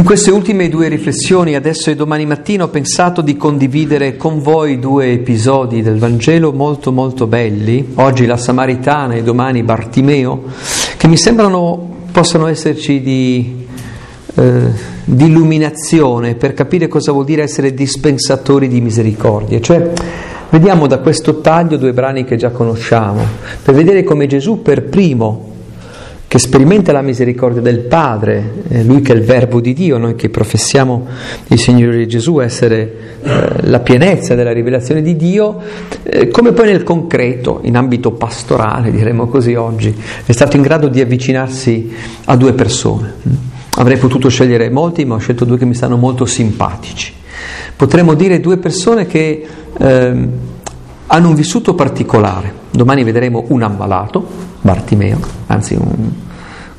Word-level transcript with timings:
In 0.00 0.06
queste 0.06 0.30
ultime 0.30 0.70
due 0.70 0.88
riflessioni, 0.88 1.54
adesso 1.54 1.90
e 1.90 1.94
domani 1.94 2.24
mattina, 2.24 2.64
ho 2.64 2.68
pensato 2.68 3.20
di 3.20 3.36
condividere 3.36 4.16
con 4.16 4.40
voi 4.40 4.78
due 4.78 5.12
episodi 5.12 5.82
del 5.82 5.98
Vangelo 5.98 6.52
molto 6.52 6.90
molto 6.90 7.26
belli, 7.26 7.86
oggi 7.96 8.24
la 8.24 8.38
Samaritana 8.38 9.12
e 9.12 9.22
domani 9.22 9.62
Bartimeo, 9.62 10.44
che 10.96 11.06
mi 11.06 11.18
sembrano 11.18 12.06
possano 12.10 12.46
esserci 12.46 13.02
di, 13.02 13.66
eh, 14.36 14.60
di 15.04 15.26
illuminazione 15.26 16.34
per 16.34 16.54
capire 16.54 16.88
cosa 16.88 17.12
vuol 17.12 17.26
dire 17.26 17.42
essere 17.42 17.74
dispensatori 17.74 18.68
di 18.68 18.80
misericordia. 18.80 19.60
Cioè, 19.60 19.92
vediamo 20.48 20.86
da 20.86 21.00
questo 21.00 21.42
taglio 21.42 21.76
due 21.76 21.92
brani 21.92 22.24
che 22.24 22.36
già 22.36 22.48
conosciamo, 22.48 23.20
per 23.62 23.74
vedere 23.74 24.02
come 24.02 24.26
Gesù 24.26 24.62
per 24.62 24.84
primo 24.84 25.49
che 26.30 26.38
sperimenta 26.38 26.92
la 26.92 27.02
misericordia 27.02 27.60
del 27.60 27.80
Padre, 27.80 28.62
eh, 28.68 28.84
lui 28.84 29.00
che 29.00 29.12
è 29.12 29.16
il 29.16 29.22
Verbo 29.22 29.60
di 29.60 29.72
Dio, 29.72 29.98
noi 29.98 30.14
che 30.14 30.28
professiamo 30.28 31.08
il 31.48 31.58
Signore 31.58 32.06
Gesù 32.06 32.38
essere 32.38 33.18
eh, 33.20 33.48
la 33.62 33.80
pienezza 33.80 34.36
della 34.36 34.52
rivelazione 34.52 35.02
di 35.02 35.16
Dio, 35.16 35.58
eh, 36.04 36.28
come 36.28 36.52
poi 36.52 36.66
nel 36.66 36.84
concreto, 36.84 37.58
in 37.64 37.76
ambito 37.76 38.12
pastorale, 38.12 38.92
diremmo 38.92 39.26
così 39.26 39.56
oggi, 39.56 39.92
è 40.24 40.30
stato 40.30 40.54
in 40.54 40.62
grado 40.62 40.86
di 40.86 41.00
avvicinarsi 41.00 41.92
a 42.26 42.36
due 42.36 42.52
persone. 42.52 43.12
Avrei 43.78 43.96
potuto 43.96 44.28
scegliere 44.28 44.70
molti, 44.70 45.04
ma 45.04 45.16
ho 45.16 45.18
scelto 45.18 45.44
due 45.44 45.58
che 45.58 45.64
mi 45.64 45.74
stanno 45.74 45.96
molto 45.96 46.26
simpatici. 46.26 47.12
Potremmo 47.74 48.14
dire 48.14 48.38
due 48.38 48.58
persone 48.58 49.08
che 49.08 49.44
ehm, 49.76 50.28
hanno 51.08 51.28
un 51.28 51.34
vissuto 51.34 51.74
particolare. 51.74 52.54
Domani 52.70 53.02
vedremo 53.02 53.46
un 53.48 53.62
ammalato, 53.62 54.49
Bartimeo, 54.60 55.18
anzi 55.46 55.74
un, 55.74 56.10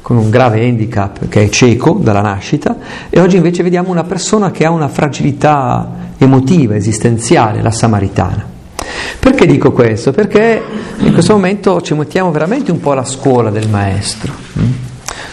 con 0.02 0.18
un 0.18 0.30
grave 0.30 0.66
handicap 0.66 1.28
che 1.28 1.46
è 1.46 1.50
cieco 1.50 2.00
dalla 2.02 2.22
nascita, 2.22 2.78
e 3.10 3.20
oggi 3.20 3.38
invece 3.38 3.64
vediamo 3.64 3.90
una 3.90 4.04
persona 4.04 4.52
che 4.52 4.66
ha 4.66 4.70
una 4.70 4.88
fragilità 4.88 5.90
emotiva, 6.18 6.76
esistenziale, 6.76 7.62
la 7.62 7.72
samaritana. 7.72 8.46
Perché 9.20 9.46
dico 9.46 9.72
questo? 9.72 10.12
Perché 10.12 10.62
in 10.98 11.14
questo 11.14 11.34
momento 11.34 11.82
ci 11.82 11.94
mettiamo 11.94 12.32
veramente 12.32 12.72
un 12.72 12.80
po' 12.80 12.92
alla 12.92 13.06
scuola 13.06 13.50
del 13.50 13.70
maestro. 13.70 14.34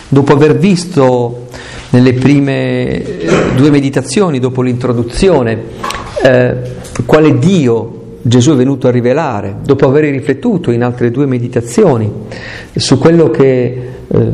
Dopo 0.09 0.33
aver 0.33 0.57
visto 0.57 1.49
nelle 1.91 2.13
prime 2.13 3.03
eh, 3.03 3.29
due 3.57 3.71
meditazioni, 3.71 4.39
dopo 4.39 4.63
l'introduzione, 4.63 5.63
eh, 6.23 6.57
quale 7.05 7.39
Dio 7.39 7.98
Gesù 8.21 8.53
è 8.53 8.57
venuto 8.57 8.89
a 8.89 8.91
rivelare, 8.91 9.57
dopo 9.63 9.87
aver 9.87 10.05
riflettuto 10.05 10.71
in 10.71 10.83
altre 10.83 11.11
due 11.11 11.27
meditazioni 11.27 12.11
su 12.75 12.99
quello 12.99 13.31
che 13.31 13.89
eh, 14.09 14.33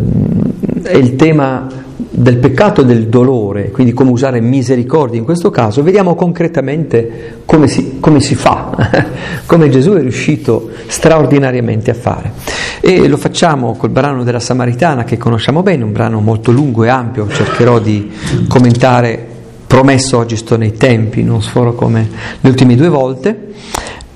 è 0.83 0.97
il 0.97 1.17
tema 1.17 1.83
del 1.97 2.37
peccato 2.39 2.81
e 2.81 2.85
del 2.85 3.09
dolore, 3.09 3.71
quindi 3.71 3.93
come 3.93 4.11
usare 4.11 4.41
misericordia 4.41 5.19
in 5.19 5.25
questo 5.25 5.51
caso, 5.51 5.83
vediamo 5.83 6.15
concretamente 6.15 7.41
come 7.45 7.67
si, 7.69 7.99
come 8.01 8.21
si 8.21 8.35
fa, 8.35 9.07
come 9.47 9.69
Gesù 9.69 9.93
è 9.93 10.01
riuscito 10.01 10.71
straordinariamente 10.87 11.91
a 11.91 11.95
fare. 11.95 12.33
E 12.81 13.09
lo 13.09 13.17
facciamo 13.17 13.75
col 13.77 13.91
brano 13.91 14.25
della 14.25 14.41
Samaritana 14.41 15.05
che 15.05 15.19
conosciamo 15.19 15.63
bene, 15.63 15.85
un 15.85 15.93
brano 15.93 16.21
molto 16.21 16.51
lungo 16.53 16.85
e 16.85 16.89
ampio, 16.89 17.29
cercherò 17.29 17.79
di 17.79 18.11
commentare 18.49 19.33
promesso 19.75 20.19
oggi 20.19 20.37
sto 20.37 20.57
nei 20.57 20.75
tempi, 20.75 21.25
non 21.25 21.43
sforo 21.43 21.75
come 21.75 22.09
le 22.41 22.49
ultime 22.49 22.77
due 22.77 22.89
volte. 22.89 23.49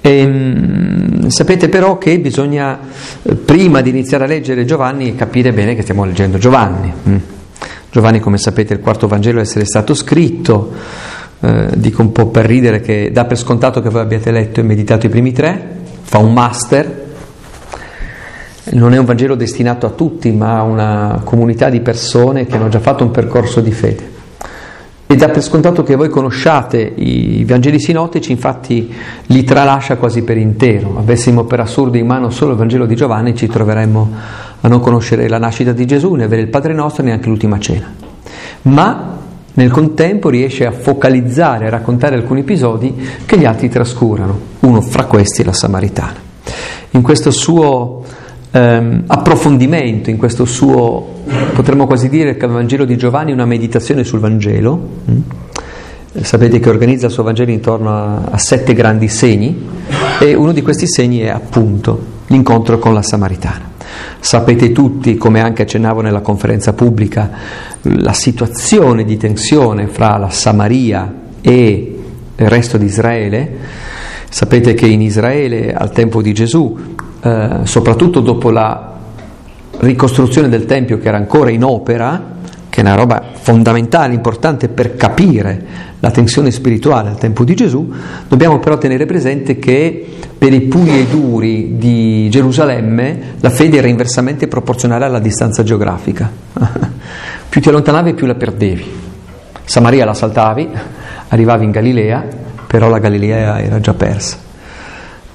E, 0.01 0.19
ehm, 0.19 1.27
sapete 1.31 1.69
però 1.69 1.99
che 1.99 2.21
bisogna, 2.21 2.79
eh, 3.25 3.35
prima 3.35 3.81
di 3.81 3.91
iniziare 3.91 4.23
a 4.23 4.27
leggere 4.29 4.65
Giovanni, 4.65 5.17
capire 5.17 5.53
bene 5.53 5.75
che 5.75 5.83
stiamo 5.83 6.05
leggendo 6.05 6.39
Giovanni. 6.39 6.93
Mm. 7.09 7.17
Giovanni, 7.91 8.21
come 8.21 8.39
sapete, 8.39 8.75
è 8.75 8.77
il 8.77 8.83
quarto 8.85 9.09
Vangelo 9.09 9.41
a 9.41 9.43
essere 9.43 9.65
stato 9.65 9.95
scritto, 9.95 10.75
eh, 11.41 11.71
dico 11.75 12.03
un 12.03 12.13
po' 12.13 12.29
per 12.29 12.45
ridere 12.45 12.81
che 12.81 13.11
dà 13.13 13.25
per 13.25 13.37
scontato 13.37 13.81
che 13.81 13.89
voi 13.89 14.03
abbiate 14.03 14.31
letto 14.31 14.61
e 14.61 14.63
meditato 14.63 15.07
i 15.07 15.09
primi 15.09 15.33
tre, 15.33 15.71
fa 16.03 16.19
un 16.19 16.33
master, 16.33 17.07
non 18.75 18.95
è 18.95 18.97
un 18.97 19.05
Vangelo 19.05 19.35
destinato 19.35 19.87
a 19.87 19.91
tutti, 19.91 20.31
ma 20.31 20.59
a 20.59 20.63
una 20.63 21.21
comunità 21.25 21.69
di 21.69 21.81
persone 21.81 22.47
che 22.47 22.55
hanno 22.55 22.69
già 22.69 22.79
fatto 22.79 23.03
un 23.03 23.11
percorso 23.11 23.61
di 23.61 23.73
fede. 23.73 24.18
E 25.11 25.17
dà 25.17 25.31
per 25.31 25.43
scontato 25.43 25.83
che 25.83 25.97
voi 25.97 26.11
conosciate 26.11 26.77
i 26.81 27.43
Vangeli 27.47 27.81
sinottici, 27.81 28.31
infatti 28.31 28.93
li 29.29 29.43
tralascia 29.43 29.97
quasi 29.97 30.23
per 30.23 30.37
intero. 30.37 30.99
Avessimo 30.99 31.45
per 31.45 31.61
assurdo 31.61 31.97
in 31.97 32.05
mano 32.05 32.29
solo 32.29 32.53
il 32.53 32.59
Vangelo 32.59 32.85
di 32.85 32.95
Giovanni, 32.95 33.35
ci 33.35 33.47
troveremmo 33.47 34.11
a 34.61 34.69
non 34.69 34.81
conoscere 34.81 35.27
la 35.27 35.39
nascita 35.39 35.73
di 35.73 35.87
Gesù, 35.87 36.13
né 36.13 36.25
avere 36.25 36.43
il 36.43 36.49
Padre 36.49 36.75
nostro, 36.75 37.05
neanche 37.05 37.31
l'ultima 37.31 37.59
cena. 37.59 37.91
Ma 38.65 39.17
nel 39.55 39.71
contempo 39.71 40.29
riesce 40.29 40.67
a 40.67 40.73
focalizzare, 40.73 41.69
a 41.69 41.71
raccontare 41.71 42.15
alcuni 42.15 42.41
episodi 42.41 42.95
che 43.25 43.39
gli 43.39 43.47
altri 43.47 43.71
trascurano. 43.71 44.39
Uno 44.61 44.83
fra 44.83 45.07
questi 45.07 45.43
la 45.43 45.55
Samaritana. 45.55 46.17
In 46.91 47.01
questo 47.01 47.31
suo 47.31 48.05
ehm, 48.51 49.05
approfondimento, 49.07 50.11
in 50.11 50.17
questo 50.17 50.45
suo, 50.45 51.23
potremmo 51.55 51.87
quasi 51.87 52.09
dire 52.09 52.37
che 52.37 52.47
il 52.47 52.53
Vangelo 52.53 52.85
di 52.85 52.97
Giovanni 52.97 53.31
è 53.31 53.35
una 53.35 53.47
meditazione 53.47 54.05
sul 54.05 54.21
Vangelo. 54.21 54.89
Mm? 55.11 55.21
Sapete 56.23 56.59
che 56.59 56.69
organizza 56.69 57.07
il 57.07 57.13
suo 57.13 57.23
Vangelo 57.23 57.51
intorno 57.51 57.91
a, 57.91 58.23
a 58.31 58.39
sette 58.39 58.75
grandi 58.75 59.09
segni 59.09 59.67
e 60.21 60.35
uno 60.35 60.53
di 60.53 60.63
questi 60.63 60.87
segni 60.89 61.21
è 61.21 61.29
appunto 61.29 62.17
l'incontro 62.27 62.79
con 62.79 62.95
la 62.95 63.03
Samaritana. 63.03 63.71
Sapete 64.21 64.73
tutti, 64.73 65.17
come 65.17 65.41
anche 65.41 65.63
accennavo 65.63 66.01
nella 66.01 66.21
conferenza 66.21 66.73
pubblica, 66.73 67.31
la 67.83 68.13
situazione 68.13 69.05
di 69.05 69.17
tensione 69.17 69.87
fra 69.87 70.17
la 70.17 70.31
Samaria 70.31 71.13
e 71.41 71.99
il 72.37 72.49
resto 72.49 72.79
di 72.79 72.87
Israele. 72.87 73.57
Sapete 74.29 74.75
che 74.75 74.87
in 74.87 75.01
Israele 75.01 75.73
al 75.73 75.91
tempo 75.93 76.21
di 76.21 76.33
Gesù 76.35 76.97
eh, 77.21 77.49
soprattutto 77.65 78.21
dopo 78.21 78.51
la 78.51 78.97
ricostruzione 79.79 80.49
del 80.49 80.67
Tempio 80.67 80.99
che 80.99 81.09
era 81.09 81.17
ancora 81.17 81.51
in 81.51 81.65
opera, 81.65 82.37
che 82.69 82.81
è 82.81 82.85
una 82.85 82.95
roba 82.95 83.23
fondamentale, 83.33 84.15
importante 84.15 84.69
per 84.69 84.97
capire 84.97 85.87
la 86.01 86.11
tensione 86.11 86.51
spirituale 86.51 87.09
al 87.09 87.19
tempo 87.19 87.45
di 87.45 87.55
Gesù, 87.55 87.93
dobbiamo 88.29 88.61
però 88.61 88.79
tenere 88.79 89.05
presente 89.07 89.59
che 89.59 90.17
per 90.39 90.53
i 90.53 90.61
puri 90.63 91.01
e 91.01 91.07
duri 91.07 91.77
di 91.77 92.29
Gerusalemme 92.31 93.35
la 93.41 93.51
fede 93.51 93.79
era 93.79 93.89
inversamente 93.89 94.47
proporzionale 94.47 95.05
alla 95.05 95.19
distanza 95.19 95.65
geografica. 95.65 96.31
più 97.49 97.61
ti 97.61 97.69
allontanavi 97.69 98.15
più 98.15 98.27
la 98.27 98.37
perdevi. 98.37 98.85
Samaria 99.65 100.05
la 100.05 100.15
saltavi, 100.15 100.69
arrivavi 101.29 101.65
in 101.65 101.71
Galilea, 101.73 102.25
però 102.67 102.89
la 102.89 102.99
Galilea 102.99 103.61
era 103.61 103.81
già 103.81 103.95
persa. 103.95 104.37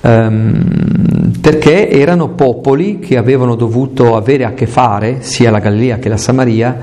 Um, 0.02 1.12
perché 1.44 1.90
erano 1.90 2.30
popoli 2.30 3.00
che 3.00 3.18
avevano 3.18 3.56
dovuto 3.56 4.16
avere 4.16 4.46
a 4.46 4.54
che 4.54 4.66
fare, 4.66 5.18
sia 5.24 5.52
la 5.52 5.59
Galilea 5.59 5.98
che 5.98 6.08
la 6.08 6.16
Samaria, 6.16 6.78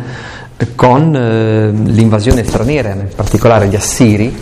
con 0.74 1.16
eh, 1.16 1.70
l'invasione 1.70 2.44
straniera, 2.44 2.90
in 2.90 3.08
particolare 3.16 3.68
gli 3.68 3.74
assiri, 3.74 4.36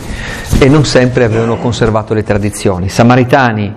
e 0.59 0.67
non 0.67 0.83
sempre 0.83 1.23
avevano 1.23 1.55
conservato 1.55 2.13
le 2.13 2.23
tradizioni. 2.23 2.89
Samaritani 2.89 3.73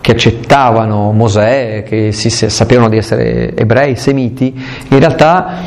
che 0.00 0.10
accettavano 0.10 1.12
Mosè, 1.12 1.84
che 1.86 2.10
si, 2.10 2.30
sapevano 2.30 2.88
di 2.88 2.96
essere 2.96 3.54
ebrei, 3.54 3.94
semiti, 3.94 4.60
in 4.88 4.98
realtà, 4.98 5.58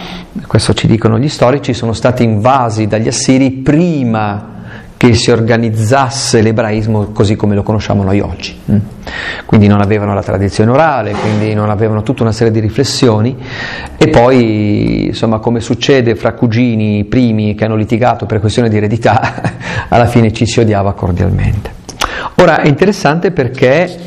questo 0.46 0.74
ci 0.74 0.88
dicono 0.88 1.18
gli 1.18 1.30
storici, 1.30 1.74
sono 1.74 1.94
stati 1.94 2.24
invasi 2.24 2.88
dagli 2.88 3.08
assiri 3.08 3.52
prima 3.52 4.59
che 5.00 5.14
si 5.14 5.32
organizzasse 5.32 6.42
l'ebraismo 6.42 7.12
così 7.14 7.38
come 7.38 7.56
lo 7.56 7.64
conosciamo 7.64 8.04
noi 8.04 8.20
oggi. 8.20 8.60
Mm. 8.70 8.78
Quindi 9.46 9.68
non 9.68 9.80
avevano 9.80 10.14
la 10.14 10.22
tradizione 10.22 10.72
orale, 10.72 11.14
quindi 11.14 11.54
non 11.54 11.70
avevano 11.70 12.04
tutta 12.04 12.24
una 12.24 12.34
serie 12.34 12.52
di 12.52 12.60
riflessioni 12.60 13.38
e 13.98 14.10
poi, 14.10 15.06
insomma, 15.06 15.40
come 15.40 15.62
succede 15.62 16.16
fra 16.16 16.34
cugini 16.34 17.06
primi 17.06 17.56
che 17.56 17.64
hanno 17.64 17.78
litigato 17.78 18.26
per 18.26 18.42
questione 18.42 18.68
di 18.68 18.76
eredità, 18.76 19.42
alla 19.88 20.06
fine 20.06 20.34
ci 20.34 20.46
si 20.46 20.60
odiava 20.60 20.92
cordialmente. 20.92 21.72
Ora 22.36 22.60
è 22.60 22.68
interessante 22.68 23.32
perché, 23.32 23.98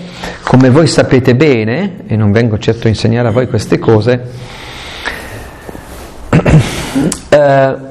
come 0.43 0.69
voi 0.69 0.89
sapete 0.89 1.35
bene, 1.35 2.01
e 2.07 2.17
non 2.17 2.33
vengo 2.33 2.59
certo 2.59 2.89
a 2.89 2.91
insegnare 2.91 3.29
a 3.29 3.31
voi 3.31 3.49
queste 3.49 3.79
cose, 3.79 4.29
eh, 7.31 7.91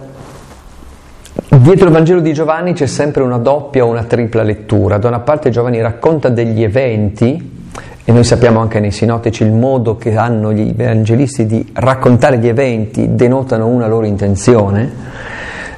Dietro 1.62 1.86
il 1.86 1.92
Vangelo 1.92 2.22
di 2.22 2.34
Giovanni 2.34 2.74
c'è 2.74 2.88
sempre 2.88 3.22
una 3.22 3.38
doppia 3.38 3.86
o 3.86 3.88
una 3.88 4.06
tripla 4.06 4.42
lettura. 4.42 4.98
Da 4.98 5.10
una 5.10 5.20
parte 5.20 5.52
Giovanni 5.52 5.80
racconta 5.80 6.30
degli 6.30 6.64
eventi, 6.64 7.68
e 8.04 8.12
noi 8.12 8.24
sappiamo 8.24 8.60
anche 8.60 8.80
nei 8.80 8.90
sinottici 8.90 9.44
il 9.44 9.52
modo 9.52 9.96
che 9.96 10.16
hanno 10.16 10.52
gli 10.52 10.74
evangelisti 10.76 11.46
di 11.46 11.70
raccontare 11.74 12.40
gli 12.40 12.48
eventi 12.48 13.14
denotano 13.14 13.68
una 13.68 13.86
loro 13.86 14.08
intenzione. 14.08 14.92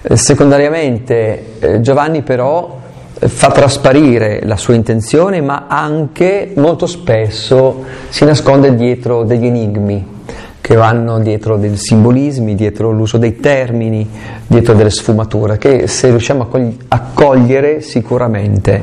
Eh, 0.03 0.15
secondariamente 0.15 1.59
eh, 1.59 1.81
Giovanni 1.81 2.21
però 2.21 2.80
eh, 3.19 3.27
fa 3.27 3.51
trasparire 3.51 4.39
la 4.45 4.56
sua 4.56 4.75
intenzione, 4.75 5.41
ma 5.41 5.65
anche 5.68 6.53
molto 6.56 6.85
spesso 6.85 7.83
si 8.07 8.24
nasconde 8.24 8.74
dietro 8.75 9.25
degli 9.25 9.47
enigmi 9.47 10.12
che 10.63 10.75
vanno 10.75 11.19
dietro 11.19 11.57
dei 11.57 11.75
simbolismi, 11.75 12.56
dietro 12.56 12.89
l'uso 12.89 13.18
dei 13.18 13.36
termini, 13.42 14.10
dietro 14.48 14.74
delle 14.74 14.92
sfumature, 14.92 15.57
che 15.57 15.88
se 15.88 16.07
riusciamo 16.07 16.48
a 16.88 17.01
cogliere 17.13 17.81
sicuramente 17.81 18.81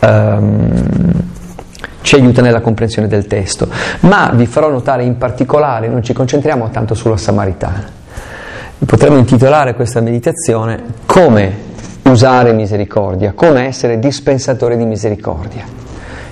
um, 0.00 1.22
ci 2.02 2.16
aiuta 2.16 2.42
nella 2.42 2.60
comprensione 2.60 3.06
del 3.06 3.28
testo. 3.28 3.68
Ma 4.00 4.32
vi 4.34 4.44
farò 4.46 4.70
notare 4.70 5.04
in 5.04 5.18
particolare, 5.18 5.86
non 5.86 6.02
ci 6.02 6.12
concentriamo 6.12 6.68
tanto 6.70 6.94
sulla 6.94 7.16
Samaritana. 7.16 7.88
Potremmo 8.84 9.16
intitolare 9.16 9.76
questa 9.76 10.00
meditazione 10.00 10.82
come 11.06 11.54
usare 12.02 12.52
misericordia, 12.52 13.34
come 13.36 13.66
essere 13.66 14.00
dispensatore 14.00 14.76
di 14.76 14.84
misericordia. 14.84 15.64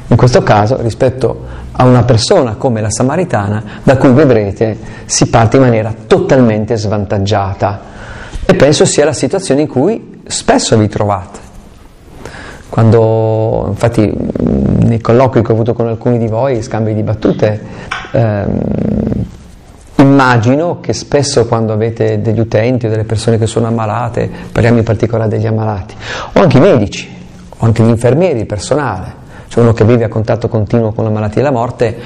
In 0.08 0.16
questo 0.16 0.42
caso, 0.42 0.82
rispetto 0.82 1.57
a 1.80 1.84
una 1.84 2.02
persona 2.02 2.54
come 2.56 2.80
la 2.80 2.90
Samaritana, 2.90 3.62
da 3.84 3.96
cui 3.96 4.10
vedrete 4.12 4.76
si 5.04 5.28
parte 5.28 5.56
in 5.56 5.62
maniera 5.62 5.94
totalmente 6.06 6.76
svantaggiata. 6.76 7.80
E 8.44 8.54
penso 8.54 8.84
sia 8.84 9.04
la 9.04 9.12
situazione 9.12 9.62
in 9.62 9.68
cui 9.68 10.20
spesso 10.26 10.76
vi 10.76 10.88
trovate. 10.88 11.38
Quando, 12.68 13.66
infatti, 13.68 14.12
nei 14.80 15.00
colloqui 15.00 15.42
che 15.42 15.52
ho 15.52 15.54
avuto 15.54 15.72
con 15.72 15.86
alcuni 15.86 16.18
di 16.18 16.26
voi, 16.26 16.62
scambi 16.62 16.94
di 16.94 17.02
battute, 17.02 17.60
ehm, 18.10 18.60
immagino 19.96 20.80
che 20.80 20.92
spesso 20.92 21.46
quando 21.46 21.72
avete 21.72 22.20
degli 22.20 22.40
utenti 22.40 22.86
o 22.86 22.88
delle 22.88 23.04
persone 23.04 23.38
che 23.38 23.46
sono 23.46 23.68
ammalate, 23.68 24.28
parliamo 24.50 24.78
in 24.78 24.84
particolare 24.84 25.28
degli 25.28 25.46
ammalati, 25.46 25.94
o 26.32 26.40
anche 26.40 26.56
i 26.56 26.60
medici, 26.60 27.08
o 27.56 27.64
anche 27.64 27.84
gli 27.84 27.88
infermieri, 27.88 28.40
il 28.40 28.46
personale, 28.46 29.17
uno 29.58 29.72
che 29.72 29.84
vive 29.84 30.04
a 30.04 30.08
contatto 30.08 30.48
continuo 30.48 30.92
con 30.92 31.04
la 31.04 31.10
malattia 31.10 31.40
e 31.40 31.44
la 31.44 31.50
morte 31.50 31.96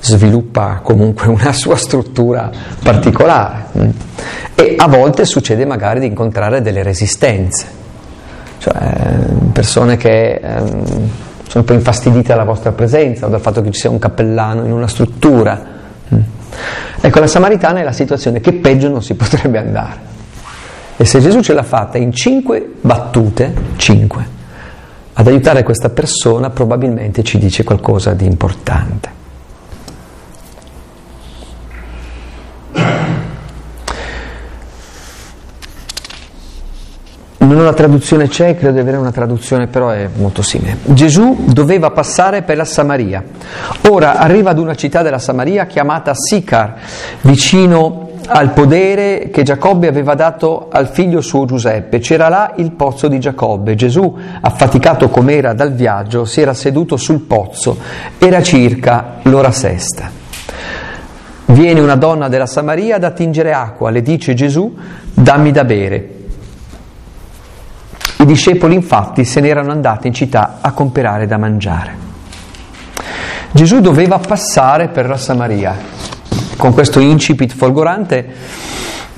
sviluppa 0.00 0.80
comunque 0.82 1.28
una 1.28 1.52
sua 1.52 1.76
struttura 1.76 2.50
particolare 2.82 3.66
e 4.54 4.74
a 4.76 4.86
volte 4.86 5.24
succede 5.24 5.64
magari 5.64 6.00
di 6.00 6.06
incontrare 6.06 6.60
delle 6.60 6.82
resistenze, 6.82 7.66
cioè 8.58 8.74
persone 9.52 9.96
che 9.96 10.34
ehm, 10.34 10.84
sono 11.48 11.60
un 11.60 11.64
po' 11.64 11.72
infastidite 11.72 12.28
dalla 12.28 12.44
vostra 12.44 12.72
presenza 12.72 13.26
o 13.26 13.28
dal 13.28 13.40
fatto 13.40 13.62
che 13.62 13.70
ci 13.70 13.80
sia 13.80 13.90
un 13.90 13.98
cappellano 13.98 14.64
in 14.64 14.72
una 14.72 14.86
struttura. 14.86 15.60
Mm. 16.14 16.20
Ecco, 17.00 17.20
la 17.20 17.26
Samaritana 17.26 17.80
è 17.80 17.82
la 17.82 17.92
situazione 17.92 18.40
che 18.40 18.52
peggio 18.52 18.88
non 18.88 19.02
si 19.02 19.14
potrebbe 19.14 19.58
andare. 19.58 20.12
E 20.96 21.04
se 21.04 21.20
Gesù 21.20 21.40
ce 21.40 21.52
l'ha 21.52 21.64
fatta 21.64 21.98
in 21.98 22.12
cinque 22.12 22.74
battute, 22.80 23.52
cinque, 23.76 24.26
ad 25.14 25.26
aiutare 25.26 25.62
questa 25.62 25.90
persona 25.90 26.50
probabilmente 26.50 27.22
ci 27.22 27.38
dice 27.38 27.62
qualcosa 27.62 28.12
di 28.14 28.26
importante. 28.26 29.22
Non 37.38 37.58
ho 37.58 37.62
la 37.62 37.74
traduzione 37.74 38.26
c'è, 38.26 38.56
credo 38.56 38.72
di 38.72 38.80
avere 38.80 38.96
una 38.96 39.12
traduzione, 39.12 39.66
però 39.66 39.90
è 39.90 40.08
molto 40.16 40.40
simile. 40.42 40.78
Gesù 40.82 41.44
doveva 41.46 41.90
passare 41.90 42.42
per 42.42 42.56
la 42.56 42.64
Samaria. 42.64 43.22
Ora 43.90 44.16
arriva 44.16 44.50
ad 44.50 44.58
una 44.58 44.74
città 44.74 45.02
della 45.02 45.18
Samaria 45.18 45.66
chiamata 45.66 46.14
Sicar, 46.14 46.74
vicino 47.20 48.03
al 48.26 48.52
podere 48.52 49.28
che 49.30 49.42
Giacobbe 49.42 49.88
aveva 49.88 50.14
dato 50.14 50.68
al 50.70 50.88
figlio 50.88 51.20
suo 51.20 51.44
Giuseppe. 51.44 51.98
C'era 51.98 52.28
là 52.28 52.52
il 52.56 52.72
pozzo 52.72 53.08
di 53.08 53.18
Giacobbe. 53.18 53.74
Gesù, 53.74 54.16
affaticato 54.40 55.08
com'era 55.08 55.52
dal 55.52 55.72
viaggio, 55.72 56.24
si 56.24 56.40
era 56.40 56.54
seduto 56.54 56.96
sul 56.96 57.20
pozzo. 57.20 57.78
Era 58.18 58.42
circa 58.42 59.16
l'ora 59.22 59.50
sesta. 59.50 60.10
Viene 61.46 61.80
una 61.80 61.96
donna 61.96 62.28
della 62.28 62.46
Samaria 62.46 62.96
ad 62.96 63.04
attingere 63.04 63.52
acqua, 63.52 63.90
le 63.90 64.02
dice 64.02 64.34
Gesù, 64.34 64.74
dammi 65.12 65.50
da 65.52 65.64
bere. 65.64 66.10
I 68.18 68.24
discepoli 68.24 68.74
infatti 68.74 69.24
se 69.24 69.40
ne 69.40 69.48
erano 69.48 69.70
andati 69.70 70.06
in 70.06 70.14
città 70.14 70.58
a 70.60 70.72
comprare 70.72 71.26
da 71.26 71.36
mangiare. 71.36 72.02
Gesù 73.52 73.80
doveva 73.80 74.18
passare 74.18 74.88
per 74.88 75.06
la 75.06 75.16
Samaria 75.16 75.76
con 76.56 76.72
questo 76.72 77.00
incipit 77.00 77.54
folgorante 77.54 78.26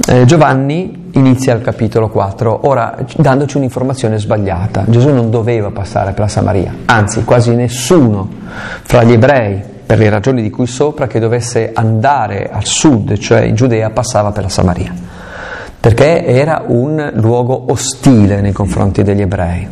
eh, 0.09 0.27
Giovanni 0.27 1.09
inizia 1.12 1.55
il 1.55 1.62
capitolo 1.62 2.11
4, 2.11 2.69
ora 2.69 2.94
dandoci 3.17 3.56
un'informazione 3.56 4.19
sbagliata. 4.19 4.85
Gesù 4.87 5.09
non 5.09 5.31
doveva 5.31 5.71
passare 5.71 6.12
per 6.12 6.21
la 6.21 6.29
Samaria, 6.29 6.75
anzi 6.85 7.25
quasi 7.25 7.55
nessuno 7.55 8.29
fra 8.83 9.03
gli 9.03 9.12
ebrei, 9.12 9.62
per 9.87 9.99
le 9.99 10.11
ragioni 10.11 10.43
di 10.43 10.50
cui 10.50 10.67
sopra, 10.67 11.06
che 11.06 11.19
dovesse 11.19 11.71
andare 11.75 12.50
al 12.53 12.67
sud, 12.67 13.17
cioè 13.17 13.41
in 13.41 13.55
Giudea, 13.55 13.89
passava 13.89 14.32
per 14.32 14.43
la 14.43 14.49
Samaria, 14.50 14.93
perché 15.81 16.27
era 16.27 16.62
un 16.67 17.12
luogo 17.15 17.73
ostile 17.73 18.43
nei 18.43 18.53
confronti 18.53 19.03
degli 19.03 19.23
ebrei. 19.23 19.67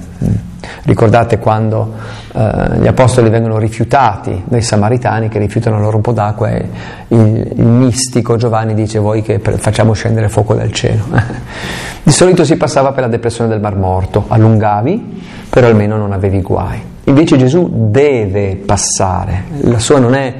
Ricordate 0.83 1.39
quando 1.39 1.93
eh, 2.33 2.79
gli 2.81 2.87
apostoli 2.87 3.31
vengono 3.31 3.59
rifiutati 3.59 4.43
dai 4.47 4.63
samaritani 4.63 5.29
che 5.29 5.39
rifiutano 5.39 5.81
loro 5.81 5.97
un 5.97 6.03
po' 6.03 6.13
d'acqua 6.13 6.51
e 6.51 6.69
il, 7.09 7.53
il 7.57 7.67
mistico 7.67 8.37
Giovanni 8.37 8.75
dice 8.75 8.99
voi 8.99 9.23
che 9.23 9.39
facciamo 9.39 9.93
scendere 9.93 10.29
fuoco 10.29 10.55
dal 10.55 10.73
cielo. 10.73 11.05
Di 12.03 12.13
solito 12.13 12.45
si 12.45 12.57
passava 12.57 12.93
per 12.93 13.05
la 13.05 13.09
depressione 13.09 13.49
del 13.49 13.61
Mar 13.61 13.77
Morto, 13.77 14.25
allungavi, 14.29 15.23
però 15.49 15.67
almeno 15.69 15.97
non 15.97 16.13
avevi 16.13 16.43
guai. 16.43 16.83
Invece 17.05 17.37
Gesù 17.37 17.69
deve 17.71 18.57
passare, 18.57 19.45
la 19.63 19.79
sua 19.79 19.99
non 19.99 20.15
è 20.15 20.35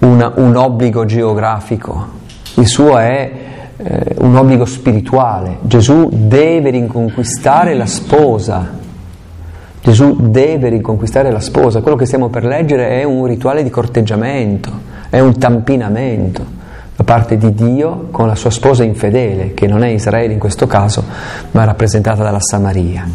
una, 0.00 0.32
un 0.36 0.56
obbligo 0.56 1.04
geografico, 1.04 2.16
il 2.54 2.66
suo 2.66 2.98
è 2.98 3.30
eh, 3.76 4.14
un 4.18 4.36
obbligo 4.36 4.64
spirituale. 4.64 5.58
Gesù 5.62 6.08
deve 6.12 6.70
riconquistare 6.70 7.74
la 7.74 7.86
sposa 7.86 8.68
Gesù 9.80 10.16
deve 10.20 10.68
riconquistare 10.68 11.30
la 11.30 11.40
sposa, 11.40 11.80
quello 11.80 11.96
che 11.96 12.06
stiamo 12.06 12.28
per 12.28 12.44
leggere 12.44 13.00
è 13.00 13.04
un 13.04 13.26
rituale 13.26 13.62
di 13.62 13.70
corteggiamento, 13.70 14.70
è 15.08 15.20
un 15.20 15.38
tampinamento 15.38 16.56
da 16.96 17.04
parte 17.04 17.36
di 17.36 17.54
Dio 17.54 18.08
con 18.10 18.26
la 18.26 18.34
sua 18.34 18.50
sposa 18.50 18.82
infedele, 18.82 19.54
che 19.54 19.66
non 19.68 19.84
è 19.84 19.88
Israele 19.88 20.32
in 20.32 20.40
questo 20.40 20.66
caso, 20.66 21.04
ma 21.52 21.62
è 21.62 21.64
rappresentata 21.64 22.22
dalla 22.24 22.40
Samaria. 22.40 23.06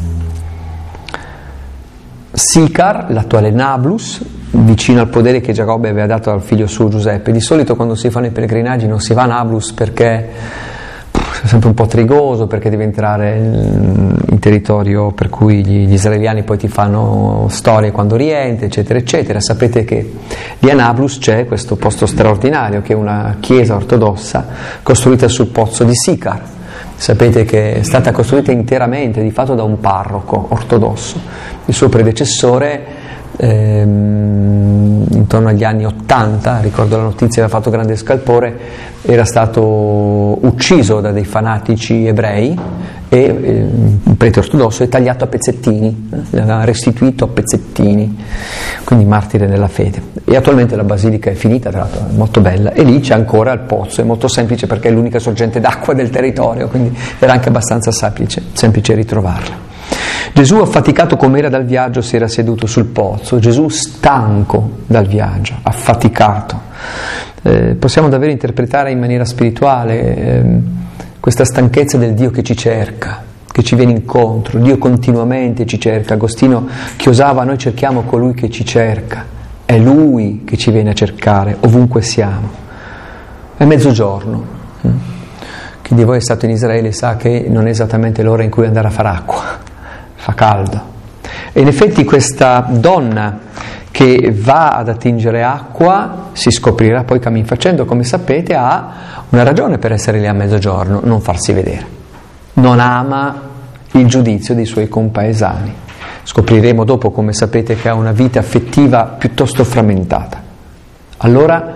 Sicar, 2.31 3.11
l'attuale 3.11 3.51
Nablus, 3.51 4.23
vicino 4.51 5.01
al 5.01 5.09
podere 5.09 5.41
che 5.41 5.51
Giacobbe 5.51 5.89
aveva 5.89 6.07
dato 6.07 6.31
al 6.31 6.41
figlio 6.41 6.67
suo 6.67 6.87
Giuseppe. 6.87 7.31
Di 7.31 7.41
solito 7.41 7.75
quando 7.75 7.95
si 7.95 8.09
fanno 8.09 8.27
i 8.27 8.31
pellegrinaggi 8.31 8.87
non 8.87 8.99
si 8.99 9.13
va 9.13 9.23
a 9.23 9.27
Nablus 9.27 9.73
perché 9.73 10.29
sempre 11.47 11.69
un 11.69 11.75
po' 11.75 11.85
trigoso 11.87 12.47
perché 12.47 12.69
devi 12.69 12.83
entrare 12.83 13.35
in 13.35 14.39
territorio 14.39 15.11
per 15.11 15.29
cui 15.29 15.63
gli, 15.65 15.87
gli, 15.87 15.93
israeliani 15.93 16.43
poi 16.43 16.57
ti 16.57 16.67
fanno 16.67 17.47
storie 17.49 17.91
quando 17.91 18.15
rientri, 18.15 18.65
eccetera, 18.65 18.97
eccetera. 18.97 19.39
Sapete 19.39 19.83
che 19.83 20.13
lì 20.59 20.69
a 20.69 20.73
Nablus 20.73 21.17
c'è 21.19 21.45
questo 21.45 21.75
posto 21.75 22.05
straordinario 22.05 22.81
che 22.81 22.93
è 22.93 22.95
una 22.95 23.37
chiesa 23.39 23.75
ortodossa 23.75 24.47
costruita 24.81 25.27
sul 25.27 25.47
pozzo 25.47 25.83
di 25.83 25.95
Sicar. 25.95 26.41
Sapete 26.95 27.43
che 27.43 27.79
è 27.79 27.83
stata 27.83 28.11
costruita 28.11 28.51
interamente, 28.51 29.21
di 29.21 29.31
fatto, 29.31 29.55
da 29.55 29.63
un 29.63 29.79
parroco 29.79 30.47
ortodosso. 30.49 31.19
Il 31.65 31.73
suo 31.73 31.89
predecessore 31.89 33.02
ehm, 33.37 35.05
intorno 35.11 35.49
agli 35.49 35.63
anni 35.63 35.85
80, 35.85 36.59
ricordo 36.59 36.97
la 36.97 37.03
notizia, 37.03 37.43
aveva 37.43 37.57
fatto 37.57 37.69
grande 37.69 37.95
scalpore, 37.95 38.57
era 39.03 39.25
stato 39.25 39.63
ucciso 40.45 41.01
da 41.01 41.11
dei 41.11 41.25
fanatici 41.25 42.05
ebrei 42.05 42.57
e 43.09 43.19
eh, 43.19 43.67
il 44.05 44.15
prete 44.17 44.39
ortodosso 44.39 44.83
è 44.83 44.87
tagliato 44.87 45.23
a 45.23 45.27
pezzettini, 45.27 46.09
eh, 46.31 46.65
restituito 46.65 47.25
a 47.25 47.27
pezzettini, 47.27 48.17
quindi 48.83 49.05
martire 49.05 49.47
della 49.47 49.67
fede. 49.67 50.01
E 50.25 50.35
attualmente 50.35 50.75
la 50.75 50.83
basilica 50.83 51.29
è 51.29 51.35
finita, 51.35 51.69
tra 51.69 51.81
l'altro 51.81 52.07
è 52.09 52.15
molto 52.15 52.41
bella, 52.41 52.73
e 52.73 52.83
lì 52.83 52.99
c'è 53.01 53.13
ancora 53.13 53.51
il 53.51 53.59
pozzo, 53.59 54.01
è 54.01 54.03
molto 54.03 54.27
semplice 54.27 54.65
perché 54.67 54.87
è 54.87 54.91
l'unica 54.91 55.19
sorgente 55.19 55.59
d'acqua 55.59 55.93
del 55.93 56.09
territorio, 56.09 56.67
quindi 56.67 56.97
era 57.19 57.33
anche 57.33 57.49
abbastanza 57.49 57.91
semplice, 57.91 58.41
semplice 58.53 58.95
ritrovarla. 58.95 59.72
Gesù 60.31 60.57
affaticato 60.57 61.17
come 61.17 61.39
era 61.39 61.49
dal 61.49 61.65
viaggio 61.65 62.01
si 62.01 62.15
era 62.15 62.27
seduto 62.27 62.65
sul 62.65 62.85
pozzo, 62.85 63.39
Gesù 63.39 63.67
stanco 63.67 64.77
dal 64.87 65.05
viaggio, 65.05 65.55
affaticato. 65.61 66.61
Eh, 67.41 67.75
possiamo 67.75 68.07
davvero 68.07 68.31
interpretare 68.31 68.91
in 68.91 68.99
maniera 68.99 69.25
spirituale 69.25 70.15
eh, 70.15 70.43
questa 71.19 71.43
stanchezza 71.43 71.97
del 71.97 72.13
Dio 72.13 72.31
che 72.31 72.41
ci 72.41 72.55
cerca, 72.55 73.23
che 73.51 73.63
ci 73.63 73.75
viene 73.75 73.91
incontro, 73.91 74.59
Dio 74.59 74.77
continuamente 74.77 75.65
ci 75.65 75.79
cerca, 75.79 76.13
Agostino 76.13 76.67
chiosava, 76.95 77.43
noi 77.43 77.57
cerchiamo 77.57 78.03
colui 78.03 78.33
che 78.33 78.49
ci 78.49 78.65
cerca, 78.65 79.25
è 79.65 79.77
Lui 79.77 80.43
che 80.45 80.57
ci 80.57 80.71
viene 80.71 80.91
a 80.91 80.93
cercare 80.93 81.57
ovunque 81.59 82.01
siamo. 82.01 82.61
È 83.55 83.65
mezzogiorno. 83.65 84.45
Mm. 84.87 84.91
Chi 85.81 85.95
di 85.95 86.03
voi 86.03 86.17
è 86.17 86.21
stato 86.21 86.45
in 86.45 86.51
Israele 86.51 86.91
sa 86.91 87.17
che 87.17 87.45
non 87.49 87.67
è 87.67 87.69
esattamente 87.69 88.23
l'ora 88.23 88.43
in 88.43 88.49
cui 88.49 88.65
andare 88.65 88.87
a 88.87 88.91
fare 88.91 89.09
acqua 89.09 89.71
fa 90.23 90.33
caldo. 90.33 90.81
E 91.51 91.59
in 91.59 91.67
effetti 91.67 92.05
questa 92.05 92.65
donna 92.69 93.39
che 93.91 94.33
va 94.33 94.69
ad 94.69 94.87
attingere 94.87 95.43
acqua, 95.43 96.29
si 96.31 96.49
scoprirà 96.49 97.03
poi 97.03 97.19
cammin 97.19 97.45
facendo, 97.45 97.83
come 97.83 98.05
sapete, 98.05 98.55
ha 98.55 98.91
una 99.29 99.43
ragione 99.43 99.77
per 99.79 99.91
essere 99.91 100.19
lì 100.19 100.27
a 100.27 100.33
mezzogiorno, 100.33 101.01
non 101.03 101.19
farsi 101.19 101.51
vedere. 101.51 101.85
Non 102.53 102.79
ama 102.79 103.41
il 103.91 104.07
giudizio 104.07 104.55
dei 104.55 104.65
suoi 104.65 104.87
compaesani. 104.87 105.73
Scopriremo 106.23 106.85
dopo, 106.85 107.11
come 107.11 107.33
sapete, 107.33 107.75
che 107.75 107.89
ha 107.89 107.93
una 107.93 108.13
vita 108.13 108.39
affettiva 108.39 109.03
piuttosto 109.03 109.65
frammentata. 109.65 110.41
Allora 111.17 111.75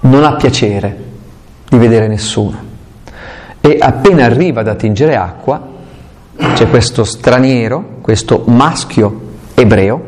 non 0.00 0.24
ha 0.24 0.34
piacere 0.34 1.04
di 1.68 1.78
vedere 1.78 2.08
nessuno. 2.08 2.58
E 3.60 3.78
appena 3.80 4.24
arriva 4.24 4.62
ad 4.62 4.68
attingere 4.68 5.14
acqua, 5.14 5.76
c'è 6.38 6.68
questo 6.68 7.04
straniero, 7.04 7.96
questo 8.00 8.44
maschio 8.46 9.20
ebreo, 9.54 10.02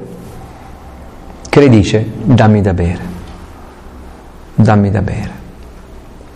che 1.49 1.61
le 1.61 1.69
dice 1.69 2.07
dammi 2.23 2.61
da 2.61 2.73
bere, 2.73 3.01
dammi 4.55 4.91
da 4.91 5.03
bere, 5.03 5.31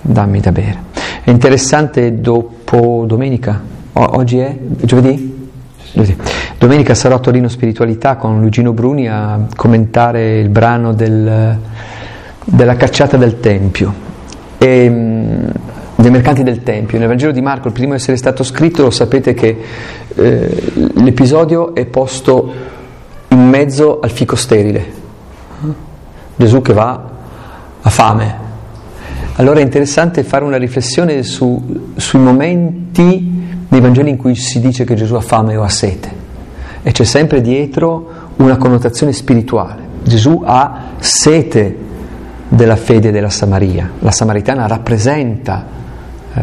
dammi 0.00 0.40
da 0.40 0.52
bere. 0.52 0.82
È 1.22 1.30
interessante 1.30 2.20
dopo 2.20 3.04
domenica, 3.06 3.62
o- 3.92 4.16
oggi 4.16 4.38
è 4.38 4.56
giovedì? 4.82 5.50
Giovedì. 5.92 6.16
Domenica 6.58 6.94
sarò 6.94 7.16
a 7.16 7.20
Torino 7.20 7.48
Spiritualità 7.48 8.16
con 8.16 8.40
Lugino 8.40 8.72
Bruni 8.72 9.08
a 9.08 9.46
commentare 9.54 10.40
il 10.40 10.48
brano 10.48 10.92
del, 10.92 11.56
della 12.44 12.76
cacciata 12.76 13.16
del 13.16 13.38
Tempio. 13.38 13.94
E, 14.58 14.90
mm, 14.90 15.44
dei 16.04 16.12
mercanti 16.12 16.42
del 16.42 16.62
Tempio. 16.62 16.98
Nel 16.98 17.08
Vangelo 17.08 17.32
di 17.32 17.40
Marco, 17.40 17.68
il 17.68 17.72
primo 17.72 17.94
a 17.94 17.96
essere 17.96 18.18
stato 18.18 18.44
scritto, 18.44 18.82
lo 18.82 18.90
sapete 18.90 19.32
che 19.32 19.58
eh, 20.14 20.72
l'episodio 20.96 21.74
è 21.74 21.86
posto 21.86 22.52
in 23.28 23.48
mezzo 23.48 24.00
al 24.00 24.10
fico 24.10 24.36
sterile. 24.36 25.02
Gesù 26.36 26.60
che 26.60 26.74
va 26.74 27.10
a 27.80 27.90
fame. 27.90 28.42
Allora 29.36 29.60
è 29.60 29.62
interessante 29.62 30.22
fare 30.24 30.44
una 30.44 30.58
riflessione 30.58 31.22
su, 31.22 31.92
sui 31.96 32.18
momenti 32.18 33.64
dei 33.66 33.80
Vangeli 33.80 34.10
in 34.10 34.18
cui 34.18 34.34
si 34.34 34.60
dice 34.60 34.84
che 34.84 34.94
Gesù 34.94 35.14
ha 35.14 35.22
fame 35.22 35.56
o 35.56 35.62
ha 35.62 35.70
sete 35.70 36.22
e 36.82 36.92
c'è 36.92 37.04
sempre 37.04 37.40
dietro 37.40 38.10
una 38.36 38.58
connotazione 38.58 39.14
spirituale. 39.14 39.82
Gesù 40.02 40.42
ha 40.44 40.90
sete 40.98 41.76
della 42.46 42.76
fede 42.76 43.10
della 43.10 43.30
Samaria. 43.30 43.90
La 44.00 44.10
Samaritana 44.12 44.66
rappresenta 44.66 45.82
eh, 46.34 46.42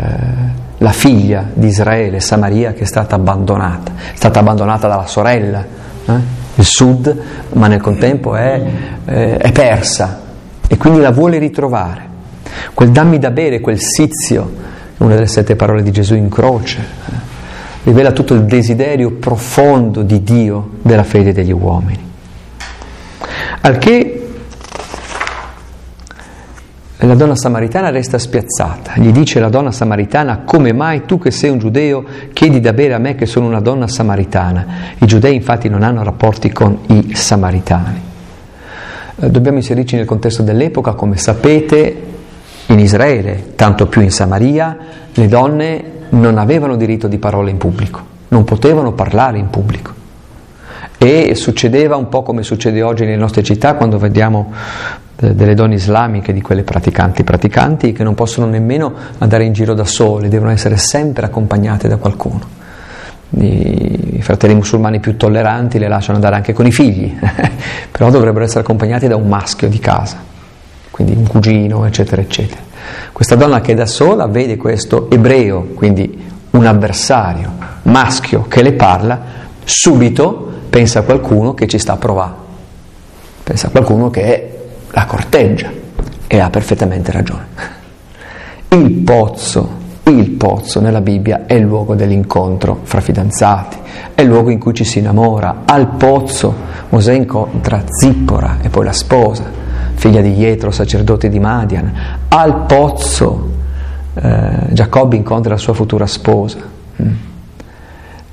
la 0.77 0.91
figlia 0.91 1.45
di 1.53 1.67
Israele, 1.67 2.19
Samaria, 2.19 2.73
che 2.73 2.81
è 2.81 2.87
stata 2.87 3.15
abbandonata, 3.15 3.91
è 4.13 4.15
stata 4.15 4.39
abbandonata 4.39 4.87
dalla 4.87 5.07
sorella. 5.07 5.79
Eh? 6.05 6.39
il 6.55 6.65
sud, 6.65 7.17
ma 7.53 7.67
nel 7.67 7.81
contempo 7.81 8.35
è, 8.35 8.61
eh, 9.05 9.37
è 9.37 9.51
persa 9.51 10.21
e 10.67 10.77
quindi 10.77 10.99
la 10.99 11.11
vuole 11.11 11.37
ritrovare. 11.37 12.09
Quel 12.73 12.91
dammi 12.91 13.19
da 13.19 13.31
bere, 13.31 13.59
quel 13.59 13.79
sizio, 13.79 14.59
una 14.97 15.15
delle 15.15 15.27
sette 15.27 15.55
parole 15.55 15.81
di 15.81 15.91
Gesù 15.91 16.15
in 16.15 16.29
croce, 16.29 16.79
eh, 16.79 17.29
rivela 17.83 18.11
tutto 18.11 18.33
il 18.33 18.43
desiderio 18.43 19.11
profondo 19.11 20.03
di 20.03 20.23
Dio 20.23 20.71
della 20.81 21.03
fede 21.03 21.33
degli 21.33 21.51
uomini. 21.51 22.09
Al 23.61 23.77
che 23.77 24.20
la 27.03 27.15
donna 27.15 27.35
samaritana 27.35 27.89
resta 27.89 28.19
spiazzata. 28.19 28.93
Gli 28.97 29.11
dice 29.11 29.39
la 29.39 29.49
donna 29.49 29.71
samaritana, 29.71 30.41
come 30.45 30.71
mai 30.71 31.05
tu 31.05 31.17
che 31.17 31.31
sei 31.31 31.49
un 31.49 31.57
giudeo 31.57 32.03
chiedi 32.31 32.59
da 32.59 32.73
bere 32.73 32.93
a 32.93 32.99
me 32.99 33.15
che 33.15 33.25
sono 33.25 33.47
una 33.47 33.59
donna 33.59 33.87
samaritana? 33.87 34.65
I 34.99 35.05
giudei 35.07 35.33
infatti 35.33 35.67
non 35.67 35.81
hanno 35.81 36.03
rapporti 36.03 36.51
con 36.51 36.77
i 36.87 37.15
samaritani. 37.15 38.01
Eh, 39.19 39.29
dobbiamo 39.31 39.57
inserirci 39.57 39.95
nel 39.95 40.05
contesto 40.05 40.43
dell'epoca, 40.43 40.93
come 40.93 41.17
sapete, 41.17 42.09
in 42.67 42.79
Israele, 42.79 43.53
tanto 43.55 43.87
più 43.87 44.01
in 44.01 44.11
Samaria, 44.11 44.77
le 45.13 45.27
donne 45.27 45.83
non 46.09 46.37
avevano 46.37 46.75
diritto 46.75 47.07
di 47.07 47.17
parola 47.17 47.49
in 47.49 47.57
pubblico, 47.57 47.99
non 48.29 48.43
potevano 48.43 48.93
parlare 48.93 49.39
in 49.39 49.49
pubblico. 49.49 49.93
E 50.97 51.33
succedeva 51.33 51.95
un 51.95 52.09
po' 52.09 52.21
come 52.21 52.43
succede 52.43 52.81
oggi 52.83 53.05
nelle 53.05 53.17
nostre 53.17 53.41
città 53.41 53.73
quando 53.73 53.97
vediamo 53.97 54.53
delle 55.29 55.53
donne 55.53 55.75
islamiche, 55.75 56.33
di 56.33 56.41
quelle 56.41 56.63
praticanti, 56.63 57.23
praticanti 57.23 57.91
che 57.91 58.03
non 58.03 58.15
possono 58.15 58.47
nemmeno 58.47 58.91
andare 59.19 59.45
in 59.45 59.53
giro 59.53 59.75
da 59.75 59.85
sole, 59.85 60.29
devono 60.29 60.49
essere 60.49 60.77
sempre 60.77 61.27
accompagnate 61.27 61.87
da 61.87 61.97
qualcuno. 61.97 62.59
I 63.33 64.19
fratelli 64.21 64.55
musulmani 64.55 64.99
più 64.99 65.15
tolleranti 65.15 65.77
le 65.77 65.87
lasciano 65.87 66.15
andare 66.15 66.35
anche 66.35 66.53
con 66.53 66.65
i 66.65 66.71
figli, 66.71 67.15
però 67.91 68.09
dovrebbero 68.09 68.43
essere 68.43 68.61
accompagnati 68.61 69.07
da 69.07 69.15
un 69.15 69.27
maschio 69.27 69.69
di 69.69 69.79
casa, 69.79 70.17
quindi 70.89 71.13
un 71.13 71.27
cugino, 71.27 71.85
eccetera, 71.85 72.21
eccetera. 72.21 72.61
Questa 73.11 73.35
donna 73.35 73.61
che 73.61 73.73
è 73.73 73.75
da 73.75 73.85
sola 73.85 74.25
vede 74.25 74.57
questo 74.57 75.09
ebreo, 75.11 75.67
quindi 75.75 76.29
un 76.49 76.65
avversario 76.65 77.51
maschio 77.83 78.47
che 78.47 78.63
le 78.63 78.73
parla, 78.73 79.21
subito 79.63 80.49
pensa 80.69 80.99
a 80.99 81.01
qualcuno 81.03 81.53
che 81.53 81.67
ci 81.67 81.77
sta 81.77 81.93
a 81.93 81.97
provare, 81.97 82.33
pensa 83.43 83.67
a 83.67 83.69
qualcuno 83.69 84.09
che 84.09 84.21
è 84.23 84.50
la 84.91 85.05
corteggia 85.05 85.71
e 86.27 86.39
ha 86.39 86.49
perfettamente 86.49 87.11
ragione. 87.11 87.45
Il 88.69 88.89
pozzo, 88.91 89.79
il 90.03 90.29
pozzo 90.31 90.79
nella 90.79 91.01
Bibbia 91.01 91.45
è 91.45 91.53
il 91.53 91.63
luogo 91.63 91.95
dell'incontro 91.95 92.79
fra 92.83 93.01
fidanzati, 93.01 93.77
è 94.15 94.21
il 94.21 94.27
luogo 94.27 94.49
in 94.49 94.59
cui 94.59 94.73
ci 94.73 94.85
si 94.85 94.99
innamora. 94.99 95.63
Al 95.65 95.87
pozzo 95.95 96.55
Mosè 96.89 97.13
incontra 97.13 97.83
Zippora 97.85 98.57
e 98.61 98.69
poi 98.69 98.85
la 98.85 98.93
sposa, 98.93 99.43
figlia 99.95 100.21
di 100.21 100.33
Jetro, 100.33 100.71
sacerdote 100.71 101.29
di 101.29 101.39
Madian. 101.39 101.91
Al 102.27 102.65
pozzo 102.65 103.49
eh, 104.13 104.67
Giacobbe 104.69 105.15
incontra 105.15 105.53
la 105.53 105.59
sua 105.59 105.73
futura 105.73 106.05
sposa. 106.05 106.59
Mm. 107.01 107.13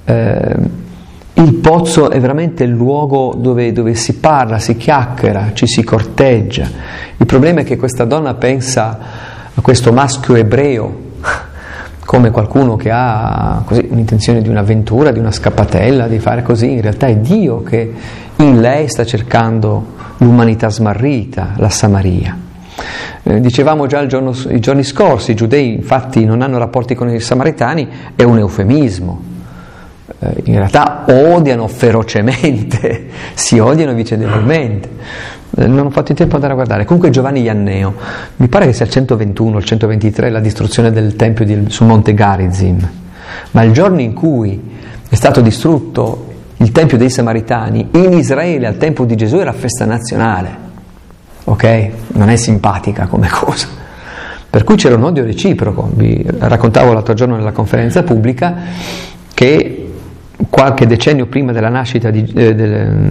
Eh, 0.04 0.56
il 1.38 1.54
pozzo 1.54 2.10
è 2.10 2.18
veramente 2.18 2.64
il 2.64 2.70
luogo 2.70 3.32
dove, 3.36 3.72
dove, 3.72 3.94
si 3.94 4.14
parla, 4.14 4.58
si 4.58 4.76
chiacchiera, 4.76 5.50
ci 5.52 5.68
si 5.68 5.84
corteggia. 5.84 6.68
Il 7.16 7.26
problema 7.26 7.60
è 7.60 7.64
che 7.64 7.76
questa 7.76 8.04
donna 8.04 8.34
pensa 8.34 8.98
a 9.54 9.60
questo 9.60 9.92
maschio 9.92 10.34
ebreo 10.34 11.06
come 12.04 12.30
qualcuno 12.30 12.74
che 12.74 12.90
ha 12.90 13.62
così, 13.64 13.86
un'intenzione 13.88 14.42
di 14.42 14.48
un'avventura, 14.48 15.12
di 15.12 15.20
una 15.20 15.30
scappatella, 15.30 16.08
di 16.08 16.18
fare 16.18 16.42
così. 16.42 16.72
In 16.72 16.80
realtà 16.80 17.06
è 17.06 17.16
Dio 17.16 17.62
che 17.62 17.92
in 18.36 18.60
lei 18.60 18.88
sta 18.88 19.04
cercando 19.04 19.94
l'umanità 20.18 20.68
smarrita, 20.68 21.52
la 21.56 21.70
Samaria. 21.70 22.36
Eh, 23.22 23.40
dicevamo 23.40 23.86
già 23.86 24.04
giorno, 24.06 24.34
i 24.48 24.58
giorni 24.58 24.82
scorsi, 24.82 25.32
i 25.32 25.34
giudei 25.36 25.74
infatti 25.74 26.24
non 26.24 26.42
hanno 26.42 26.58
rapporti 26.58 26.96
con 26.96 27.08
i 27.10 27.20
samaritani, 27.20 27.88
è 28.16 28.24
un 28.24 28.38
eufemismo 28.38 29.36
in 30.44 30.54
realtà 30.54 31.04
odiano 31.06 31.68
ferocemente, 31.68 33.08
si 33.34 33.58
odiano 33.58 33.94
vicendevolmente. 33.94 34.88
Eh, 35.56 35.66
non 35.66 35.86
ho 35.86 35.90
fatto 35.90 36.12
in 36.12 36.16
tempo 36.16 36.36
ad 36.36 36.42
andare 36.42 36.52
a 36.52 36.56
guardare. 36.56 36.84
Comunque 36.84 37.10
Giovanni 37.10 37.42
Ianneo, 37.42 37.94
mi 38.36 38.48
pare 38.48 38.66
che 38.66 38.72
sia 38.72 38.84
il 38.84 38.90
121 38.90 39.56
o 39.56 39.58
il 39.58 39.64
123 39.64 40.30
la 40.30 40.40
distruzione 40.40 40.90
del 40.90 41.16
tempio 41.16 41.44
di, 41.44 41.64
sul 41.68 41.86
monte 41.86 42.14
Garizim, 42.14 42.88
ma 43.52 43.62
il 43.62 43.72
giorno 43.72 44.00
in 44.00 44.14
cui 44.14 44.60
è 45.08 45.14
stato 45.14 45.40
distrutto 45.40 46.26
il 46.56 46.72
tempio 46.72 46.98
dei 46.98 47.08
Samaritani 47.08 47.88
in 47.92 48.12
Israele 48.12 48.66
al 48.66 48.76
tempo 48.78 49.04
di 49.04 49.14
Gesù 49.16 49.36
era 49.36 49.52
festa 49.52 49.84
nazionale. 49.84 50.66
Ok? 51.44 51.90
Non 52.08 52.28
è 52.28 52.36
simpatica 52.36 53.06
come 53.06 53.28
cosa. 53.32 53.68
Per 54.50 54.64
cui 54.64 54.76
c'era 54.76 54.96
un 54.96 55.04
odio 55.04 55.24
reciproco. 55.24 55.88
Vi 55.92 56.24
raccontavo 56.38 56.92
l'altro 56.92 57.14
giorno 57.14 57.36
nella 57.36 57.52
conferenza 57.52 58.02
pubblica 58.02 58.54
che 59.34 59.87
qualche 60.50 60.86
decennio 60.86 61.26
prima 61.26 61.52
della 61.52 61.68
nascita 61.68 62.10
di, 62.10 62.30
eh, 62.34 62.54
del, 62.54 63.10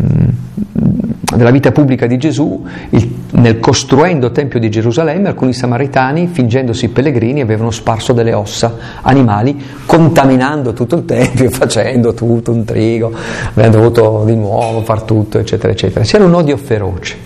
della 1.38 1.52
vita 1.52 1.72
pubblica 1.72 2.08
di 2.08 2.18
Gesù, 2.18 2.66
il, 2.90 3.16
nel 3.32 3.60
costruendo 3.60 4.28
il 4.28 4.32
Tempio 4.32 4.60
di 4.60 4.70
Gerusalemme, 4.70 5.28
alcuni 5.28 5.54
samaritani, 5.54 6.28
fingendosi 6.28 6.90
pellegrini, 6.90 7.42
avevano 7.42 7.72
sparso 7.72 8.14
delle 8.14 8.34
ossa 8.34 8.76
animali, 9.02 9.62
contaminando 9.86 10.74
tutto 10.74 10.96
il 10.96 11.06
Tempio, 11.06 11.50
facendo 11.52 12.14
tutto 12.14 12.52
un 12.52 12.64
trigo, 12.64 13.14
avevano 13.52 13.76
dovuto 13.76 14.24
di 14.26 14.36
nuovo 14.36 14.82
far 14.82 15.04
tutto, 15.04 15.38
eccetera, 15.38 15.72
eccetera. 15.72 16.04
C'era 16.06 16.24
un 16.24 16.34
odio 16.34 16.58
feroce, 16.58 17.18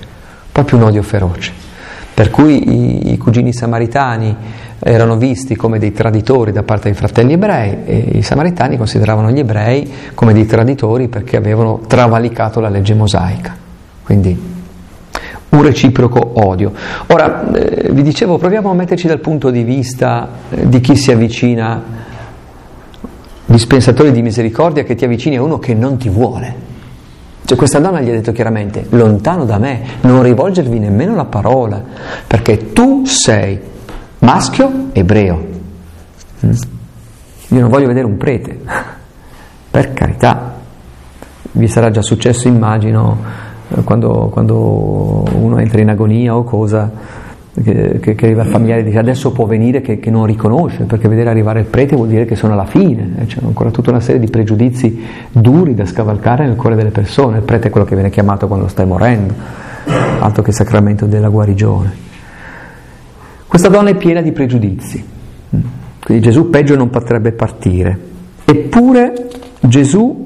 proprio 0.51 0.79
un 0.79 0.85
odio 0.85 1.03
feroce. 1.03 1.69
Per 2.13 2.29
cui 2.29 3.07
i, 3.07 3.13
i 3.13 3.17
cugini 3.17 3.53
samaritani 3.53 4.35
erano 4.83 5.15
visti 5.15 5.55
come 5.55 5.77
dei 5.77 5.91
traditori 5.91 6.51
da 6.51 6.63
parte 6.63 6.85
dei 6.85 6.93
fratelli 6.93 7.33
ebrei 7.33 7.77
e 7.85 7.97
i 8.13 8.21
samaritani 8.23 8.77
consideravano 8.77 9.29
gli 9.29 9.39
ebrei 9.39 9.91
come 10.15 10.33
dei 10.33 10.47
traditori 10.47 11.07
perché 11.07 11.37
avevano 11.37 11.81
travalicato 11.85 12.59
la 12.59 12.69
legge 12.69 12.95
mosaica. 12.95 13.55
Quindi 14.03 14.49
un 15.49 15.61
reciproco 15.61 16.31
odio. 16.35 16.71
Ora, 17.07 17.51
eh, 17.51 17.91
vi 17.91 18.01
dicevo, 18.03 18.37
proviamo 18.37 18.71
a 18.71 18.73
metterci 18.73 19.07
dal 19.07 19.19
punto 19.19 19.49
di 19.49 19.63
vista 19.63 20.29
eh, 20.49 20.67
di 20.67 20.79
chi 20.79 20.95
si 20.95 21.11
avvicina, 21.11 21.83
dispensatore 23.45 24.11
di 24.11 24.21
misericordia, 24.21 24.83
che 24.83 24.95
ti 24.95 25.05
avvicini 25.05 25.37
a 25.37 25.43
uno 25.43 25.59
che 25.59 25.73
non 25.73 25.97
ti 25.97 26.09
vuole. 26.09 26.69
Cioè 27.43 27.57
questa 27.57 27.79
donna 27.79 27.99
gli 27.99 28.09
ha 28.09 28.13
detto 28.13 28.31
chiaramente, 28.31 28.85
lontano 28.89 29.43
da 29.43 29.57
me, 29.57 29.81
non 30.01 30.23
rivolgervi 30.23 30.79
nemmeno 30.79 31.15
la 31.15 31.25
parola, 31.25 31.83
perché 32.25 32.71
tu 32.71 33.03
sei 33.05 33.59
maschio 34.21 34.89
ebreo. 34.93 35.47
Mm? 36.45 36.51
Io 37.49 37.59
non 37.59 37.69
voglio 37.69 37.87
vedere 37.87 38.05
un 38.05 38.17
prete, 38.17 38.59
per 39.69 39.93
carità. 39.93 40.59
Vi 41.53 41.67
sarà 41.67 41.89
già 41.91 42.01
successo, 42.01 42.47
immagino, 42.47 43.17
quando, 43.83 44.29
quando 44.31 45.25
uno 45.33 45.57
entra 45.59 45.81
in 45.81 45.89
agonia 45.89 46.35
o 46.35 46.43
cosa, 46.43 46.89
che, 47.61 47.99
che, 47.99 48.15
che 48.15 48.27
il 48.27 48.45
familiare 48.49 48.83
dice 48.83 48.97
adesso 48.97 49.31
può 49.31 49.45
venire 49.45 49.81
che, 49.81 49.99
che, 49.99 50.09
non 50.09 50.25
riconosce, 50.25 50.83
perché 50.85 51.09
vedere 51.09 51.29
arrivare 51.29 51.59
il 51.59 51.65
prete 51.65 51.97
vuol 51.97 52.07
dire 52.07 52.23
che 52.23 52.35
sono 52.35 52.53
alla 52.53 52.65
fine, 52.65 53.15
eh, 53.19 53.25
c'è 53.25 53.39
ancora 53.43 53.69
tutta 53.69 53.89
una 53.89 53.99
serie 53.99 54.21
di 54.21 54.29
pregiudizi 54.29 55.03
duri 55.31 55.73
da 55.73 55.85
scavalcare 55.85 56.45
nel 56.45 56.55
cuore 56.55 56.77
delle 56.77 56.91
persone, 56.91 57.37
il 57.37 57.43
prete 57.43 57.67
è 57.67 57.71
quello 57.71 57.85
che 57.85 57.95
viene 57.95 58.09
chiamato 58.09 58.47
quando 58.47 58.69
stai 58.69 58.85
morendo, 58.85 59.33
altro 60.19 60.41
che 60.41 60.53
sacramento 60.53 61.05
della 61.05 61.27
guarigione. 61.27 62.10
Questa 63.51 63.67
donna 63.67 63.89
è 63.89 63.95
piena 63.95 64.21
di 64.21 64.31
pregiudizi, 64.31 65.05
quindi 66.01 66.23
Gesù 66.23 66.49
peggio 66.49 66.77
non 66.77 66.89
potrebbe 66.89 67.33
partire, 67.33 67.99
eppure 68.45 69.27
Gesù 69.59 70.25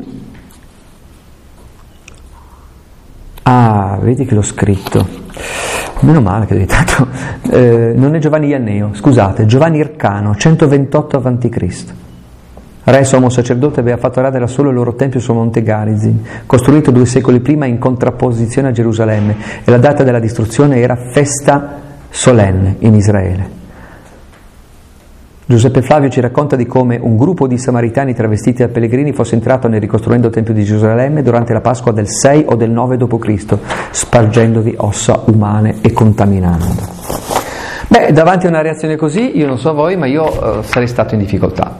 Ah, 3.41 3.97
vedi 3.99 4.25
che 4.25 4.35
l'ho 4.35 4.43
scritto. 4.43 5.07
Meno 6.01 6.21
male 6.21 6.45
che 6.45 6.53
ho 6.53 6.57
editato. 6.57 7.07
Eh, 7.55 7.93
non 7.95 8.13
è 8.13 8.19
Giovanni 8.19 8.47
Ianneo, 8.49 8.93
scusate, 8.93 9.45
Giovanni 9.45 9.77
Ircano, 9.77 10.35
128 10.35 11.17
a.C. 11.17 11.85
Re 12.83 13.03
sommo 13.05 13.29
sacerdote 13.29 13.79
aveva 13.79 13.97
fatto 13.97 14.19
radere 14.21 14.45
solo 14.47 14.69
il 14.69 14.75
loro 14.75 14.93
tempio 14.93 15.19
su 15.19 15.33
Monte 15.33 15.63
Garizim, 15.63 16.21
costruito 16.45 16.91
due 16.91 17.05
secoli 17.05 17.39
prima 17.39 17.65
in 17.65 17.79
contrapposizione 17.79 18.67
a 18.67 18.71
Gerusalemme, 18.71 19.35
e 19.63 19.71
la 19.71 19.77
data 19.77 20.03
della 20.03 20.19
distruzione 20.19 20.79
era 20.79 20.95
festa 20.95 21.81
solenne 22.15 22.77
in 22.79 22.95
Israele. 22.95 23.63
Giuseppe 25.47 25.81
Flavio 25.81 26.09
ci 26.09 26.21
racconta 26.21 26.55
di 26.55 26.65
come 26.65 26.97
un 26.99 27.17
gruppo 27.17 27.45
di 27.45 27.57
samaritani 27.57 28.15
travestiti 28.15 28.63
da 28.63 28.69
pellegrini 28.69 29.11
fosse 29.11 29.35
entrato 29.35 29.67
nel 29.67 29.81
ricostruendo 29.81 30.29
Tempio 30.29 30.53
di 30.53 30.63
Gerusalemme 30.63 31.21
durante 31.21 31.53
la 31.53 31.61
Pasqua 31.61 31.91
del 31.91 32.09
6 32.09 32.45
o 32.47 32.55
del 32.55 32.71
9 32.71 32.97
d.C., 32.97 33.57
spargendovi 33.91 34.73
ossa 34.77 35.23
umane 35.25 35.75
e 35.81 35.91
contaminando. 35.91 36.65
Beh, 37.89 38.11
davanti 38.11 38.47
a 38.47 38.49
una 38.49 38.61
reazione 38.61 38.95
così, 38.95 39.37
io 39.37 39.45
non 39.45 39.59
so 39.59 39.73
voi, 39.73 39.95
ma 39.97 40.07
io 40.07 40.23
uh, 40.23 40.61
sarei 40.63 40.87
stato 40.87 41.13
in 41.13 41.19
difficoltà. 41.19 41.77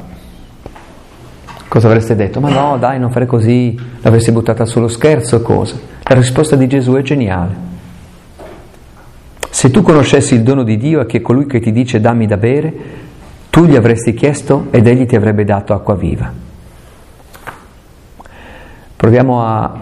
Cosa 1.68 1.88
avreste 1.88 2.15
detto? 2.15 2.39
Ma 2.39 2.50
no, 2.50 2.77
dai, 2.77 3.00
non 3.00 3.10
fare 3.10 3.25
così, 3.25 3.75
l'avresti 4.01 4.32
buttata 4.32 4.65
sullo 4.65 4.89
scherzo 4.89 5.38
o 5.38 5.42
cosa? 5.42 5.75
La 6.04 6.13
risposta 6.13 6.56
di 6.56 6.68
Gesù 6.68 6.94
è 6.94 7.01
geniale. 7.01 7.75
Se 9.55 9.71
tu 9.71 9.83
conoscessi 9.83 10.35
il 10.35 10.43
dono 10.43 10.63
di 10.63 10.75
Dio 10.75 11.00
e 11.00 11.05
che 11.05 11.21
colui 11.21 11.45
che 11.45 11.62
ti 11.62 11.71
dice 11.71 12.01
dammi 12.01 12.27
da 12.27 12.35
bere, 12.35 12.74
tu 13.50 13.63
gli 13.63 13.77
avresti 13.77 14.13
chiesto 14.13 14.67
ed 14.69 14.85
egli 14.85 15.05
ti 15.05 15.15
avrebbe 15.15 15.45
dato 15.45 15.74
acqua 15.74 15.95
viva. 15.95 16.29
Proviamo 18.97 19.45
a, 19.45 19.79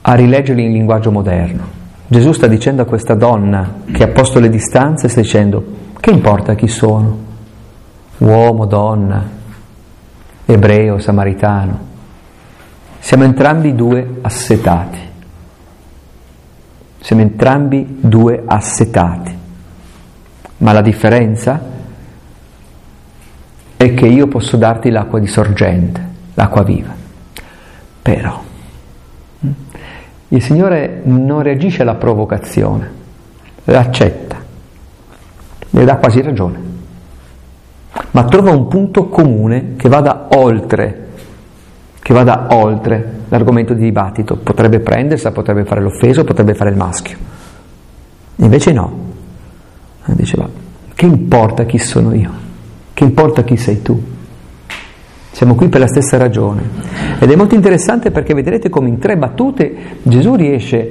a 0.00 0.14
rileggerli 0.14 0.62
in 0.62 0.70
linguaggio 0.70 1.10
moderno. 1.10 1.64
Gesù 2.06 2.30
sta 2.30 2.46
dicendo 2.46 2.82
a 2.82 2.84
questa 2.84 3.14
donna 3.14 3.80
che 3.90 4.04
ha 4.04 4.08
posto 4.10 4.38
le 4.38 4.48
distanze, 4.48 5.08
sta 5.08 5.22
dicendo, 5.22 5.64
che 5.98 6.10
importa 6.10 6.54
chi 6.54 6.68
sono? 6.68 7.18
Uomo, 8.18 8.64
donna, 8.64 9.28
ebreo, 10.44 11.00
samaritano. 11.00 11.78
Siamo 13.00 13.24
entrambi 13.24 13.74
due 13.74 14.18
assetati. 14.20 15.05
Siamo 17.06 17.22
entrambi 17.22 17.98
due 18.00 18.42
assetati. 18.44 19.32
Ma 20.56 20.72
la 20.72 20.80
differenza 20.80 21.62
è 23.76 23.94
che 23.94 24.06
io 24.06 24.26
posso 24.26 24.56
darti 24.56 24.90
l'acqua 24.90 25.20
di 25.20 25.28
sorgente, 25.28 26.04
l'acqua 26.34 26.64
viva. 26.64 26.92
Però 28.02 28.42
mm, 29.46 29.50
il 30.30 30.42
Signore 30.42 31.02
non 31.04 31.42
reagisce 31.42 31.82
alla 31.82 31.94
provocazione, 31.94 32.90
l'accetta, 33.66 34.38
le 35.70 35.84
dà 35.84 35.98
quasi 35.98 36.20
ragione, 36.22 36.60
ma 38.10 38.24
trova 38.24 38.50
un 38.50 38.66
punto 38.66 39.06
comune 39.06 39.76
che 39.76 39.88
vada 39.88 40.26
oltre, 40.30 41.06
che 42.00 42.12
vada 42.12 42.48
oltre 42.50 43.15
l'argomento 43.28 43.74
di 43.74 43.82
dibattito. 43.82 44.36
Potrebbe 44.36 44.80
prendersela, 44.80 45.32
potrebbe 45.32 45.64
fare 45.64 45.80
l'offeso, 45.80 46.24
potrebbe 46.24 46.54
fare 46.54 46.70
il 46.70 46.76
maschio. 46.76 47.16
Invece 48.36 48.72
no. 48.72 49.04
Diceva, 50.06 50.48
che 50.94 51.06
importa 51.06 51.64
chi 51.64 51.78
sono 51.78 52.14
io? 52.14 52.30
Che 52.94 53.04
importa 53.04 53.42
chi 53.42 53.56
sei 53.56 53.82
tu? 53.82 54.00
Siamo 55.30 55.54
qui 55.54 55.68
per 55.68 55.80
la 55.80 55.88
stessa 55.88 56.16
ragione. 56.16 56.62
Ed 57.18 57.30
è 57.30 57.36
molto 57.36 57.54
interessante 57.54 58.10
perché 58.10 58.32
vedrete 58.32 58.70
come 58.70 58.88
in 58.88 58.98
tre 58.98 59.16
battute 59.16 59.74
Gesù 60.02 60.34
riesce 60.34 60.90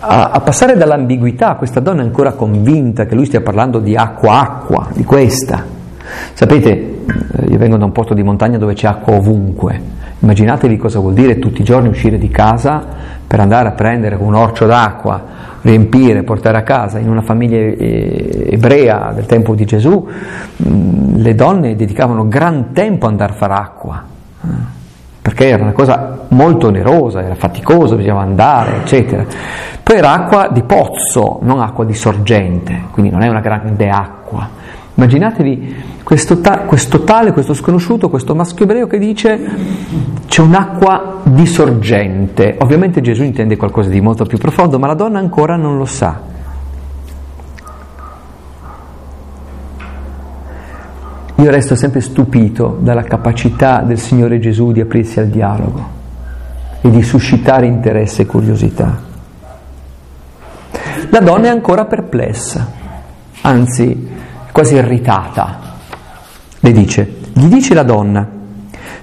a, 0.00 0.30
a 0.30 0.40
passare 0.40 0.76
dall'ambiguità, 0.76 1.54
questa 1.54 1.80
donna 1.80 2.02
è 2.02 2.04
ancora 2.04 2.32
convinta 2.32 3.06
che 3.06 3.14
lui 3.14 3.26
stia 3.26 3.40
parlando 3.40 3.78
di 3.78 3.96
acqua, 3.96 4.40
acqua, 4.40 4.88
di 4.92 5.04
questa. 5.04 5.64
Sapete, 6.34 6.70
eh, 6.70 7.44
io 7.48 7.58
vengo 7.58 7.76
da 7.76 7.84
un 7.84 7.92
posto 7.92 8.14
di 8.14 8.22
montagna 8.22 8.58
dove 8.58 8.74
c'è 8.74 8.86
acqua 8.86 9.14
ovunque. 9.14 9.80
Immaginatevi 10.22 10.76
cosa 10.76 11.00
vuol 11.00 11.14
dire 11.14 11.40
tutti 11.40 11.62
i 11.62 11.64
giorni 11.64 11.88
uscire 11.88 12.16
di 12.16 12.28
casa 12.28 12.86
per 13.26 13.40
andare 13.40 13.68
a 13.68 13.72
prendere 13.72 14.14
un 14.14 14.34
orcio 14.34 14.66
d'acqua 14.66 15.50
riempire, 15.62 16.22
portare 16.22 16.58
a 16.58 16.62
casa. 16.62 16.98
In 16.98 17.08
una 17.08 17.22
famiglia 17.22 17.56
eh, 17.56 18.48
ebrea 18.50 19.12
del 19.12 19.26
tempo 19.26 19.54
di 19.54 19.64
Gesù, 19.64 20.06
mm, 20.68 21.16
le 21.16 21.34
donne 21.34 21.74
dedicavano 21.74 22.28
gran 22.28 22.72
tempo 22.72 23.06
ad 23.06 23.12
andare 23.12 23.32
a 23.32 23.34
fare 23.34 23.54
acqua, 23.54 24.04
eh, 24.42 24.48
perché 25.22 25.48
era 25.48 25.62
una 25.62 25.72
cosa 25.72 26.20
molto 26.28 26.68
onerosa, 26.68 27.22
era 27.22 27.34
faticoso, 27.34 27.96
bisognava 27.96 28.22
andare, 28.22 28.76
eccetera. 28.76 29.24
Poi 29.82 29.96
era 29.96 30.12
acqua 30.12 30.48
di 30.52 30.62
pozzo, 30.62 31.38
non 31.42 31.60
acqua 31.60 31.84
di 31.84 31.94
sorgente, 31.94 32.82
quindi 32.92 33.10
non 33.10 33.22
è 33.22 33.28
una 33.28 33.40
grande 33.40 33.88
acqua. 33.88 34.48
Immaginatevi 35.02 35.74
questo, 36.04 36.40
ta- 36.40 36.60
questo, 36.60 37.02
tale, 37.02 37.32
questo 37.32 37.54
sconosciuto, 37.54 38.08
questo 38.08 38.36
maschio 38.36 38.64
ebreo 38.66 38.86
che 38.86 38.98
dice 38.98 39.36
c'è 40.26 40.40
un'acqua 40.40 41.22
di 41.24 41.44
sorgente. 41.44 42.56
Ovviamente 42.60 43.00
Gesù 43.00 43.24
intende 43.24 43.56
qualcosa 43.56 43.88
di 43.88 44.00
molto 44.00 44.24
più 44.24 44.38
profondo, 44.38 44.78
ma 44.78 44.86
la 44.86 44.94
donna 44.94 45.18
ancora 45.18 45.56
non 45.56 45.76
lo 45.76 45.86
sa. 45.86 46.20
Io 51.34 51.50
resto 51.50 51.74
sempre 51.74 52.00
stupito 52.00 52.78
dalla 52.80 53.02
capacità 53.02 53.80
del 53.80 53.98
Signore 53.98 54.38
Gesù 54.38 54.70
di 54.70 54.80
aprirsi 54.80 55.18
al 55.18 55.26
dialogo 55.26 55.84
e 56.80 56.90
di 56.90 57.02
suscitare 57.02 57.66
interesse 57.66 58.22
e 58.22 58.26
curiosità. 58.26 59.00
La 61.10 61.18
donna 61.18 61.46
è 61.46 61.50
ancora 61.50 61.86
perplessa, 61.86 62.70
anzi 63.40 64.20
quasi 64.52 64.74
irritata. 64.74 65.58
Le 66.60 66.72
dice, 66.72 67.16
gli 67.32 67.46
dice 67.46 67.74
la 67.74 67.82
donna, 67.82 68.40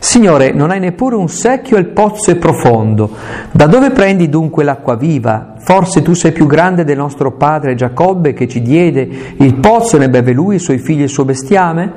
Signore, 0.02 0.54
non 0.54 0.72
hai 0.72 0.80
neppure 0.80 1.16
un 1.16 1.28
secchio 1.28 1.76
e 1.76 1.82
il 1.82 1.88
pozzo 1.88 2.32
è 2.32 2.38
profondo. 2.38 3.12
Da 3.52 3.68
dove 3.68 3.92
prendi 3.92 4.30
dunque 4.30 4.64
l'acqua 4.64 4.96
viva? 4.96 5.56
Forse 5.58 6.02
tu 6.02 6.14
sei 6.14 6.32
più 6.32 6.48
grande 6.48 6.86
del 6.86 6.96
nostro 6.96 7.34
padre 7.34 7.76
Giacobbe 7.76 8.34
che 8.34 8.48
ci 8.48 8.62
diede 8.62 9.36
il 9.38 9.56
pozzo 9.56 9.98
ne 9.98 10.10
beve 10.10 10.32
lui, 10.32 10.56
i 10.56 10.60
suoi 10.60 10.78
figli 10.78 11.02
e 11.02 11.04
il 11.04 11.10
suo 11.10 11.26
bestiame? 11.26 11.92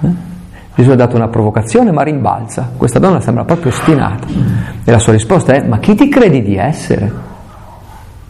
Eh? 0.00 0.08
Gesù 0.76 0.90
ha 0.90 0.94
dato 0.94 1.16
una 1.16 1.28
provocazione 1.28 1.90
ma 1.90 2.02
rimbalza. 2.02 2.70
Questa 2.76 3.00
donna 3.00 3.20
sembra 3.20 3.44
proprio 3.44 3.72
ostinata. 3.72 4.26
E 4.84 4.90
la 4.90 4.98
sua 5.00 5.12
risposta 5.12 5.52
è, 5.52 5.66
ma 5.66 5.78
chi 5.78 5.96
ti 5.96 6.08
credi 6.08 6.42
di 6.42 6.56
essere? 6.56 7.10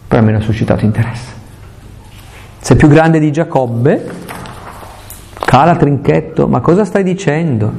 Per 0.07 0.21
me 0.21 0.35
ha 0.35 0.41
suscitato 0.41 0.85
interesse. 0.85 1.36
Sei 2.67 2.75
più 2.75 2.89
grande 2.89 3.19
di 3.19 3.31
Giacobbe? 3.31 4.05
Cala 5.35 5.77
Trinchetto, 5.77 6.49
ma 6.49 6.59
cosa 6.59 6.83
stai 6.83 7.01
dicendo? 7.01 7.71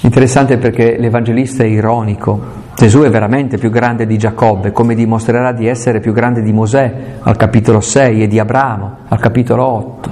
Interessante 0.00 0.58
perché 0.58 0.96
l'Evangelista 0.98 1.62
è 1.62 1.66
ironico. 1.66 2.40
Gesù 2.74 3.02
è 3.02 3.10
veramente 3.10 3.58
più 3.58 3.70
grande 3.70 4.06
di 4.06 4.18
Giacobbe, 4.18 4.72
come 4.72 4.96
dimostrerà 4.96 5.52
di 5.52 5.68
essere 5.68 6.00
più 6.00 6.12
grande 6.12 6.42
di 6.42 6.52
Mosè 6.52 6.94
al 7.20 7.36
capitolo 7.36 7.80
6 7.80 8.24
e 8.24 8.26
di 8.26 8.40
Abramo 8.40 8.96
al 9.06 9.20
capitolo 9.20 9.64
8. 9.64 10.10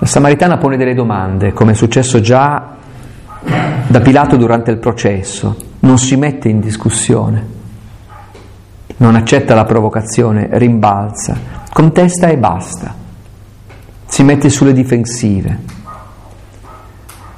La 0.00 0.06
Samaritana 0.06 0.56
pone 0.56 0.76
delle 0.76 0.94
domande, 0.94 1.52
come 1.52 1.70
è 1.70 1.74
successo 1.76 2.20
già 2.20 2.74
da 3.86 4.00
Pilato 4.00 4.34
durante 4.34 4.72
il 4.72 4.78
processo, 4.78 5.56
non 5.78 5.96
si 5.96 6.16
mette 6.16 6.48
in 6.48 6.58
discussione, 6.58 7.53
non 8.96 9.16
accetta 9.16 9.54
la 9.54 9.64
provocazione, 9.64 10.48
rimbalza, 10.52 11.36
contesta 11.72 12.28
e 12.28 12.36
basta, 12.36 12.94
si 14.06 14.22
mette 14.22 14.48
sulle 14.48 14.72
difensive. 14.72 15.72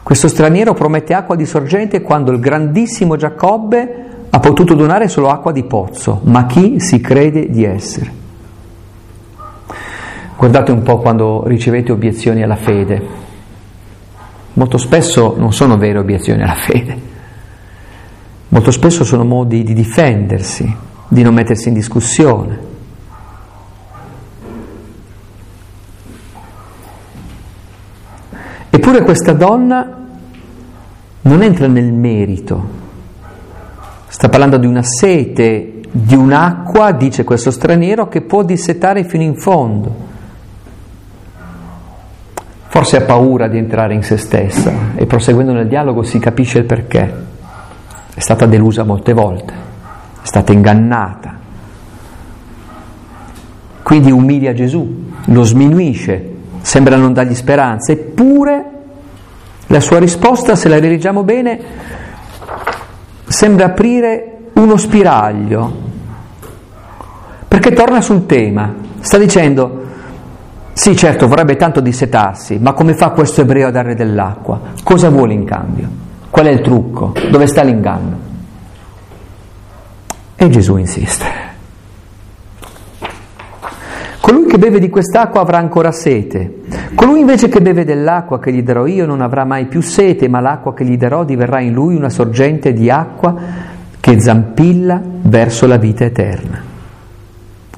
Questo 0.02 0.28
straniero 0.28 0.74
promette 0.74 1.14
acqua 1.14 1.34
di 1.34 1.46
sorgente 1.46 2.02
quando 2.02 2.30
il 2.30 2.38
grandissimo 2.38 3.16
Giacobbe 3.16 4.04
ha 4.30 4.38
potuto 4.38 4.74
donare 4.74 5.08
solo 5.08 5.30
acqua 5.30 5.50
di 5.52 5.64
pozzo, 5.64 6.20
ma 6.24 6.46
chi 6.46 6.78
si 6.78 7.00
crede 7.00 7.48
di 7.48 7.64
essere? 7.64 8.24
Guardate 10.36 10.70
un 10.70 10.82
po' 10.82 10.98
quando 10.98 11.42
ricevete 11.46 11.92
obiezioni 11.92 12.42
alla 12.42 12.56
fede. 12.56 13.24
Molto 14.52 14.76
spesso 14.78 15.34
non 15.36 15.52
sono 15.52 15.76
vere 15.76 15.98
obiezioni 15.98 16.42
alla 16.42 16.54
fede, 16.54 17.00
molto 18.48 18.70
spesso 18.70 19.04
sono 19.04 19.24
modi 19.24 19.62
di 19.64 19.74
difendersi, 19.74 20.76
di 21.08 21.22
non 21.22 21.34
mettersi 21.34 21.68
in 21.68 21.74
discussione. 21.74 22.58
Eppure 28.70 29.02
questa 29.02 29.32
donna 29.32 30.04
non 31.22 31.42
entra 31.42 31.66
nel 31.66 31.92
merito, 31.92 32.68
sta 34.06 34.28
parlando 34.28 34.58
di 34.58 34.66
una 34.66 34.82
sete, 34.82 35.80
di 35.90 36.14
un'acqua, 36.14 36.92
dice 36.92 37.24
questo 37.24 37.50
straniero, 37.50 38.08
che 38.08 38.20
può 38.20 38.42
dissetare 38.42 39.04
fino 39.04 39.22
in 39.22 39.36
fondo. 39.36 40.14
Forse 42.66 42.98
ha 42.98 43.02
paura 43.02 43.48
di 43.48 43.56
entrare 43.56 43.94
in 43.94 44.02
se 44.02 44.18
stessa 44.18 44.94
e 44.94 45.06
proseguendo 45.06 45.52
nel 45.52 45.68
dialogo 45.68 46.02
si 46.02 46.18
capisce 46.18 46.58
il 46.58 46.64
perché. 46.66 47.24
È 48.14 48.20
stata 48.20 48.44
delusa 48.44 48.84
molte 48.84 49.14
volte, 49.14 49.54
è 50.26 50.28
stata 50.28 50.52
ingannata. 50.52 51.34
Quindi 53.80 54.10
umilia 54.10 54.52
Gesù, 54.52 55.04
lo 55.26 55.42
sminuisce, 55.44 56.34
sembra 56.62 56.96
non 56.96 57.12
dargli 57.12 57.36
speranza, 57.36 57.92
eppure 57.92 58.64
la 59.68 59.78
sua 59.78 60.00
risposta, 60.00 60.56
se 60.56 60.68
la 60.68 60.80
rileggiamo 60.80 61.22
bene, 61.22 61.60
sembra 63.24 63.66
aprire 63.66 64.38
uno 64.54 64.76
spiraglio, 64.76 65.72
perché 67.46 67.70
torna 67.70 68.00
sul 68.00 68.26
tema, 68.26 68.74
sta 68.98 69.18
dicendo, 69.18 69.84
sì 70.72 70.96
certo 70.96 71.28
vorrebbe 71.28 71.54
tanto 71.54 71.78
dissetarsi, 71.78 72.58
ma 72.58 72.72
come 72.72 72.94
fa 72.94 73.10
questo 73.10 73.42
ebreo 73.42 73.68
a 73.68 73.70
dare 73.70 73.94
dell'acqua? 73.94 74.60
Cosa 74.82 75.08
vuole 75.08 75.34
in 75.34 75.44
cambio? 75.44 75.88
Qual 76.30 76.46
è 76.46 76.50
il 76.50 76.62
trucco? 76.62 77.12
Dove 77.30 77.46
sta 77.46 77.62
l'inganno? 77.62 78.25
E 80.36 80.48
Gesù 80.50 80.76
insiste. 80.76 81.24
Colui 84.20 84.46
che 84.46 84.58
beve 84.58 84.78
di 84.78 84.90
quest'acqua 84.90 85.40
avrà 85.40 85.58
ancora 85.58 85.92
sete. 85.92 86.62
Colui 86.94 87.20
invece 87.20 87.48
che 87.48 87.60
beve 87.60 87.84
dell'acqua 87.84 88.38
che 88.38 88.52
gli 88.52 88.62
darò 88.62 88.86
io 88.86 89.06
non 89.06 89.20
avrà 89.20 89.44
mai 89.44 89.66
più 89.66 89.80
sete, 89.80 90.28
ma 90.28 90.40
l'acqua 90.40 90.74
che 90.74 90.84
gli 90.84 90.96
darò 90.96 91.24
diverrà 91.24 91.60
in 91.60 91.72
lui 91.72 91.94
una 91.94 92.10
sorgente 92.10 92.72
di 92.72 92.90
acqua 92.90 93.34
che 93.98 94.20
zampilla 94.20 95.00
verso 95.22 95.66
la 95.66 95.76
vita 95.76 96.04
eterna. 96.04 96.60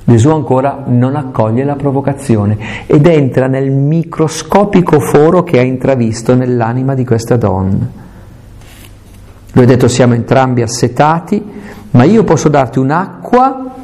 Gesù 0.04 0.30
ancora 0.30 0.84
non 0.86 1.16
accoglie 1.16 1.64
la 1.64 1.76
provocazione 1.76 2.86
ed 2.86 3.06
entra 3.06 3.46
nel 3.46 3.70
microscopico 3.70 5.00
foro 5.00 5.42
che 5.42 5.58
ha 5.58 5.62
intravisto 5.62 6.34
nell'anima 6.34 6.94
di 6.94 7.04
questa 7.04 7.36
donna. 7.36 7.90
Lui 9.52 9.64
ha 9.64 9.66
detto 9.66 9.86
siamo 9.86 10.14
entrambi 10.14 10.62
assetati, 10.62 11.44
ma 11.90 12.04
io 12.04 12.24
posso 12.24 12.48
darti 12.48 12.78
un'acqua 12.78 13.74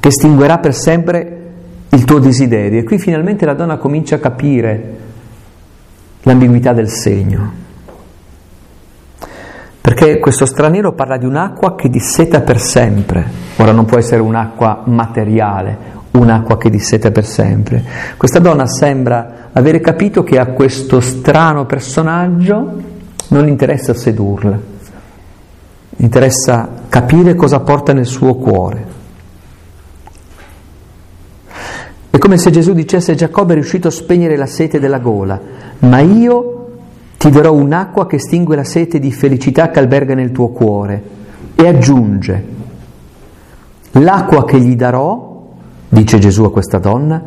che 0.00 0.08
estinguerà 0.08 0.58
per 0.58 0.74
sempre 0.74 1.44
il 1.90 2.04
tuo 2.04 2.18
desiderio. 2.18 2.80
E 2.80 2.84
qui 2.84 2.98
finalmente 2.98 3.46
la 3.46 3.54
donna 3.54 3.76
comincia 3.76 4.16
a 4.16 4.18
capire 4.18 4.96
l'ambiguità 6.22 6.72
del 6.72 6.88
segno. 6.88 7.62
Perché 9.80 10.18
questo 10.18 10.46
straniero 10.46 10.92
parla 10.92 11.18
di 11.18 11.26
un'acqua 11.26 11.74
che 11.74 11.88
disseta 11.88 12.40
per 12.40 12.58
sempre. 12.58 13.24
Ora 13.56 13.72
non 13.72 13.84
può 13.84 13.98
essere 13.98 14.22
un'acqua 14.22 14.82
materiale, 14.86 15.76
un'acqua 16.12 16.56
che 16.56 16.70
disseta 16.70 17.10
per 17.10 17.26
sempre. 17.26 17.84
Questa 18.16 18.38
donna 18.38 18.66
sembra 18.66 19.50
avere 19.52 19.80
capito 19.80 20.22
che 20.22 20.38
a 20.38 20.46
questo 20.46 21.00
strano 21.00 21.66
personaggio 21.66 22.82
non 23.28 23.46
interessa 23.46 23.94
sedurla, 23.94 24.58
interessa 25.96 26.68
capire 26.88 27.34
cosa 27.34 27.60
porta 27.60 27.92
nel 27.92 28.06
suo 28.06 28.34
cuore. 28.34 28.92
È 32.10 32.18
come 32.18 32.36
se 32.38 32.50
Gesù 32.50 32.72
dicesse 32.72 33.14
Giacobbe 33.14 33.52
è 33.52 33.56
riuscito 33.56 33.88
a 33.88 33.90
spegnere 33.90 34.36
la 34.36 34.46
sete 34.46 34.78
della 34.78 35.00
gola, 35.00 35.40
ma 35.80 35.98
io 35.98 36.54
ti 37.18 37.30
darò 37.30 37.52
un'acqua 37.52 38.06
che 38.06 38.16
estingue 38.16 38.54
la 38.54 38.64
sete 38.64 38.98
di 38.98 39.10
felicità 39.10 39.70
che 39.70 39.78
alberga 39.78 40.14
nel 40.14 40.30
tuo 40.30 40.48
cuore. 40.48 41.02
E 41.56 41.66
aggiunge, 41.66 42.44
l'acqua 43.92 44.44
che 44.44 44.60
gli 44.60 44.76
darò, 44.76 45.48
dice 45.88 46.18
Gesù 46.18 46.44
a 46.44 46.52
questa 46.52 46.78
donna, 46.78 47.22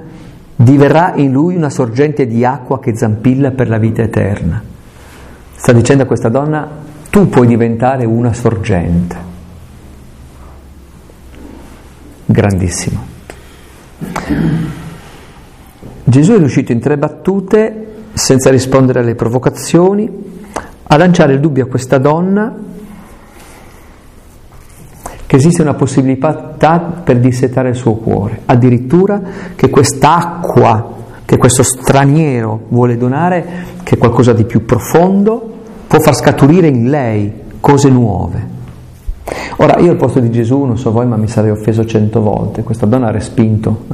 diverrà 0.56 1.14
in 1.16 1.32
lui 1.32 1.56
una 1.56 1.70
sorgente 1.70 2.26
di 2.26 2.46
acqua 2.46 2.80
che 2.80 2.96
zampilla 2.96 3.52
per 3.52 3.70
la 3.70 3.78
vita 3.78 4.02
eterna. 4.02 4.62
Sta 5.56 5.74
dicendo 5.74 6.04
a 6.04 6.06
questa 6.06 6.30
donna, 6.30 6.68
tu 7.10 7.30
puoi 7.30 7.48
diventare 7.48 8.06
una 8.06 8.34
sorgente. 8.34 9.16
Grandissimo. 12.26 13.06
Gesù 16.04 16.34
è 16.34 16.38
riuscito 16.38 16.72
in 16.72 16.80
tre 16.80 16.98
battute, 16.98 17.88
senza 18.14 18.50
rispondere 18.50 19.00
alle 19.00 19.16
provocazioni, 19.16 20.10
a 20.84 20.98
lanciare 20.98 21.34
il 21.34 21.40
dubbio 21.40 21.66
a 21.66 21.68
questa 21.68 21.98
donna 21.98 22.56
che 25.26 25.36
esiste 25.36 25.62
una 25.62 25.74
possibilità 25.74 27.02
per 27.04 27.20
dissetare 27.20 27.70
il 27.70 27.76
suo 27.76 27.96
cuore, 27.96 28.42
addirittura 28.46 29.22
che 29.56 29.70
quest'acqua 29.70 30.96
che 31.28 31.38
questo 31.38 31.62
straniero 31.62 32.68
vuole 32.70 32.96
donare, 32.96 33.66
che 33.84 33.96
è 33.96 33.98
qualcosa 33.98 34.32
di 34.32 34.46
più 34.46 34.64
profondo, 34.64 35.57
può 35.88 36.00
far 36.00 36.16
scaturire 36.16 36.68
in 36.68 36.90
lei 36.90 37.34
cose 37.60 37.90
nuove. 37.90 38.56
Ora, 39.58 39.80
io 39.80 39.92
al 39.92 39.98
posto 39.98 40.20
di 40.20 40.30
Gesù, 40.30 40.64
non 40.64 40.78
so 40.78 40.92
voi, 40.92 41.08
ma 41.08 41.18
mi 41.18 41.28
sarei 41.28 41.50
offeso 41.50 41.86
cento 41.86 42.22
volte, 42.22 42.64
questa 42.64 42.86
donna 42.86 43.08
ha 43.08 43.12
respinto 43.12 43.86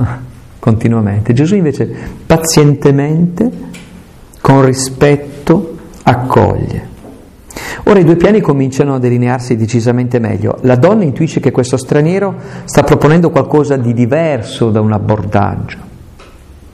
continuamente. 0.60 1.34
Gesù 1.34 1.56
invece 1.56 1.91
pazientemente, 2.25 3.51
con 4.41 4.65
rispetto, 4.65 5.77
accoglie. 6.03 6.91
Ora 7.86 7.99
i 7.99 8.03
due 8.03 8.15
piani 8.15 8.41
cominciano 8.41 8.95
a 8.95 8.99
delinearsi 8.99 9.56
decisamente 9.56 10.19
meglio. 10.19 10.58
La 10.62 10.75
donna 10.75 11.03
intuisce 11.03 11.39
che 11.39 11.51
questo 11.51 11.77
straniero 11.77 12.36
sta 12.65 12.84
proponendo 12.84 13.29
qualcosa 13.29 13.77
di 13.77 13.93
diverso 13.93 14.69
da 14.69 14.82
un 14.82 14.91
abbordaggio, 14.91 15.77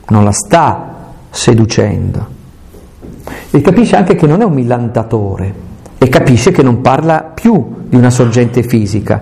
non 0.08 0.24
la 0.24 0.32
sta 0.32 1.14
seducendo. 1.30 2.38
E 3.52 3.62
capisce 3.62 3.96
anche 3.96 4.16
che 4.16 4.28
non 4.28 4.42
è 4.42 4.46
un 4.46 4.54
millantatore, 4.54 5.54
e 5.98 6.08
capisce 6.08 6.52
che 6.52 6.64
non 6.64 6.82
parla 6.82 7.24
più 7.24 7.84
di 7.88 7.96
una 7.96 8.10
sorgente 8.10 8.64
fisica, 8.64 9.22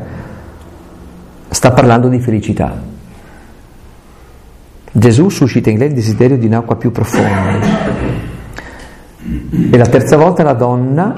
sta 1.50 1.72
parlando 1.72 2.08
di 2.08 2.20
felicità. 2.20 2.96
Gesù 4.91 5.30
suscita 5.30 5.70
in 5.70 5.78
lei 5.78 5.88
il 5.89 5.93
desiderio 5.93 6.38
di 6.38 6.46
un'acqua 6.46 6.76
più 6.76 6.91
profonda. 6.91 7.86
E 9.72 9.78
la 9.78 9.86
terza 9.86 10.17
volta 10.17 10.43
la 10.43 10.54
donna 10.54 11.15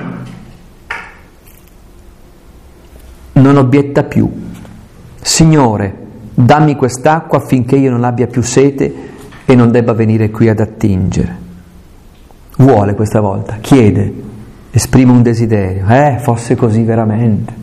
non 3.34 3.58
obietta 3.58 4.04
più. 4.04 4.30
Signore, 5.22 5.96
dammi 6.34 6.76
quest'acqua 6.76 7.38
affinché 7.38 7.76
io 7.76 7.92
non 7.92 8.04
abbia 8.04 8.28
più 8.28 8.42
sete 8.42 8.94
e 9.46 9.56
non 9.56 9.72
debba 9.72 9.94
venire 9.94 10.30
qui 10.30 10.50
ad 10.50 10.60
attingere. 10.60 11.39
Vuole 12.62 12.94
questa 12.94 13.22
volta, 13.22 13.56
chiede, 13.62 14.14
esprime 14.72 15.14
un 15.14 15.22
desiderio, 15.22 15.88
eh, 15.88 16.18
fosse 16.20 16.58
così 16.58 16.84
veramente. 16.84 17.54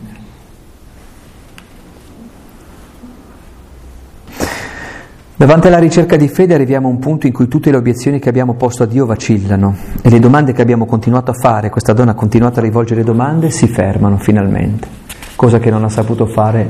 Davanti 5.35 5.67
alla 5.67 5.77
ricerca 5.77 6.15
di 6.15 6.27
fede 6.27 6.55
arriviamo 6.55 6.87
a 6.87 6.89
un 6.89 6.97
punto 6.97 7.27
in 7.27 7.33
cui 7.33 7.47
tutte 7.47 7.69
le 7.69 7.77
obiezioni 7.77 8.17
che 8.17 8.27
abbiamo 8.27 8.55
posto 8.55 8.81
a 8.81 8.85
Dio 8.87 9.05
vacillano 9.05 9.75
e 10.01 10.09
le 10.09 10.17
domande 10.17 10.51
che 10.51 10.63
abbiamo 10.63 10.87
continuato 10.87 11.29
a 11.29 11.35
fare, 11.35 11.69
questa 11.69 11.93
donna 11.93 12.11
ha 12.11 12.15
continuato 12.15 12.57
a 12.57 12.63
rivolgere 12.63 13.03
domande, 13.03 13.51
si 13.51 13.67
fermano 13.67 14.17
finalmente, 14.17 14.87
cosa 15.35 15.59
che 15.59 15.69
non 15.69 15.83
ha 15.83 15.89
saputo 15.89 16.25
fare 16.25 16.67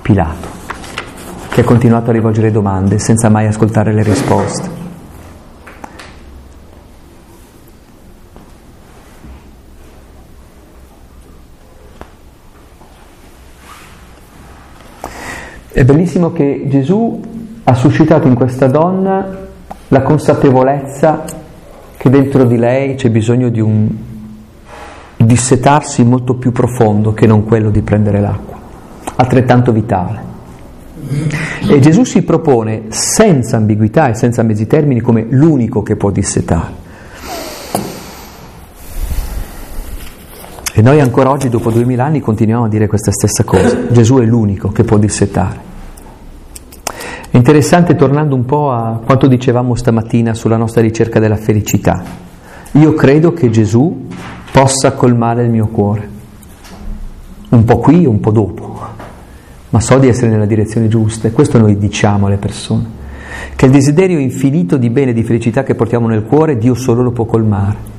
Pilato, 0.00 0.48
che 1.50 1.60
ha 1.60 1.64
continuato 1.64 2.08
a 2.08 2.14
rivolgere 2.14 2.50
domande 2.50 2.98
senza 2.98 3.28
mai 3.28 3.46
ascoltare 3.46 3.92
le 3.92 4.02
risposte. 4.02 4.77
È 15.70 15.84
bellissimo 15.84 16.32
che 16.32 16.64
Gesù 16.66 17.20
ha 17.64 17.74
suscitato 17.74 18.26
in 18.26 18.34
questa 18.34 18.68
donna 18.68 19.46
la 19.88 20.02
consapevolezza 20.02 21.24
che 21.96 22.08
dentro 22.08 22.44
di 22.44 22.56
lei 22.56 22.94
c'è 22.94 23.10
bisogno 23.10 23.50
di 23.50 23.60
un 23.60 23.88
dissetarsi 25.16 26.04
molto 26.04 26.36
più 26.36 26.52
profondo 26.52 27.12
che 27.12 27.26
non 27.26 27.44
quello 27.44 27.68
di 27.68 27.82
prendere 27.82 28.20
l'acqua, 28.20 28.56
altrettanto 29.16 29.70
vitale. 29.70 30.26
E 31.68 31.78
Gesù 31.80 32.04
si 32.04 32.22
propone 32.22 32.84
senza 32.88 33.58
ambiguità 33.58 34.08
e 34.08 34.14
senza 34.14 34.42
mezzi 34.42 34.66
termini 34.66 35.00
come 35.00 35.26
l'unico 35.28 35.82
che 35.82 35.96
può 35.96 36.10
dissetare. 36.10 36.86
E 40.78 40.80
noi 40.80 41.00
ancora 41.00 41.30
oggi, 41.30 41.48
dopo 41.48 41.72
duemila 41.72 42.04
anni, 42.04 42.20
continuiamo 42.20 42.66
a 42.66 42.68
dire 42.68 42.86
questa 42.86 43.10
stessa 43.10 43.42
cosa. 43.42 43.88
Gesù 43.90 44.18
è 44.18 44.24
l'unico 44.24 44.68
che 44.68 44.84
può 44.84 44.96
dissetare. 44.96 45.58
È 47.30 47.36
interessante, 47.36 47.96
tornando 47.96 48.36
un 48.36 48.44
po' 48.44 48.70
a 48.70 49.00
quanto 49.04 49.26
dicevamo 49.26 49.74
stamattina 49.74 50.34
sulla 50.34 50.56
nostra 50.56 50.80
ricerca 50.80 51.18
della 51.18 51.34
felicità. 51.34 52.00
Io 52.74 52.94
credo 52.94 53.32
che 53.32 53.50
Gesù 53.50 54.06
possa 54.52 54.92
colmare 54.92 55.42
il 55.42 55.50
mio 55.50 55.66
cuore, 55.66 56.08
un 57.48 57.64
po' 57.64 57.78
qui, 57.78 58.06
un 58.06 58.20
po' 58.20 58.30
dopo, 58.30 58.78
ma 59.70 59.80
so 59.80 59.98
di 59.98 60.06
essere 60.06 60.30
nella 60.30 60.46
direzione 60.46 60.86
giusta 60.86 61.26
e 61.26 61.32
questo 61.32 61.58
noi 61.58 61.76
diciamo 61.76 62.26
alle 62.26 62.36
persone, 62.36 62.86
che 63.56 63.66
il 63.66 63.72
desiderio 63.72 64.20
infinito 64.20 64.76
di 64.76 64.90
bene 64.90 65.10
e 65.10 65.14
di 65.14 65.24
felicità 65.24 65.64
che 65.64 65.74
portiamo 65.74 66.06
nel 66.06 66.22
cuore 66.22 66.56
Dio 66.56 66.74
solo 66.74 67.02
lo 67.02 67.10
può 67.10 67.24
colmare. 67.24 67.97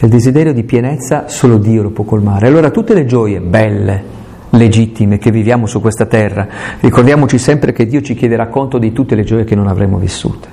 Che 0.00 0.06
il 0.06 0.12
desiderio 0.12 0.54
di 0.54 0.64
pienezza 0.64 1.28
solo 1.28 1.58
Dio 1.58 1.82
lo 1.82 1.90
può 1.90 2.04
colmare. 2.04 2.46
Allora 2.46 2.70
tutte 2.70 2.94
le 2.94 3.04
gioie 3.04 3.38
belle, 3.38 4.02
legittime 4.48 5.18
che 5.18 5.30
viviamo 5.30 5.66
su 5.66 5.78
questa 5.82 6.06
terra, 6.06 6.48
ricordiamoci 6.80 7.36
sempre 7.36 7.72
che 7.72 7.84
Dio 7.84 8.00
ci 8.00 8.14
chiederà 8.14 8.48
conto 8.48 8.78
di 8.78 8.92
tutte 8.92 9.14
le 9.14 9.24
gioie 9.24 9.44
che 9.44 9.54
non 9.54 9.66
avremo 9.66 9.98
vissute. 9.98 10.48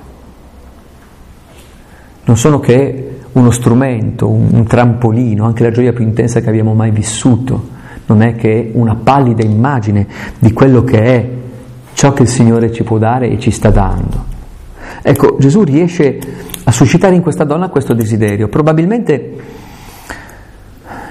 Non 2.24 2.36
sono 2.36 2.60
che 2.60 3.20
uno 3.32 3.50
strumento, 3.50 4.28
un, 4.28 4.66
trampolino, 4.66 5.46
anche 5.46 5.62
la 5.62 5.70
gioia 5.70 5.94
più 5.94 6.04
intensa 6.04 6.40
che 6.40 6.50
abbiamo 6.50 6.74
mai 6.74 6.90
vissuto, 6.90 7.68
non 8.04 8.20
è 8.20 8.34
che 8.34 8.70
una 8.74 8.96
pallida 8.96 9.44
immagine 9.44 10.06
di 10.38 10.52
quello 10.52 10.84
che 10.84 11.00
è 11.00 11.28
ciò 11.94 12.12
che 12.12 12.24
il 12.24 12.28
Signore 12.28 12.70
ci 12.70 12.82
può 12.82 12.98
dare 12.98 13.30
e 13.30 13.38
ci 13.38 13.50
sta 13.50 13.70
dando. 13.70 14.36
Ecco, 15.02 15.36
Gesù 15.38 15.62
riesce 15.62 16.18
a 16.64 16.72
suscitare 16.72 17.14
in 17.14 17.22
questa 17.22 17.44
donna 17.44 17.68
questo 17.68 17.94
desiderio. 17.94 18.48
Probabilmente 18.48 19.36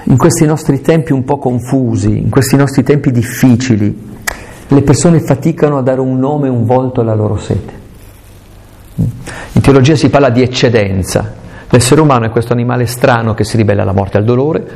in 0.04 0.16
questi 0.16 0.46
nostri 0.46 0.80
tempi 0.80 1.12
un 1.12 1.24
po' 1.24 1.38
confusi, 1.38 2.18
in 2.18 2.30
questi 2.30 2.56
nostri 2.56 2.82
tempi 2.82 3.10
difficili, 3.10 4.16
le 4.68 4.82
persone 4.82 5.20
faticano 5.20 5.78
a 5.78 5.82
dare 5.82 6.00
un 6.00 6.18
nome 6.18 6.48
un 6.48 6.64
volto 6.64 7.00
alla 7.00 7.14
loro 7.14 7.36
sete. 7.38 7.72
In 9.52 9.60
teologia 9.60 9.96
si 9.96 10.08
parla 10.08 10.30
di 10.30 10.42
eccedenza. 10.42 11.34
L'essere 11.70 12.00
umano 12.00 12.26
è 12.26 12.30
questo 12.30 12.52
animale 12.52 12.86
strano 12.86 13.34
che 13.34 13.44
si 13.44 13.56
ribella 13.56 13.82
alla 13.82 13.92
morte 13.92 14.16
e 14.16 14.20
al 14.20 14.26
dolore, 14.26 14.66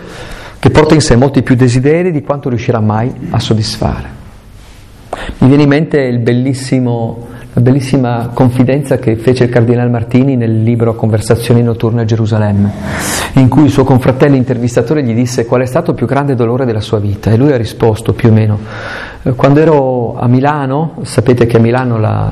che 0.59 0.71
porta 0.71 0.95
in 0.95 1.01
sé 1.01 1.17
molti 1.17 1.43
più 1.43 1.55
desideri 1.55 2.13
di 2.13 2.23
quanto 2.23 2.49
riuscirà 2.49 2.81
mai 2.81 3.13
a 3.31 3.39
soddisfare. 3.39 4.21
Mi 5.39 5.49
viene 5.49 5.63
in 5.63 5.69
mente 5.69 6.01
il 6.01 6.19
bellissimo 6.19 7.29
la 7.55 7.61
bellissima 7.61 8.31
confidenza 8.33 8.97
che 8.97 9.15
fece 9.17 9.45
il 9.45 9.51
Cardinale 9.51 9.91
Martini 9.91 10.37
nel 10.37 10.63
libro 10.63 10.95
Conversazioni 10.95 11.63
notturne 11.63 12.01
a 12.01 12.05
Gerusalemme, 12.07 12.73
in 13.35 13.49
cui 13.51 13.65
il 13.65 13.71
suo 13.71 13.85
confratello 13.85 14.37
intervistatore 14.37 15.03
gli 15.05 15.13
disse 15.13 15.45
qual 15.45 15.61
è 15.61 15.67
stato 15.67 15.91
il 15.91 15.97
più 15.97 16.07
grande 16.07 16.35
dolore 16.35 16.65
della 16.65 16.81
sua 16.81 16.99
vita 16.99 17.31
e 17.31 17.37
lui 17.37 17.53
ha 17.53 17.59
risposto 17.59 18.15
più 18.15 18.31
o 18.31 18.33
meno 18.33 18.59
eh, 19.23 19.33
quando 19.35 19.61
ero 19.61 20.19
a 20.19 20.27
Milano, 20.29 20.95
sapete 21.03 21.45
che 21.45 21.59
a 21.59 21.61
Milano 21.61 21.99
la, 21.99 22.31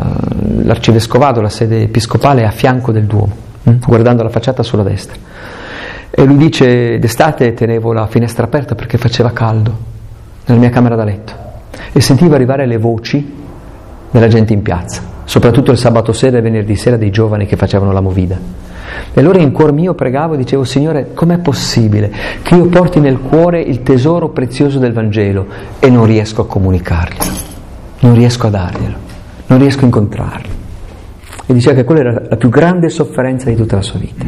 l'arcivescovado, 0.62 1.42
la 1.42 1.50
sede 1.50 1.83
episcopale 1.83 2.40
è 2.40 2.44
a 2.46 2.50
fianco 2.50 2.90
del 2.90 3.04
Duomo, 3.04 3.35
hm, 3.64 3.76
guardando 3.87 4.22
la 4.22 4.30
facciata 4.30 4.62
sulla 4.62 4.83
destra. 4.83 5.16
E 6.09 6.24
lui 6.24 6.38
dice 6.38 6.98
d'estate 6.98 7.52
tenevo 7.52 7.92
la 7.92 8.06
finestra 8.06 8.44
aperta 8.44 8.74
perché 8.74 8.96
faceva 8.96 9.33
caldo 9.33 9.76
nella 10.46 10.59
mia 10.59 10.70
camera 10.70 10.96
da 10.96 11.04
letto 11.04 11.33
e 11.92 12.00
sentivo 12.00 12.35
arrivare 12.35 12.64
le 12.64 12.78
voci 12.78 13.37
della 14.11 14.28
gente 14.28 14.54
in 14.54 14.62
piazza 14.62 15.10
soprattutto 15.30 15.70
il 15.70 15.78
sabato 15.78 16.12
sera 16.12 16.38
e 16.38 16.40
venerdì 16.40 16.74
sera 16.74 16.96
dei 16.96 17.10
giovani 17.10 17.46
che 17.46 17.54
facevano 17.54 17.92
la 17.92 18.00
movida. 18.00 18.36
E 19.12 19.20
allora 19.20 19.38
in 19.38 19.52
cuor 19.52 19.70
mio 19.70 19.94
pregavo 19.94 20.34
e 20.34 20.36
dicevo, 20.36 20.64
Signore, 20.64 21.14
com'è 21.14 21.38
possibile 21.38 22.10
che 22.42 22.56
io 22.56 22.66
porti 22.66 22.98
nel 22.98 23.20
cuore 23.20 23.60
il 23.60 23.84
tesoro 23.84 24.30
prezioso 24.30 24.80
del 24.80 24.92
Vangelo 24.92 25.46
e 25.78 25.88
non 25.88 26.04
riesco 26.04 26.42
a 26.42 26.46
comunicarglielo, 26.48 27.32
non 28.00 28.14
riesco 28.14 28.48
a 28.48 28.50
darglielo, 28.50 28.96
non 29.46 29.58
riesco 29.60 29.82
a 29.82 29.84
incontrarlo. 29.84 30.48
E 31.46 31.52
diceva 31.52 31.76
che 31.76 31.84
quella 31.84 32.00
era 32.00 32.22
la 32.28 32.36
più 32.36 32.48
grande 32.48 32.88
sofferenza 32.88 33.48
di 33.48 33.54
tutta 33.54 33.76
la 33.76 33.82
sua 33.82 34.00
vita. 34.00 34.24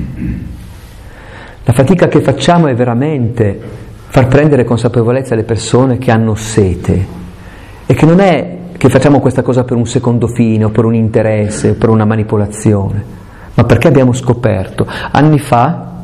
La 1.65 1.73
fatica 1.73 2.07
che 2.07 2.21
facciamo 2.21 2.69
è 2.69 2.77
veramente 2.77 3.61
far 4.07 4.29
prendere 4.29 4.63
consapevolezza 4.63 5.35
alle 5.35 5.43
persone 5.43 5.99
che 5.99 6.13
hanno 6.13 6.37
sete 6.37 7.07
e 7.87 7.93
che 7.93 8.07
non 8.07 8.21
è 8.21 8.61
che 8.83 8.89
facciamo 8.89 9.21
questa 9.21 9.43
cosa 9.43 9.63
per 9.63 9.77
un 9.77 9.87
secondo 9.87 10.27
fine 10.27 10.65
o 10.65 10.71
per 10.71 10.85
un 10.85 10.97
interesse 10.97 11.71
o 11.71 11.75
per 11.75 11.89
una 11.89 12.05
manipolazione, 12.05 13.05
ma 13.55 13.63
perché 13.63 13.87
abbiamo 13.87 14.13
scoperto 14.13 14.85
anni 15.13 15.39
fa, 15.39 16.03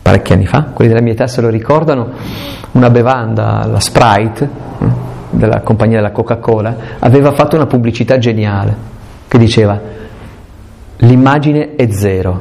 parecchi 0.00 0.32
anni 0.32 0.46
fa, 0.46 0.70
quelli 0.72 0.88
della 0.90 1.02
mia 1.02 1.12
età 1.12 1.26
se 1.26 1.42
lo 1.42 1.50
ricordano, 1.50 2.08
una 2.70 2.88
bevanda, 2.88 3.66
la 3.66 3.78
Sprite, 3.78 4.42
eh, 4.80 4.86
della 5.32 5.60
compagnia 5.60 5.96
della 5.96 6.10
Coca-Cola, 6.10 6.76
aveva 6.98 7.32
fatto 7.32 7.56
una 7.56 7.66
pubblicità 7.66 8.16
geniale 8.16 8.74
che 9.28 9.36
diceva 9.36 9.78
l'immagine 10.96 11.74
è 11.74 11.90
zero, 11.90 12.40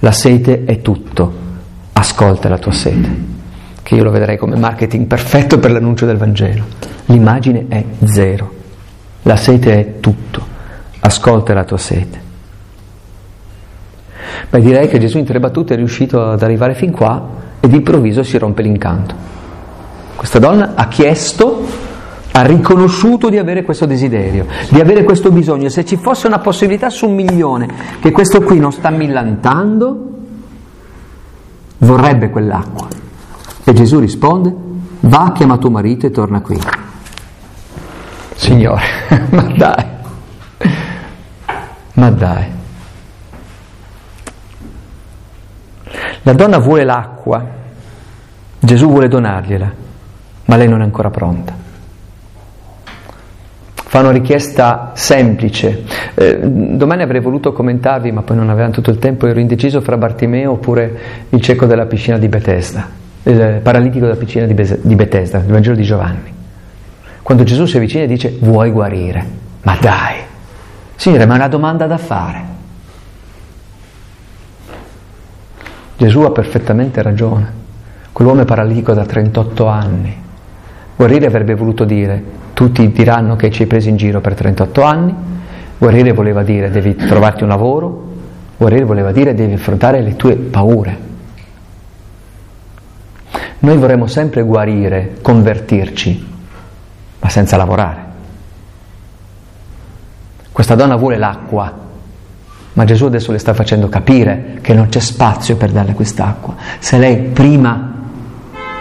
la 0.00 0.12
sete 0.12 0.64
è 0.66 0.82
tutto, 0.82 1.32
ascolta 1.94 2.50
la 2.50 2.58
tua 2.58 2.72
sete, 2.72 3.16
che 3.82 3.94
io 3.94 4.04
lo 4.04 4.10
vedrei 4.10 4.36
come 4.36 4.56
marketing 4.56 5.06
perfetto 5.06 5.58
per 5.58 5.70
l'annuncio 5.70 6.04
del 6.04 6.18
Vangelo. 6.18 6.64
L'immagine 7.06 7.64
è 7.70 7.82
zero. 8.04 8.56
La 9.28 9.36
sete 9.36 9.78
è 9.78 10.00
tutto, 10.00 10.42
ascolta 11.00 11.52
la 11.52 11.64
tua 11.64 11.76
sete. 11.76 12.18
Beh, 14.48 14.58
direi 14.58 14.88
che 14.88 14.98
Gesù 14.98 15.18
in 15.18 15.26
tre 15.26 15.38
battute 15.38 15.74
è 15.74 15.76
riuscito 15.76 16.30
ad 16.30 16.42
arrivare 16.42 16.72
fin 16.74 16.92
qua 16.92 17.28
e 17.60 17.68
d'improvviso 17.68 18.22
si 18.22 18.38
rompe 18.38 18.62
l'incanto. 18.62 19.14
Questa 20.16 20.38
donna 20.38 20.72
ha 20.76 20.88
chiesto, 20.88 21.62
ha 22.32 22.40
riconosciuto 22.40 23.28
di 23.28 23.36
avere 23.36 23.64
questo 23.64 23.84
desiderio, 23.84 24.46
di 24.70 24.80
avere 24.80 25.04
questo 25.04 25.30
bisogno. 25.30 25.68
Se 25.68 25.84
ci 25.84 25.96
fosse 25.96 26.26
una 26.26 26.38
possibilità 26.38 26.88
su 26.88 27.06
un 27.06 27.14
milione 27.14 27.68
che 28.00 28.10
questo 28.10 28.40
qui 28.40 28.58
non 28.58 28.72
sta 28.72 28.88
millantando, 28.88 30.10
vorrebbe 31.76 32.30
quell'acqua. 32.30 32.88
E 33.62 33.72
Gesù 33.74 33.98
risponde, 33.98 34.54
va, 35.00 35.32
chiama 35.34 35.58
tuo 35.58 35.68
marito 35.68 36.06
e 36.06 36.10
torna 36.10 36.40
qui. 36.40 36.58
Signore, 38.38 38.84
ma 39.30 39.42
dai, 39.56 39.84
ma 41.94 42.10
dai. 42.10 42.46
La 46.22 46.32
donna 46.34 46.58
vuole 46.58 46.84
l'acqua, 46.84 47.44
Gesù 48.60 48.88
vuole 48.88 49.08
donargliela, 49.08 49.72
ma 50.44 50.56
lei 50.56 50.68
non 50.68 50.80
è 50.80 50.84
ancora 50.84 51.10
pronta. 51.10 51.52
Fa 53.74 53.98
una 53.98 54.12
richiesta 54.12 54.92
semplice. 54.94 55.82
Eh, 56.14 56.38
domani 56.38 57.02
avrei 57.02 57.20
voluto 57.20 57.52
commentarvi, 57.52 58.12
ma 58.12 58.22
poi 58.22 58.36
non 58.36 58.50
avevamo 58.50 58.72
tutto 58.72 58.90
il 58.90 58.98
tempo, 58.98 59.26
ero 59.26 59.40
indeciso 59.40 59.80
fra 59.80 59.96
Bartimeo 59.96 60.52
oppure 60.52 60.98
il 61.30 61.40
cieco 61.40 61.66
della 61.66 61.86
piscina 61.86 62.16
di 62.18 62.28
Bethesda, 62.28 62.88
il 63.24 63.58
paralitico 63.64 64.06
della 64.06 64.16
piscina 64.16 64.46
di 64.46 64.94
Bethesda, 64.94 65.38
il 65.38 65.44
Vangelo 65.44 65.74
di 65.74 65.82
Giovanni. 65.82 66.36
Quando 67.28 67.44
Gesù 67.44 67.66
si 67.66 67.76
avvicina 67.76 68.04
e 68.04 68.06
dice 68.06 68.38
vuoi 68.40 68.70
guarire? 68.70 69.22
Ma 69.60 69.76
dai, 69.78 70.16
Signore, 70.96 71.26
ma 71.26 71.34
è 71.34 71.36
una 71.36 71.48
domanda 71.48 71.86
da 71.86 71.98
fare. 71.98 72.42
Gesù 75.98 76.22
ha 76.22 76.30
perfettamente 76.30 77.02
ragione. 77.02 77.52
Quell'uomo 78.12 78.40
è 78.40 78.44
paralitico 78.46 78.94
da 78.94 79.04
38 79.04 79.66
anni. 79.66 80.16
Guarire 80.96 81.26
avrebbe 81.26 81.54
voluto 81.54 81.84
dire, 81.84 82.22
tutti 82.54 82.90
diranno 82.90 83.36
che 83.36 83.50
ci 83.50 83.60
hai 83.60 83.68
preso 83.68 83.90
in 83.90 83.96
giro 83.98 84.22
per 84.22 84.32
38 84.32 84.82
anni, 84.82 85.14
guarire 85.76 86.12
voleva 86.12 86.42
dire 86.42 86.70
devi 86.70 86.96
trovarti 86.96 87.42
un 87.42 87.50
lavoro, 87.50 88.06
guarire 88.56 88.84
voleva 88.84 89.12
dire 89.12 89.34
devi 89.34 89.52
affrontare 89.52 90.00
le 90.00 90.16
tue 90.16 90.34
paure. 90.34 90.98
Noi 93.58 93.76
vorremmo 93.76 94.06
sempre 94.06 94.40
guarire, 94.44 95.18
convertirci, 95.20 96.27
ma 97.20 97.28
senza 97.28 97.56
lavorare. 97.56 98.06
Questa 100.52 100.74
donna 100.74 100.96
vuole 100.96 101.18
l'acqua, 101.18 101.72
ma 102.72 102.84
Gesù 102.84 103.06
adesso 103.06 103.32
le 103.32 103.38
sta 103.38 103.54
facendo 103.54 103.88
capire 103.88 104.58
che 104.60 104.74
non 104.74 104.88
c'è 104.88 105.00
spazio 105.00 105.56
per 105.56 105.70
darle 105.70 105.94
quest'acqua. 105.94 106.54
Se 106.78 106.98
lei 106.98 107.16
prima 107.16 107.92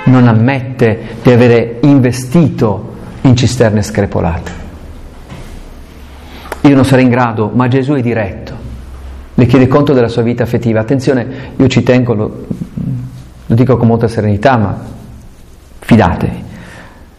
non 0.05 0.27
ammette 0.27 1.17
di 1.21 1.31
avere 1.31 1.79
investito 1.81 2.95
in 3.21 3.35
cisterne 3.35 3.81
screpolate. 3.81 4.51
io 6.61 6.75
non 6.75 6.85
sarei 6.85 7.05
in 7.05 7.09
grado, 7.09 7.49
ma 7.53 7.67
Gesù 7.67 7.93
è 7.93 8.01
diretto, 8.01 8.55
le 9.33 9.45
chiede 9.45 9.67
conto 9.67 9.93
della 9.93 10.07
sua 10.07 10.21
vita 10.21 10.43
affettiva. 10.43 10.79
Attenzione, 10.79 11.51
io 11.55 11.67
ci 11.67 11.83
tengo, 11.83 12.13
lo, 12.13 12.45
lo 13.45 13.55
dico 13.55 13.77
con 13.77 13.87
molta 13.87 14.07
serenità, 14.07 14.57
ma 14.57 14.77
fidatevi, 15.79 16.43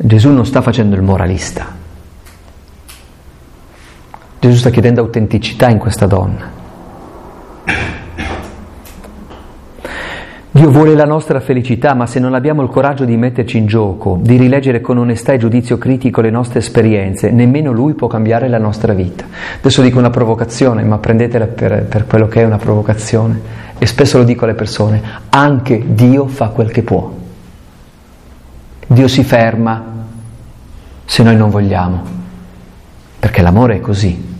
Gesù 0.00 0.30
non 0.30 0.46
sta 0.46 0.62
facendo 0.62 0.94
il 0.94 1.02
moralista. 1.02 1.66
Gesù 4.38 4.56
sta 4.56 4.70
chiedendo 4.70 5.00
autenticità 5.00 5.68
in 5.68 5.78
questa 5.78 6.06
donna. 6.06 6.56
Dio 10.52 10.70
vuole 10.70 10.94
la 10.94 11.04
nostra 11.04 11.40
felicità, 11.40 11.94
ma 11.94 12.06
se 12.06 12.20
non 12.20 12.34
abbiamo 12.34 12.62
il 12.62 12.68
coraggio 12.68 13.04
di 13.04 13.16
metterci 13.16 13.58
in 13.58 13.66
gioco, 13.66 14.20
di 14.20 14.36
rileggere 14.36 14.80
con 14.80 14.98
onestà 14.98 15.32
e 15.32 15.38
giudizio 15.38 15.78
critico 15.78 16.20
le 16.20 16.30
nostre 16.30 16.60
esperienze, 16.60 17.32
nemmeno 17.32 17.72
Lui 17.72 17.94
può 17.94 18.06
cambiare 18.06 18.48
la 18.48 18.58
nostra 18.58 18.92
vita. 18.92 19.24
Adesso 19.58 19.82
dico 19.82 19.98
una 19.98 20.10
provocazione, 20.10 20.84
ma 20.84 20.98
prendetela 20.98 21.46
per, 21.46 21.86
per 21.86 22.06
quello 22.06 22.28
che 22.28 22.42
è 22.42 22.44
una 22.44 22.58
provocazione. 22.58 23.40
E 23.78 23.86
spesso 23.86 24.18
lo 24.18 24.24
dico 24.24 24.44
alle 24.44 24.54
persone, 24.54 25.02
anche 25.28 25.82
Dio 25.88 26.28
fa 26.28 26.50
quel 26.50 26.70
che 26.70 26.82
può. 26.84 27.17
Dio 28.88 29.06
si 29.06 29.22
ferma 29.22 29.84
se 31.04 31.22
noi 31.22 31.36
non 31.36 31.50
vogliamo, 31.50 32.02
perché 33.20 33.42
l'amore 33.42 33.76
è 33.76 33.80
così. 33.80 34.36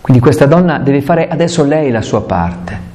Quindi 0.00 0.20
questa 0.20 0.46
donna 0.46 0.78
deve 0.78 1.00
fare 1.00 1.28
adesso 1.28 1.64
lei 1.64 1.90
la 1.90 2.02
sua 2.02 2.22
parte 2.22 2.90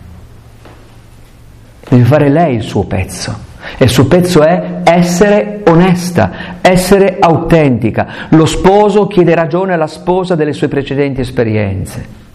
Deve 1.90 2.04
fare 2.04 2.30
lei 2.30 2.56
il 2.56 2.64
suo 2.64 2.84
pezzo. 2.84 3.46
E 3.78 3.86
il 3.86 3.90
suo 3.90 4.06
pezzo 4.06 4.44
è 4.44 4.82
essere 4.84 5.62
onesta, 5.68 6.32
essere 6.62 7.18
autentica. 7.20 8.08
Lo 8.30 8.46
sposo 8.46 9.08
chiede 9.08 9.36
ragione 9.36 9.74
alla 9.74 9.88
sposa 9.88 10.36
delle 10.36 10.54
sue 10.54 10.68
precedenti 10.68 11.22
esperienze. 11.22 12.26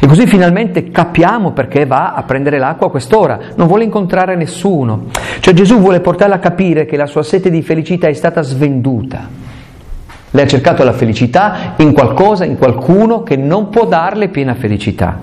E 0.00 0.06
così 0.06 0.26
finalmente 0.26 0.90
capiamo 0.90 1.52
perché 1.52 1.86
va 1.86 2.12
a 2.12 2.22
prendere 2.22 2.58
l'acqua 2.58 2.88
a 2.88 2.90
quest'ora, 2.90 3.38
non 3.56 3.66
vuole 3.66 3.84
incontrare 3.84 4.36
nessuno. 4.36 5.04
Cioè 5.40 5.54
Gesù 5.54 5.78
vuole 5.78 6.00
portarla 6.00 6.36
a 6.36 6.40
capire 6.40 6.84
che 6.84 6.96
la 6.96 7.06
sua 7.06 7.22
sete 7.22 7.50
di 7.50 7.62
felicità 7.62 8.08
è 8.08 8.12
stata 8.12 8.42
svenduta. 8.42 9.28
Lei 10.30 10.44
ha 10.44 10.48
cercato 10.48 10.82
la 10.82 10.92
felicità 10.92 11.74
in 11.76 11.92
qualcosa, 11.92 12.44
in 12.44 12.58
qualcuno 12.58 13.22
che 13.22 13.36
non 13.36 13.68
può 13.68 13.86
darle 13.86 14.28
piena 14.28 14.54
felicità. 14.54 15.20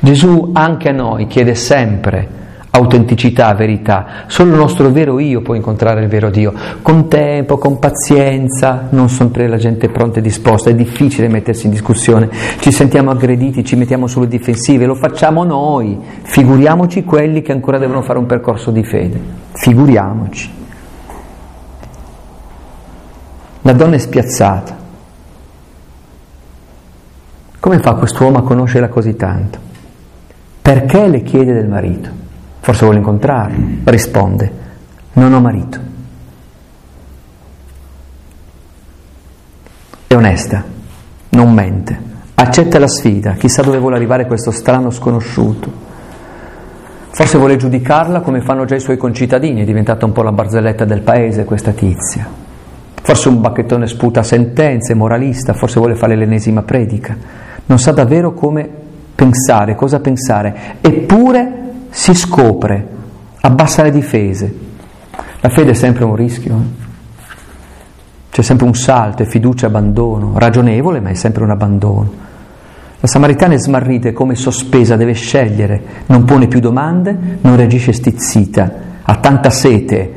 Gesù 0.00 0.50
anche 0.52 0.88
a 0.90 0.92
noi 0.92 1.26
chiede 1.26 1.54
sempre 1.54 2.40
autenticità, 2.74 3.52
verità. 3.54 4.24
Solo 4.26 4.52
il 4.52 4.56
nostro 4.56 4.90
vero 4.90 5.18
io 5.18 5.42
può 5.42 5.54
incontrare 5.54 6.02
il 6.02 6.08
vero 6.08 6.30
Dio. 6.30 6.54
Con 6.80 7.08
tempo, 7.08 7.58
con 7.58 7.78
pazienza, 7.78 8.86
non 8.90 9.08
sempre 9.08 9.46
la 9.46 9.58
gente 9.58 9.86
è 9.86 9.90
pronta 9.90 10.18
e 10.18 10.22
disposta, 10.22 10.70
è 10.70 10.74
difficile 10.74 11.28
mettersi 11.28 11.66
in 11.66 11.72
discussione, 11.72 12.30
ci 12.60 12.72
sentiamo 12.72 13.10
aggrediti, 13.10 13.64
ci 13.64 13.76
mettiamo 13.76 14.06
sulle 14.06 14.26
difensive, 14.26 14.86
lo 14.86 14.94
facciamo 14.94 15.44
noi, 15.44 15.98
figuriamoci 16.22 17.04
quelli 17.04 17.42
che 17.42 17.52
ancora 17.52 17.78
devono 17.78 18.00
fare 18.02 18.18
un 18.18 18.26
percorso 18.26 18.70
di 18.70 18.84
fede, 18.84 19.20
figuriamoci. 19.52 20.60
La 23.64 23.72
donna 23.72 23.94
è 23.94 23.98
spiazzata. 23.98 24.80
Come 27.60 27.78
fa 27.78 27.94
quest'uomo 27.94 28.38
a 28.38 28.42
conoscerla 28.42 28.88
così 28.88 29.14
tanto? 29.14 29.58
Perché 30.62 31.06
le 31.06 31.22
chiede 31.22 31.52
del 31.52 31.68
marito? 31.68 32.21
Forse 32.62 32.84
vuole 32.84 32.98
incontrarlo. 32.98 33.58
Risponde, 33.84 34.52
non 35.12 35.34
ho 35.34 35.40
marito. 35.40 35.80
È 40.06 40.14
onesta, 40.14 40.64
non 41.30 41.52
mente, 41.52 41.98
accetta 42.34 42.78
la 42.78 42.88
sfida, 42.88 43.32
chissà 43.32 43.62
dove 43.62 43.78
vuole 43.78 43.96
arrivare 43.96 44.26
questo 44.26 44.50
strano 44.50 44.90
sconosciuto. 44.90 45.90
Forse 47.10 47.36
vuole 47.36 47.56
giudicarla 47.56 48.20
come 48.20 48.40
fanno 48.40 48.64
già 48.64 48.74
i 48.74 48.80
suoi 48.80 48.96
concittadini, 48.96 49.60
è 49.60 49.64
diventata 49.64 50.06
un 50.06 50.12
po' 50.12 50.22
la 50.22 50.32
barzelletta 50.32 50.86
del 50.86 51.02
paese 51.02 51.44
questa 51.44 51.72
tizia. 51.72 52.26
Forse 53.02 53.28
un 53.28 53.40
bacchettone 53.40 53.86
sputa 53.86 54.22
sentenze, 54.22 54.94
moralista, 54.94 55.52
forse 55.52 55.78
vuole 55.78 55.94
fare 55.96 56.14
l'ennesima 56.14 56.62
predica 56.62 57.42
non 57.66 57.78
sa 57.78 57.92
davvero 57.92 58.32
come 58.32 58.68
pensare, 59.14 59.74
cosa 59.74 60.00
pensare, 60.00 60.76
eppure 60.80 61.61
si 61.94 62.14
scopre, 62.14 62.88
abbassa 63.42 63.82
le 63.82 63.90
difese. 63.90 64.52
La 65.40 65.50
fede 65.50 65.72
è 65.72 65.74
sempre 65.74 66.04
un 66.04 66.16
rischio, 66.16 66.54
eh? 66.54 66.80
c'è 68.30 68.40
sempre 68.40 68.64
un 68.64 68.74
salto, 68.74 69.22
è 69.22 69.26
fiducia, 69.26 69.66
abbandono, 69.66 70.38
ragionevole 70.38 71.00
ma 71.00 71.10
è 71.10 71.14
sempre 71.14 71.44
un 71.44 71.50
abbandono. 71.50 72.12
La 72.98 73.06
Samaritana 73.06 73.52
è 73.52 73.58
smarrita, 73.58 74.08
è 74.08 74.12
come 74.12 74.36
sospesa, 74.36 74.96
deve 74.96 75.12
scegliere, 75.12 75.82
non 76.06 76.24
pone 76.24 76.48
più 76.48 76.60
domande, 76.60 77.14
non 77.42 77.56
reagisce 77.56 77.92
stizzita, 77.92 78.72
ha 79.02 79.16
tanta 79.16 79.50
sete 79.50 80.12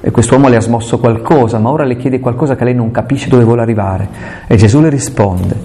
e 0.00 0.10
quest'uomo 0.10 0.48
le 0.48 0.56
ha 0.56 0.60
smosso 0.60 0.98
qualcosa, 0.98 1.58
ma 1.58 1.68
ora 1.68 1.84
le 1.84 1.96
chiede 1.96 2.20
qualcosa 2.20 2.56
che 2.56 2.64
lei 2.64 2.74
non 2.74 2.90
capisce 2.90 3.28
dove 3.28 3.44
vuole 3.44 3.60
arrivare 3.60 4.08
e 4.46 4.56
Gesù 4.56 4.80
le 4.80 4.88
risponde, 4.88 5.56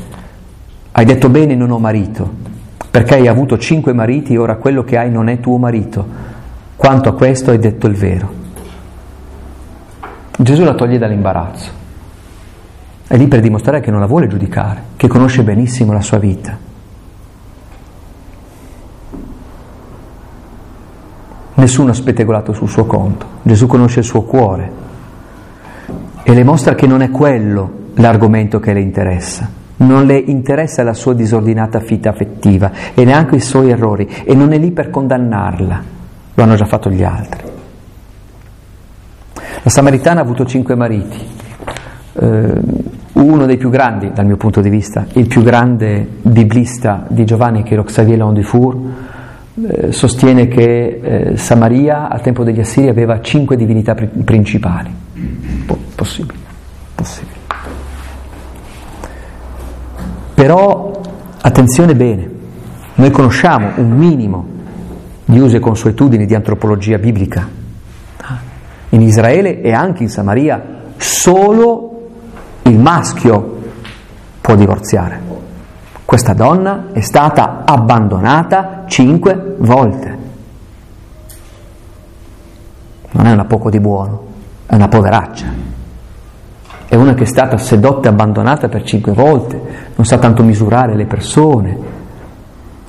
hai 0.92 1.06
detto 1.06 1.30
bene 1.30 1.56
non 1.56 1.72
ho 1.72 1.80
marito, 1.80 2.53
perché 2.94 3.16
hai 3.16 3.28
avuto 3.28 3.58
cinque 3.58 3.92
mariti 3.92 4.34
e 4.34 4.38
ora 4.38 4.58
quello 4.58 4.84
che 4.84 5.00
hai 5.00 5.10
non 5.10 5.28
è 5.28 5.40
tuo 5.40 5.58
marito. 5.58 6.06
Quanto 6.76 7.10
a 7.10 7.16
questo 7.16 7.50
hai 7.50 7.58
detto 7.58 7.88
il 7.88 7.96
vero. 7.96 8.32
Gesù 10.38 10.64
la 10.64 10.76
toglie 10.76 11.00
dall'imbarazzo. 11.00 11.72
È 13.08 13.18
lì 13.18 13.28
per 13.28 13.40
dimostrare 13.40 13.80
che 13.80 13.90
non 13.90 14.00
la 14.00 14.06
vuole 14.06 14.28
giudicare, 14.28 14.84
che 14.96 15.08
conosce 15.08 15.42
benissimo 15.42 15.92
la 15.92 16.02
sua 16.02 16.20
vita. 16.20 16.56
Nessuno 21.56 21.90
ha 21.90 21.96
spettegolato 21.96 22.54
sul 22.54 22.70
suo 22.70 22.86
conto, 22.86 23.26
Gesù 23.42 23.66
conosce 23.66 24.02
il 24.02 24.06
suo 24.06 24.22
cuore 24.22 24.72
e 26.22 26.32
le 26.32 26.44
mostra 26.44 26.76
che 26.76 26.86
non 26.86 27.02
è 27.02 27.10
quello 27.10 27.72
l'argomento 27.96 28.60
che 28.60 28.72
le 28.72 28.82
interessa 28.82 29.62
non 29.84 30.06
le 30.06 30.18
interessa 30.18 30.84
la 30.84 30.94
sua 30.94 31.14
disordinata 31.14 31.80
vita 31.80 32.10
affettiva 32.10 32.72
e 32.94 33.06
neanche 33.06 33.36
i 33.36 33.40
suoi 33.40 33.70
errori 33.70 34.10
e 34.24 34.34
non 34.34 34.52
è 34.54 34.58
lì 34.58 34.72
per 34.72 34.90
condannarla, 34.90 35.84
lo 36.34 36.44
hanno 36.44 36.56
già 36.56 36.66
fatto 36.66 36.90
gli 36.90 37.04
altri. 37.04 37.52
La 39.64 39.70
Samaritana 39.70 40.20
ha 40.20 40.24
avuto 40.24 40.46
cinque 40.46 40.76
mariti, 40.76 41.18
eh, 42.14 42.54
uno 43.14 43.46
dei 43.46 43.58
più 43.58 43.70
grandi 43.70 44.12
dal 44.12 44.26
mio 44.26 44.38
punto 44.38 44.60
di 44.60 44.70
vista, 44.70 45.06
il 45.14 45.28
più 45.28 45.42
grande 45.44 46.06
biblista 46.22 47.06
di 47.08 47.24
Giovanni 47.26 47.64
che 47.64 47.76
lo 47.76 47.84
Xavier 47.84 48.18
Londifour, 48.18 48.78
eh, 49.68 49.92
sostiene 49.92 50.48
che 50.48 51.00
eh, 51.02 51.38
Samaria 51.38 52.10
al 52.10 52.22
tempo 52.22 52.44
degli 52.44 52.60
Assiri 52.60 52.90
aveva 52.90 53.22
cinque 53.22 53.56
divinità 53.56 53.94
principali. 53.94 54.92
possibile, 55.96 56.40
possibile. 56.96 57.43
Però 60.34 61.02
attenzione 61.42 61.96
bene, 61.96 62.30
noi 62.96 63.12
conosciamo 63.12 63.72
un 63.76 63.92
minimo 63.92 64.46
di 65.26 65.40
usi 65.40 65.58
e 65.58 65.60
consuetudini 65.60 66.26
di 66.26 66.36
antropologia 66.36 66.98
biblica. 66.98 67.48
In 68.90 69.02
Israele 69.02 69.62
e 69.62 69.72
anche 69.72 70.04
in 70.04 70.10
Samaria 70.10 70.62
solo 70.98 72.10
il 72.64 72.80
maschio 72.80 73.62
può 74.42 74.56
divorziare. 74.56 75.22
Questa 76.06 76.34
donna 76.34 76.88
è 76.92 77.02
stata 77.02 77.64
abbandonata 77.66 78.84
cinque 78.88 79.56
volte. 79.58 80.18
Non 83.12 83.26
è 83.26 83.32
una 83.32 83.46
poco 83.46 83.70
di 83.70 83.80
buono, 83.80 84.26
è 84.66 84.76
una 84.76 84.88
poveraccia 84.88 85.74
è 86.94 86.96
una 86.96 87.16
che 87.16 87.24
è 87.24 87.26
stata 87.26 87.58
sedotta 87.58 88.08
e 88.08 88.12
abbandonata 88.12 88.70
per 88.70 88.84
cinque 88.84 89.14
volte, 89.14 89.60
non 89.96 90.06
sa 90.06 90.20
tanto 90.20 90.44
misurare 90.44 90.96
le 90.96 91.08
persone, 91.08 91.78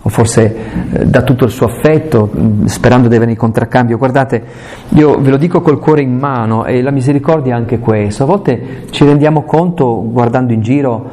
o 0.03 0.09
forse 0.11 0.57
eh, 0.93 1.07
dà 1.07 1.23
tutto 1.23 1.47
il 1.47 1.51
suo 1.51 1.65
affetto 1.65 2.29
mm, 2.37 2.67
sperando 2.67 3.09
di 3.09 3.17
avere 3.17 3.31
il 3.31 3.39
contraccambio. 3.39 3.97
Guardate, 3.97 4.45
io 4.91 5.19
ve 5.19 5.31
lo 5.31 5.39
dico 5.39 5.63
col 5.63 5.79
cuore 5.79 6.03
in 6.03 6.19
mano 6.19 6.67
e 6.67 6.83
la 6.83 6.91
misericordia 6.91 7.55
è 7.55 7.57
anche 7.57 7.79
questo. 7.79 8.25
A 8.25 8.27
volte 8.27 8.83
ci 8.91 9.07
rendiamo 9.07 9.45
conto, 9.45 10.05
guardando 10.07 10.53
in 10.53 10.61
giro, 10.61 11.11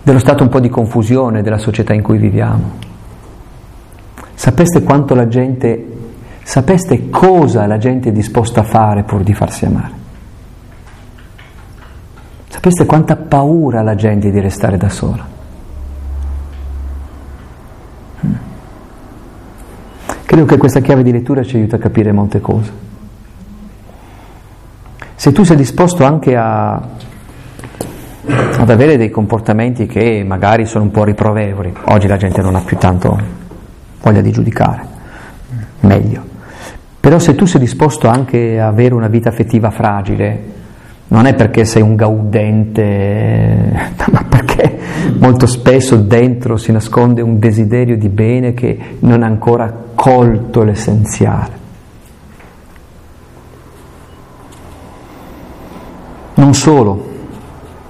dello 0.00 0.20
stato 0.20 0.44
un 0.44 0.50
po' 0.50 0.60
di 0.60 0.68
confusione 0.68 1.42
della 1.42 1.58
società 1.58 1.94
in 1.94 2.02
cui 2.02 2.18
viviamo. 2.18 2.70
Sapeste 4.34 4.84
quanto 4.84 5.16
la 5.16 5.26
gente, 5.26 5.84
sapeste 6.44 7.10
cosa 7.10 7.66
la 7.66 7.78
gente 7.78 8.10
è 8.10 8.12
disposta 8.12 8.60
a 8.60 8.62
fare 8.62 9.02
pur 9.02 9.24
di 9.24 9.34
farsi 9.34 9.64
amare? 9.64 9.97
Sapete 12.60 12.86
quanta 12.86 13.14
paura 13.14 13.82
la 13.82 13.94
gente 13.94 14.32
di 14.32 14.40
restare 14.40 14.76
da 14.76 14.88
sola? 14.88 15.24
Mm. 18.26 18.32
Credo 20.24 20.44
che 20.44 20.56
questa 20.56 20.80
chiave 20.80 21.04
di 21.04 21.12
lettura 21.12 21.44
ci 21.44 21.54
aiuta 21.54 21.76
a 21.76 21.78
capire 21.78 22.10
molte 22.10 22.40
cose. 22.40 22.72
Se 25.14 25.30
tu 25.30 25.44
sei 25.44 25.54
disposto 25.54 26.04
anche 26.04 26.34
a 26.36 26.82
ad 28.26 28.70
avere 28.70 28.96
dei 28.96 29.10
comportamenti 29.10 29.86
che 29.86 30.24
magari 30.26 30.66
sono 30.66 30.82
un 30.82 30.90
po' 30.90 31.04
riprovevoli. 31.04 31.72
Oggi 31.84 32.08
la 32.08 32.16
gente 32.16 32.42
non 32.42 32.56
ha 32.56 32.60
più 32.60 32.76
tanto 32.76 33.16
voglia 34.02 34.20
di 34.20 34.32
giudicare, 34.32 34.84
meglio. 35.82 36.24
Però 36.98 37.20
se 37.20 37.36
tu 37.36 37.46
sei 37.46 37.60
disposto 37.60 38.08
anche 38.08 38.58
a 38.58 38.66
avere 38.66 38.94
una 38.94 39.06
vita 39.06 39.28
affettiva 39.28 39.70
fragile, 39.70 40.56
non 41.08 41.24
è 41.24 41.34
perché 41.34 41.64
sei 41.64 41.80
un 41.82 41.96
gaudente, 41.96 43.92
ma 44.12 44.24
perché 44.28 44.78
molto 45.18 45.46
spesso 45.46 45.96
dentro 45.96 46.56
si 46.58 46.70
nasconde 46.70 47.22
un 47.22 47.38
desiderio 47.38 47.96
di 47.96 48.08
bene 48.08 48.52
che 48.52 48.78
non 49.00 49.22
ha 49.22 49.26
ancora 49.26 49.72
colto 49.94 50.62
l'essenziale. 50.62 51.56
Non 56.34 56.54
solo, 56.54 57.06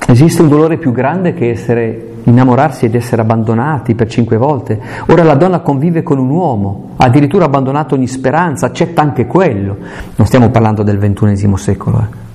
esiste 0.06 0.42
un 0.42 0.48
dolore 0.48 0.78
più 0.78 0.92
grande 0.92 1.34
che 1.34 1.50
essere 1.50 2.04
innamorarsi 2.22 2.86
ed 2.86 2.94
essere 2.94 3.22
abbandonati 3.22 3.94
per 3.94 4.08
cinque 4.08 4.36
volte. 4.36 4.80
Ora 5.08 5.24
la 5.24 5.34
donna 5.34 5.60
convive 5.60 6.02
con 6.02 6.18
un 6.18 6.30
uomo, 6.30 6.90
ha 6.96 7.06
addirittura 7.06 7.46
abbandonato 7.46 7.94
ogni 7.94 8.06
speranza, 8.06 8.66
accetta 8.66 9.02
anche 9.02 9.26
quello. 9.26 9.76
Non 10.14 10.26
stiamo 10.26 10.50
parlando 10.50 10.82
del 10.82 10.98
ventunesimo 10.98 11.56
secolo. 11.56 11.98
Eh. 11.98 12.27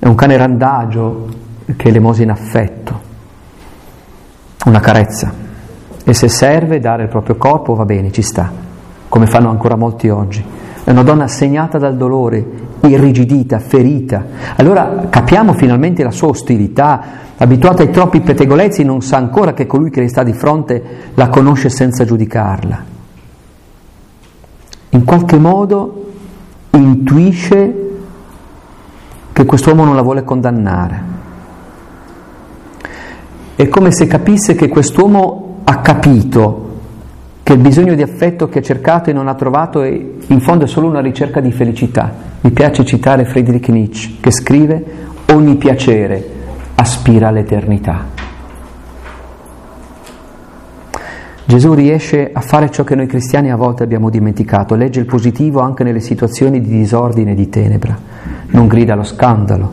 È 0.00 0.06
un 0.06 0.14
cane 0.14 0.38
randagio 0.38 1.28
che 1.76 1.88
elemosina 1.88 2.32
affetto, 2.32 3.00
una 4.64 4.80
carezza. 4.80 5.30
E 6.02 6.14
se 6.14 6.26
serve 6.26 6.80
dare 6.80 7.02
il 7.02 7.10
proprio 7.10 7.36
corpo 7.36 7.74
va 7.74 7.84
bene, 7.84 8.10
ci 8.10 8.22
sta, 8.22 8.50
come 9.10 9.26
fanno 9.26 9.50
ancora 9.50 9.76
molti 9.76 10.08
oggi. 10.08 10.42
È 10.82 10.90
una 10.90 11.02
donna 11.02 11.28
segnata 11.28 11.76
dal 11.76 11.98
dolore, 11.98 12.42
irrigidita, 12.80 13.58
ferita. 13.58 14.24
Allora 14.56 15.08
capiamo 15.10 15.52
finalmente 15.52 16.02
la 16.02 16.10
sua 16.10 16.28
ostilità, 16.28 17.02
abituata 17.36 17.82
ai 17.82 17.90
troppi 17.90 18.22
pettegolezzi, 18.22 18.82
non 18.82 19.02
sa 19.02 19.18
ancora 19.18 19.52
che 19.52 19.66
colui 19.66 19.90
che 19.90 20.00
le 20.00 20.08
sta 20.08 20.22
di 20.22 20.32
fronte 20.32 20.82
la 21.12 21.28
conosce 21.28 21.68
senza 21.68 22.06
giudicarla. 22.06 22.84
In 24.88 25.04
qualche 25.04 25.36
modo 25.36 26.06
intuisce 26.70 27.88
che 29.40 29.46
quest'uomo 29.46 29.86
non 29.86 29.94
la 29.94 30.02
vuole 30.02 30.22
condannare. 30.22 31.02
È 33.54 33.68
come 33.68 33.90
se 33.90 34.06
capisse 34.06 34.54
che 34.54 34.68
quest'uomo 34.68 35.60
ha 35.64 35.78
capito 35.78 36.68
che 37.42 37.54
il 37.54 37.58
bisogno 37.58 37.94
di 37.94 38.02
affetto 38.02 38.50
che 38.50 38.58
ha 38.58 38.62
cercato 38.62 39.08
e 39.08 39.14
non 39.14 39.28
ha 39.28 39.34
trovato 39.34 39.80
è, 39.80 39.88
in 39.88 40.40
fondo 40.40 40.64
è 40.64 40.68
solo 40.68 40.88
una 40.88 41.00
ricerca 41.00 41.40
di 41.40 41.52
felicità. 41.52 42.12
Mi 42.42 42.50
piace 42.50 42.84
citare 42.84 43.24
Friedrich 43.24 43.68
Nietzsche 43.68 44.16
che 44.20 44.30
scrive 44.30 44.84
ogni 45.32 45.56
piacere 45.56 46.22
aspira 46.74 47.28
all'eternità. 47.28 48.20
Gesù 51.46 51.72
riesce 51.72 52.30
a 52.32 52.40
fare 52.42 52.70
ciò 52.70 52.84
che 52.84 52.94
noi 52.94 53.06
cristiani 53.06 53.50
a 53.50 53.56
volte 53.56 53.82
abbiamo 53.82 54.08
dimenticato, 54.08 54.76
legge 54.76 55.00
il 55.00 55.06
positivo 55.06 55.60
anche 55.60 55.82
nelle 55.82 55.98
situazioni 55.98 56.60
di 56.60 56.68
disordine 56.68 57.32
e 57.32 57.34
di 57.34 57.48
tenebra, 57.48 57.98
non 58.50 58.66
grida 58.66 58.92
allo 58.92 59.04
scandalo, 59.04 59.72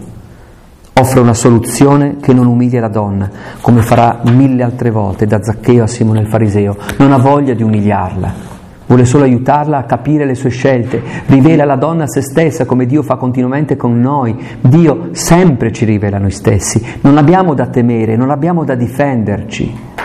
offre 0.94 1.20
una 1.20 1.34
soluzione 1.34 2.18
che 2.20 2.34
non 2.34 2.48
umilia 2.48 2.82
la 2.82 2.88
donna, 2.88 3.30
come 3.62 3.82
farà 3.82 4.22
mille 4.24 4.64
altre 4.64 4.90
volte 4.90 5.26
da 5.26 5.42
Zaccheo 5.42 5.84
a 5.84 5.88
Simone 5.88 6.22
il 6.22 6.28
Fariseo, 6.28 6.76
non 6.98 7.12
ha 7.12 7.18
voglia 7.18 7.54
di 7.54 7.64
umiliarla, 7.64 8.34
vuole 8.88 9.06
solo 9.06 9.26
aiutarla 9.26 9.78
a 9.78 9.84
capire 9.84 10.26
le 10.26 10.36
sue 10.36 10.50
scelte, 10.50 11.02
rivela 11.28 11.66
la 11.66 11.76
donna 11.76 12.04
a 12.04 12.08
se 12.08 12.22
stessa 12.22 12.66
come 12.66 12.86
Dio 12.86 13.04
fa 13.04 13.16
continuamente 13.16 13.76
con 13.76 14.00
noi, 14.00 14.36
Dio 14.60 15.10
sempre 15.12 15.72
ci 15.72 15.86
rivela 15.86 16.18
noi 16.18 16.32
stessi, 16.32 16.84
non 17.02 17.18
abbiamo 17.18 17.54
da 17.54 17.68
temere, 17.68 18.16
non 18.16 18.32
abbiamo 18.32 18.64
da 18.64 18.76
difenderci. 18.76 19.96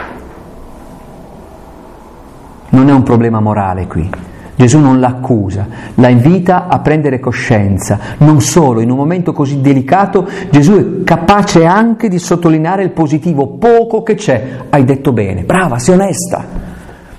Non 2.71 2.89
è 2.89 2.93
un 2.93 3.03
problema 3.03 3.39
morale 3.39 3.87
qui. 3.87 4.11
Gesù 4.55 4.79
non 4.79 5.01
l'accusa, 5.01 5.67
la 5.95 6.09
invita 6.09 6.69
a 6.69 6.79
prendere 6.81 7.19
coscienza. 7.19 7.99
Non 8.19 8.41
solo, 8.41 8.81
in 8.81 8.91
un 8.91 8.97
momento 8.97 9.33
così 9.33 9.61
delicato 9.61 10.29
Gesù 10.51 11.01
è 11.01 11.05
capace 11.05 11.65
anche 11.65 12.09
di 12.09 12.19
sottolineare 12.19 12.83
il 12.83 12.91
positivo, 12.91 13.47
poco 13.47 14.03
che 14.03 14.15
c'è. 14.15 14.59
Hai 14.69 14.85
detto 14.85 15.13
bene, 15.13 15.43
brava, 15.43 15.79
sei 15.79 15.95
onesta. 15.95 16.45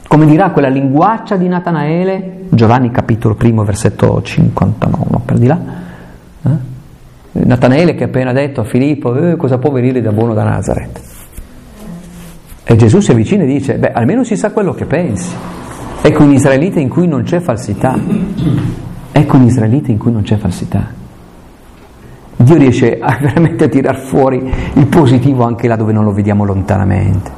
Come 0.08 0.26
dirà 0.28 0.52
quella 0.52 0.70
linguaccia 0.70 1.36
di 1.36 1.48
Natanaele, 1.48 2.46
Giovanni 2.50 2.92
capitolo 2.92 3.34
primo, 3.34 3.64
versetto 3.64 4.22
59, 4.22 5.06
no, 5.10 5.22
per 5.26 5.38
di 5.40 5.48
là. 5.48 5.60
Eh? 6.46 6.72
Natanaele 7.32 7.96
che 7.96 8.04
ha 8.04 8.08
appena 8.08 8.32
detto 8.32 8.62
a 8.62 8.64
Filippo, 8.64 9.16
eh, 9.16 9.36
cosa 9.38 9.58
può 9.58 9.72
venire 9.72 10.02
da 10.02 10.12
buono 10.12 10.36
da 10.36 10.44
Nazareth? 10.44 11.02
E 12.64 12.76
Gesù 12.76 13.00
si 13.00 13.12
avvicina 13.12 13.44
e 13.44 13.48
dice, 13.48 13.76
beh, 13.76 13.92
almeno 13.92 14.24
si 14.24 14.38
sa 14.38 14.52
quello 14.52 14.74
che 14.74 14.86
pensi. 14.86 15.36
Ecco 16.06 16.24
un 16.24 16.34
israelita 16.34 16.82
in 16.82 16.90
cui 16.90 17.08
non 17.08 17.24
c'è 17.24 17.40
falsità. 17.40 17.98
Ecco 19.14 19.38
un 19.38 19.44
israelita 19.44 19.90
in 19.90 19.98
cui 19.98 20.12
non 20.12 20.24
c'è 20.24 20.36
falsità. 20.36 20.86
Dio 22.36 22.58
riesce 22.58 23.00
a, 23.00 23.16
veramente 23.24 23.64
a 23.64 23.68
tirar 23.70 23.98
fuori 24.00 24.52
il 24.74 24.86
positivo 24.88 25.46
anche 25.46 25.70
là 25.70 25.78
dove 25.78 25.94
non 25.94 26.04
lo 26.04 26.12
vediamo 26.12 26.44
lontanamente. 26.44 27.32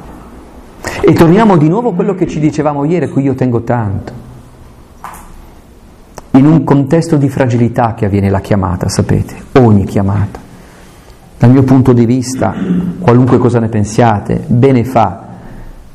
E 1.00 1.12
torniamo 1.12 1.56
di 1.56 1.68
nuovo 1.68 1.90
a 1.90 1.94
quello 1.94 2.16
che 2.16 2.26
ci 2.26 2.40
dicevamo 2.40 2.84
ieri, 2.84 3.04
a 3.04 3.08
cui 3.08 3.22
io 3.22 3.34
tengo 3.34 3.62
tanto. 3.62 4.12
In 6.32 6.44
un 6.44 6.64
contesto 6.64 7.16
di 7.16 7.28
fragilità 7.28 7.94
che 7.94 8.06
avviene 8.06 8.30
la 8.30 8.40
chiamata, 8.40 8.88
sapete, 8.88 9.60
ogni 9.60 9.84
chiamata. 9.84 10.40
Dal 11.38 11.50
mio 11.52 11.62
punto 11.62 11.92
di 11.92 12.04
vista, 12.04 12.52
qualunque 12.98 13.38
cosa 13.38 13.60
ne 13.60 13.68
pensiate, 13.68 14.42
bene 14.44 14.82
fa 14.82 15.25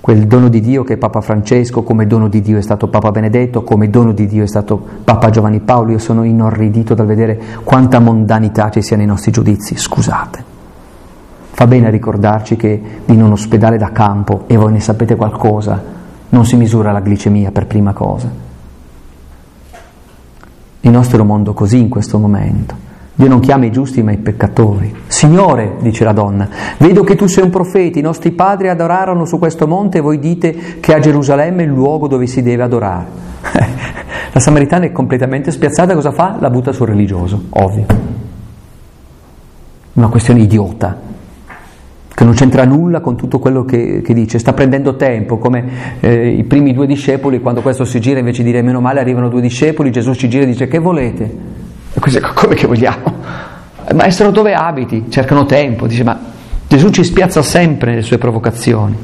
quel 0.02 0.26
dono 0.26 0.49
di 0.49 0.62
Dio 0.62 0.84
che 0.84 0.95
è 0.95 0.97
Papa 0.97 1.22
Francesco, 1.22 1.84
come 1.84 2.08
dono 2.08 2.28
di 2.28 2.41
Dio 2.41 2.58
è 2.58 2.62
stato 2.62 2.88
Papa 2.88 3.12
Benedetto, 3.12 3.62
come 3.62 3.91
dono 3.91 4.14
di 4.14 4.26
Dio 4.26 4.43
è 4.43 4.47
stato 4.47 4.84
Papa 5.04 5.30
Giovanni 5.30 5.60
Paolo. 5.60 5.91
Io 5.91 5.99
sono 5.99 6.24
inorridito 6.24 6.95
dal 6.95 7.06
vedere 7.06 7.39
quanta 7.64 7.99
mondanità 7.99 8.72
ci 8.72 8.82
sia 8.82 8.97
nei 8.97 9.06
nostri 9.06 9.32
giudizi, 9.32 9.78
scusate. 9.78 10.43
Fa 11.52 11.68
bene 11.68 11.86
a 11.88 11.91
ricordarci 11.91 12.56
che 12.56 12.82
in 13.06 13.22
un 13.22 13.34
ospedale 13.34 13.78
da 13.78 13.91
campo, 13.91 14.45
e 14.47 14.58
voi 14.58 14.72
ne 14.72 14.80
sapete 14.80 15.16
qualcosa, 15.16 15.80
non 16.30 16.45
si 16.45 16.56
misura 16.56 16.91
la 16.91 17.02
glicemia 17.02 17.52
per 17.52 17.68
prima 17.68 17.93
cosa. 17.93 18.28
Il 20.80 20.89
nostro 20.89 21.24
mondo 21.24 21.54
così 21.54 21.78
in 21.78 21.89
questo 21.89 22.18
momento. 22.18 22.89
Dio 23.14 23.28
non 23.28 23.39
chiama 23.39 23.66
i 23.66 23.72
giusti 23.72 24.01
ma 24.01 24.12
i 24.12 24.18
peccatori. 24.18 24.93
Signore, 25.07 25.76
dice 25.80 26.03
la 26.03 26.14
donna, 26.14 26.47
vedo 26.78 27.03
che 27.03 27.16
tu 27.16 27.28
sei 27.28 27.43
un 27.43 27.49
profeta, 27.49 27.99
i 27.99 28.01
nostri 28.01 28.32
padri 28.32 28.70
adorarono 28.70 29.26
su 29.26 29.38
questo 29.38 29.68
monte 29.68 29.97
e 29.97 30.01
voi 30.01 30.18
dite 30.18 30.80
che 30.80 30.93
a 30.93 30.99
Gerusalemme 30.99 31.64
è 31.64 31.66
il 31.66 31.72
luogo 31.72 32.07
dove 32.07 32.26
si 32.26 32.41
deve 32.41 32.64
adorare. 32.64 33.05
la 34.32 34.39
Samaritana 34.39 34.86
è 34.86 34.91
completamente 34.91 35.51
spiazzata, 35.51 35.93
cosa 35.93 36.12
fa? 36.12 36.38
La 36.39 36.49
butta 36.49 36.72
sul 36.72 36.88
religioso, 36.88 37.43
ovvio. 37.49 37.86
Una 39.93 40.07
questione 40.07 40.39
idiota, 40.39 40.97
che 42.16 42.24
non 42.24 42.34
c'entra 42.34 42.64
nulla 42.64 43.01
con 43.01 43.18
tutto 43.18 43.39
quello 43.39 43.66
che, 43.66 44.01
che 44.01 44.14
dice, 44.14 44.39
sta 44.39 44.53
prendendo 44.53 44.95
tempo, 44.95 45.38
come 45.38 45.99
eh, 45.99 46.30
i 46.30 46.43
primi 46.45 46.74
due 46.74 46.88
discepoli, 46.88 47.41
quando 47.41 47.62
questo 47.62 47.84
si 47.84 47.99
gira 47.99 48.20
invece 48.20 48.41
di 48.41 48.51
dire 48.51 48.62
meno 48.62 48.80
male 48.80 49.01
arrivano 49.01 49.28
due 49.28 49.41
discepoli, 49.41 49.91
Gesù 49.91 50.14
ci 50.14 50.30
gira 50.30 50.43
e 50.43 50.47
dice 50.47 50.68
che 50.68 50.80
volete? 50.80 51.61
E 51.94 52.00
questo 52.00 52.20
è 52.20 52.34
come 52.34 52.56
che 52.56 52.68
vogliamo. 52.68 53.20
Maestro, 53.94 54.32
dove 54.32 54.54
abiti? 54.54 55.06
Cercano 55.10 55.46
tempo. 55.46 55.88
Dice, 55.88 56.04
ma 56.04 56.18
Gesù 56.68 56.89
ci 56.89 57.04
spiazza 57.04 57.42
sempre 57.42 57.92
nelle 57.92 58.04
sue 58.04 58.18
provocazioni. 58.18 58.96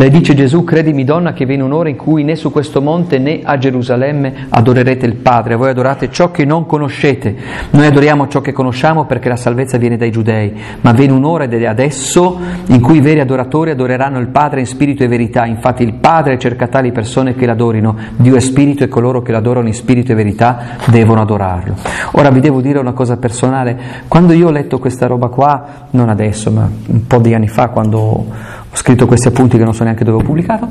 Le 0.00 0.08
dice 0.08 0.34
Gesù, 0.34 0.64
credimi 0.64 1.04
donna 1.04 1.34
che 1.34 1.44
viene 1.44 1.62
un'ora 1.62 1.90
in 1.90 1.96
cui 1.96 2.24
né 2.24 2.34
su 2.34 2.50
questo 2.50 2.80
monte 2.80 3.18
né 3.18 3.40
a 3.42 3.58
Gerusalemme 3.58 4.46
adorerete 4.48 5.04
il 5.04 5.16
Padre, 5.16 5.56
voi 5.56 5.68
adorate 5.68 6.10
ciò 6.10 6.30
che 6.30 6.46
non 6.46 6.64
conoscete, 6.64 7.36
noi 7.72 7.84
adoriamo 7.84 8.26
ciò 8.26 8.40
che 8.40 8.52
conosciamo 8.52 9.04
perché 9.04 9.28
la 9.28 9.36
salvezza 9.36 9.76
viene 9.76 9.98
dai 9.98 10.10
giudei, 10.10 10.54
ma 10.80 10.92
viene 10.92 11.12
un'ora 11.12 11.44
ed 11.44 11.52
è 11.52 11.66
adesso 11.66 12.38
in 12.68 12.80
cui 12.80 12.96
i 12.96 13.00
veri 13.02 13.20
adoratori 13.20 13.72
adoreranno 13.72 14.18
il 14.18 14.28
Padre 14.28 14.60
in 14.60 14.66
spirito 14.66 15.04
e 15.04 15.06
verità, 15.06 15.44
infatti 15.44 15.82
il 15.82 15.92
Padre 15.92 16.38
cerca 16.38 16.66
tali 16.66 16.92
persone 16.92 17.34
che 17.34 17.44
l'adorino, 17.44 17.94
Dio 18.16 18.36
è 18.36 18.40
spirito 18.40 18.82
e 18.82 18.88
coloro 18.88 19.20
che 19.20 19.32
l'adorano 19.32 19.66
in 19.66 19.74
spirito 19.74 20.12
e 20.12 20.14
verità 20.14 20.78
devono 20.86 21.20
adorarlo. 21.20 21.74
Ora 22.12 22.30
vi 22.30 22.40
devo 22.40 22.62
dire 22.62 22.78
una 22.78 22.92
cosa 22.92 23.18
personale, 23.18 23.78
quando 24.08 24.32
io 24.32 24.48
ho 24.48 24.50
letto 24.50 24.78
questa 24.78 25.06
roba 25.06 25.28
qua, 25.28 25.88
non 25.90 26.08
adesso, 26.08 26.50
ma 26.50 26.66
un 26.86 27.06
po' 27.06 27.18
di 27.18 27.34
anni 27.34 27.48
fa, 27.48 27.68
quando 27.68 28.58
ho 28.72 28.76
scritto 28.76 29.06
questi 29.06 29.28
appunti 29.28 29.56
che 29.58 29.64
non 29.64 29.74
so 29.74 29.84
neanche 29.84 30.04
dove 30.04 30.22
ho 30.22 30.24
pubblicato, 30.24 30.68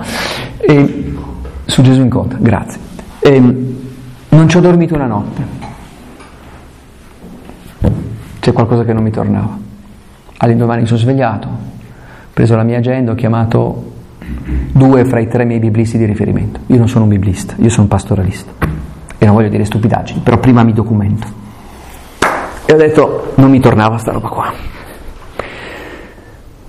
e, 0.58 1.16
su 1.66 1.82
Gesù 1.82 2.02
incontra, 2.02 2.38
grazie. 2.39 2.80
E, 3.20 3.39
non 4.30 4.47
ci 4.47 4.58
ho 4.58 4.62
dormito 4.62 4.95
una 4.95 5.08
notte. 5.08 5.58
C'è 8.39 8.54
qualcosa 8.54 8.86
che 8.86 8.93
non 8.93 9.04
mi 9.04 9.12
tornava. 9.12 9.58
All'indomani 10.38 10.82
mi 10.82 10.88
sono 10.88 11.00
svegliato, 11.00 11.47
ho 11.47 11.58
preso 12.34 12.56
la 12.56 12.64
mia 12.64 12.78
agenda, 12.78 13.12
ho 13.12 13.16
chiamato 13.16 13.91
due 14.72 15.04
fra 15.06 15.20
i 15.20 15.28
tre 15.28 15.43
miei 15.43 15.60
biblisti 15.60 15.97
di 15.97 16.06
riferimento. 16.06 16.62
Io 16.68 16.78
non 16.78 16.88
sono 16.88 17.04
un 17.04 17.10
biblista, 17.10 17.56
io 17.58 17.70
sono 17.70 17.84
un 17.84 17.89
pastoralista. 17.89 18.52
E 19.18 19.26
non 19.26 19.36
voglio 19.36 19.50
dire 19.50 19.66
stupidaggini, 19.66 20.22
però 20.22 20.38
prima 20.38 20.64
mi 20.64 20.72
documento. 20.72 21.28
E 22.66 22.74
ho 22.74 22.78
detto, 22.78 23.34
non 23.36 23.50
mi 23.50 23.60
tornava 23.60 23.97
sta 23.97 24.12
roba 24.12 24.30
qua. 24.30 24.54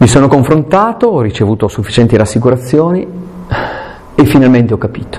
Mi 0.00 0.08
sono 0.08 0.28
confrontato, 0.28 1.08
ho 1.08 1.20
ricevuto 1.20 1.68
sufficienti 1.68 2.16
rassicurazioni 2.16 3.06
e 4.14 4.24
finalmente 4.24 4.72
ho 4.72 4.78
capito. 4.78 5.18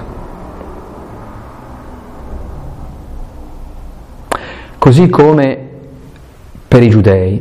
Così 4.80 5.08
come 5.08 5.70
per 6.68 6.82
i 6.82 6.90
giudei, 6.90 7.40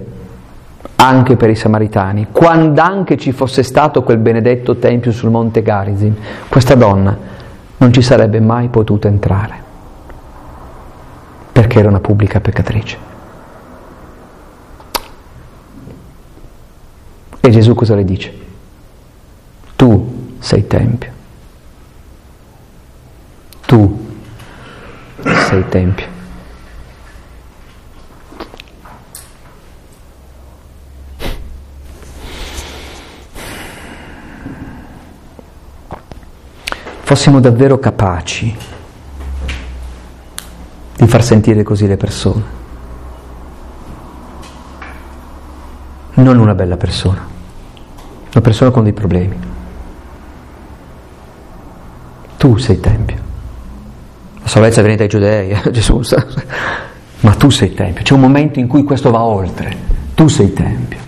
anche 0.96 1.36
per 1.36 1.48
i 1.48 1.54
samaritani, 1.54 2.26
quando 2.30 2.82
anche 2.82 3.16
ci 3.16 3.32
fosse 3.32 3.62
stato 3.62 4.02
quel 4.02 4.18
benedetto 4.18 4.76
tempio 4.76 5.10
sul 5.10 5.30
monte 5.30 5.62
Garizim, 5.62 6.14
questa 6.46 6.74
donna 6.74 7.16
non 7.78 7.90
ci 7.90 8.02
sarebbe 8.02 8.40
mai 8.40 8.68
potuta 8.68 9.08
entrare 9.08 9.54
perché 11.52 11.78
era 11.78 11.88
una 11.88 12.00
pubblica 12.00 12.38
peccatrice. 12.38 13.09
E 17.40 17.50
Gesù 17.50 17.74
cosa 17.74 17.94
le 17.94 18.04
dice? 18.04 18.32
Tu 19.76 20.36
sei 20.38 20.66
Tempio. 20.66 21.10
Tu 23.66 24.08
sei 25.22 25.68
Tempio. 25.68 26.06
Fossimo 37.02 37.40
davvero 37.40 37.78
capaci 37.80 38.56
di 40.96 41.08
far 41.08 41.24
sentire 41.24 41.64
così 41.64 41.88
le 41.88 41.96
persone. 41.96 42.58
Non 46.14 46.38
una 46.38 46.54
bella 46.54 46.76
persona, 46.76 47.26
una 48.32 48.40
persona 48.42 48.70
con 48.70 48.84
dei 48.84 48.92
problemi. 48.92 49.36
Tu 52.36 52.56
sei 52.56 52.80
Tempio. 52.80 53.18
La 54.42 54.48
salvezza 54.48 54.80
viene 54.80 54.96
dai 54.96 55.08
giudei, 55.08 55.50
eh? 55.50 55.70
Gesù 55.72 56.02
sa. 56.02 56.24
Ma 57.20 57.34
tu 57.34 57.50
sei 57.50 57.74
Tempio. 57.74 58.02
C'è 58.02 58.14
un 58.14 58.20
momento 58.20 58.58
in 58.58 58.66
cui 58.66 58.82
questo 58.84 59.10
va 59.10 59.22
oltre. 59.22 59.88
Tu 60.14 60.28
sei 60.28 60.52
Tempio. 60.52 60.98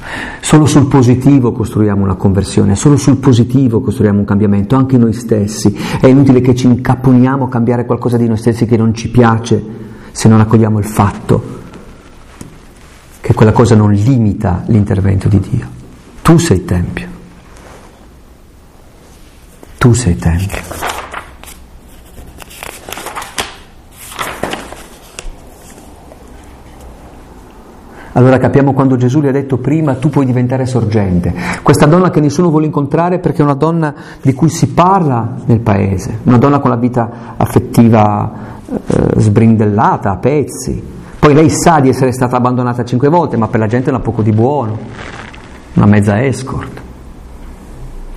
Solo 0.40 0.66
sul 0.66 0.86
positivo 0.88 1.52
costruiamo 1.52 2.02
una 2.02 2.16
conversione, 2.16 2.74
solo 2.76 2.96
sul 2.96 3.16
positivo 3.16 3.80
costruiamo 3.80 4.18
un 4.18 4.24
cambiamento, 4.24 4.76
anche 4.76 4.98
noi 4.98 5.12
stessi. 5.12 5.74
È 6.00 6.06
inutile 6.06 6.40
che 6.40 6.54
ci 6.54 6.66
incapponiamo 6.66 7.44
a 7.44 7.48
cambiare 7.48 7.86
qualcosa 7.86 8.16
di 8.16 8.26
noi 8.26 8.36
stessi 8.36 8.66
che 8.66 8.76
non 8.76 8.92
ci 8.94 9.08
piace 9.08 9.62
se 10.10 10.28
non 10.28 10.40
accogliamo 10.40 10.78
il 10.78 10.84
fatto 10.84 11.60
che 13.20 13.32
quella 13.34 13.52
cosa 13.52 13.76
non 13.76 13.92
limita 13.92 14.64
l'intervento 14.66 15.28
di 15.28 15.40
Dio. 15.40 15.82
Tu 16.22 16.38
sei 16.38 16.64
Tempio. 16.64 17.08
Tu 19.78 19.92
sei 19.92 20.16
Tempio. 20.16 20.60
Allora 28.14 28.38
capiamo 28.38 28.72
quando 28.72 28.96
Gesù 28.96 29.20
le 29.20 29.30
ha 29.30 29.32
detto 29.32 29.56
prima 29.56 29.94
tu 29.94 30.10
puoi 30.10 30.24
diventare 30.24 30.64
sorgente. 30.66 31.34
Questa 31.62 31.86
donna 31.86 32.10
che 32.10 32.20
nessuno 32.20 32.50
vuole 32.50 32.66
incontrare 32.66 33.18
perché 33.18 33.40
è 33.40 33.44
una 33.44 33.54
donna 33.54 33.92
di 34.20 34.32
cui 34.32 34.48
si 34.48 34.68
parla 34.68 35.34
nel 35.46 35.60
paese, 35.60 36.18
una 36.24 36.38
donna 36.38 36.60
con 36.60 36.70
la 36.70 36.76
vita 36.76 37.34
affettiva 37.36 38.32
eh, 38.66 39.20
sbrindellata 39.20 40.10
a 40.10 40.16
pezzi. 40.18 41.00
Poi 41.18 41.34
lei 41.34 41.48
sa 41.50 41.80
di 41.80 41.88
essere 41.88 42.12
stata 42.12 42.36
abbandonata 42.36 42.84
cinque 42.84 43.08
volte, 43.08 43.36
ma 43.36 43.48
per 43.48 43.60
la 43.60 43.66
gente 43.66 43.90
non 43.90 44.00
ha 44.00 44.02
poco 44.02 44.22
di 44.22 44.32
buono, 44.32 44.78
una 45.74 45.86
mezza 45.86 46.22
escort. 46.22 46.80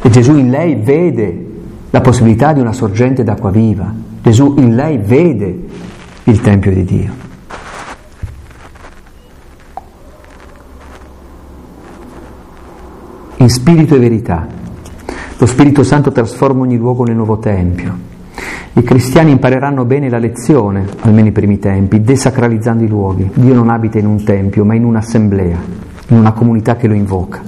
E 0.01 0.09
Gesù 0.09 0.37
in 0.37 0.49
lei 0.49 0.75
vede 0.75 1.45
la 1.89 2.01
possibilità 2.01 2.53
di 2.53 2.59
una 2.59 2.73
sorgente 2.73 3.23
d'acqua 3.23 3.51
viva. 3.51 3.93
Gesù 4.21 4.55
in 4.57 4.75
lei 4.75 4.97
vede 4.97 5.59
il 6.23 6.41
Tempio 6.41 6.71
di 6.71 6.83
Dio. 6.83 7.13
In 13.37 13.49
spirito 13.49 13.95
e 13.95 13.99
verità. 13.99 14.47
Lo 15.37 15.45
Spirito 15.45 15.83
Santo 15.83 16.11
trasforma 16.11 16.61
ogni 16.61 16.77
luogo 16.77 17.03
nel 17.03 17.15
nuovo 17.15 17.37
Tempio. 17.37 18.13
I 18.73 18.83
cristiani 18.83 19.31
impareranno 19.31 19.85
bene 19.85 20.09
la 20.09 20.17
lezione, 20.17 20.85
almeno 21.01 21.27
i 21.27 21.31
primi 21.31 21.59
tempi, 21.59 22.01
desacralizzando 22.01 22.83
i 22.83 22.87
luoghi. 22.87 23.29
Dio 23.33 23.53
non 23.53 23.69
abita 23.69 23.99
in 23.99 24.05
un 24.05 24.23
tempio, 24.23 24.65
ma 24.65 24.75
in 24.75 24.83
un'assemblea, 24.83 25.57
in 26.07 26.17
una 26.17 26.33
comunità 26.33 26.75
che 26.75 26.87
lo 26.87 26.93
invoca. 26.93 27.41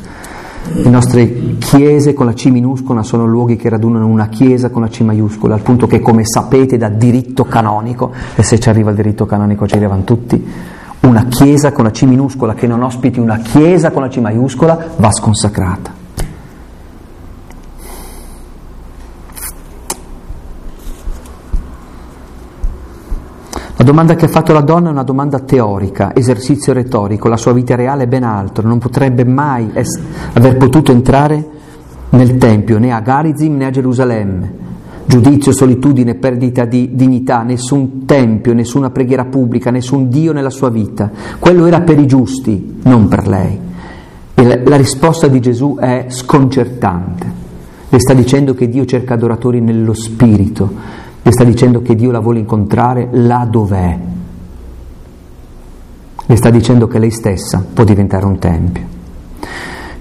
Le 0.73 0.89
nostre 0.89 1.57
chiese 1.59 2.13
con 2.13 2.25
la 2.25 2.33
C 2.33 2.47
minuscola 2.47 3.01
sono 3.01 3.25
luoghi 3.25 3.55
che 3.55 3.69
radunano 3.69 4.05
una 4.05 4.27
chiesa 4.27 4.69
con 4.69 4.81
la 4.81 4.89
C 4.89 5.01
maiuscola, 5.01 5.53
al 5.53 5.61
punto 5.61 5.87
che, 5.87 6.01
come 6.01 6.25
sapete, 6.25 6.77
da 6.77 6.89
diritto 6.89 7.45
canonico, 7.45 8.11
e 8.35 8.43
se 8.43 8.59
ci 8.59 8.67
arriva 8.67 8.89
il 8.89 8.95
diritto 8.95 9.25
canonico 9.25 9.65
ci 9.65 9.75
arrivano 9.75 10.03
tutti, 10.03 10.45
una 11.01 11.25
chiesa 11.25 11.71
con 11.71 11.85
la 11.85 11.91
C 11.91 12.03
minuscola 12.03 12.53
che 12.53 12.67
non 12.67 12.83
ospiti 12.83 13.19
una 13.19 13.37
chiesa 13.37 13.91
con 13.91 14.01
la 14.01 14.09
C 14.09 14.17
maiuscola 14.17 14.95
va 14.97 15.11
sconsacrata. 15.11 15.96
Domanda 23.87 24.15
che 24.15 24.25
ha 24.25 24.27
fatto 24.27 24.51
la 24.51 24.59
donna 24.59 24.89
è 24.89 24.91
una 24.91 25.03
domanda 25.03 25.39
teorica, 25.39 26.13
esercizio 26.13 26.73
retorico, 26.73 27.29
la 27.29 27.37
sua 27.37 27.53
vita 27.53 27.73
reale 27.73 28.03
è 28.03 28.07
ben 28.07 28.25
altro, 28.25 28.67
non 28.67 28.79
potrebbe 28.79 29.23
mai 29.23 29.69
es- 29.71 29.97
aver 30.33 30.57
potuto 30.57 30.91
entrare 30.91 31.47
nel 32.09 32.35
Tempio, 32.35 32.79
né 32.79 32.91
a 32.91 32.99
Garizim 32.99 33.55
né 33.55 33.65
a 33.65 33.69
Gerusalemme. 33.69 34.65
Giudizio, 35.05 35.53
solitudine, 35.53 36.15
perdita 36.15 36.65
di 36.65 36.95
dignità, 36.95 37.43
nessun 37.43 38.03
tempio, 38.05 38.53
nessuna 38.53 38.89
preghiera 38.89 39.23
pubblica, 39.23 39.71
nessun 39.71 40.09
Dio 40.09 40.33
nella 40.33 40.49
sua 40.49 40.67
vita. 40.69 41.09
Quello 41.39 41.65
era 41.65 41.79
per 41.79 41.97
i 41.97 42.05
giusti, 42.05 42.79
non 42.83 43.07
per 43.07 43.25
lei. 43.25 43.57
E 44.33 44.63
la 44.65 44.75
risposta 44.75 45.27
di 45.27 45.39
Gesù 45.39 45.77
è 45.79 46.07
sconcertante. 46.09 47.25
Le 47.87 47.99
sta 48.01 48.13
dicendo 48.13 48.53
che 48.53 48.67
Dio 48.67 48.83
cerca 48.83 49.13
adoratori 49.13 49.61
nello 49.61 49.93
spirito, 49.93 51.05
le 51.21 51.31
sta 51.31 51.43
dicendo 51.43 51.81
che 51.81 51.95
Dio 51.95 52.11
la 52.11 52.19
vuole 52.19 52.39
incontrare 52.39 53.09
là 53.11 53.45
dov'è. 53.49 53.99
Le 56.25 56.35
sta 56.35 56.49
dicendo 56.49 56.87
che 56.87 56.99
lei 56.99 57.11
stessa 57.11 57.65
può 57.73 57.83
diventare 57.83 58.25
un 58.25 58.37
tempio. 58.37 58.83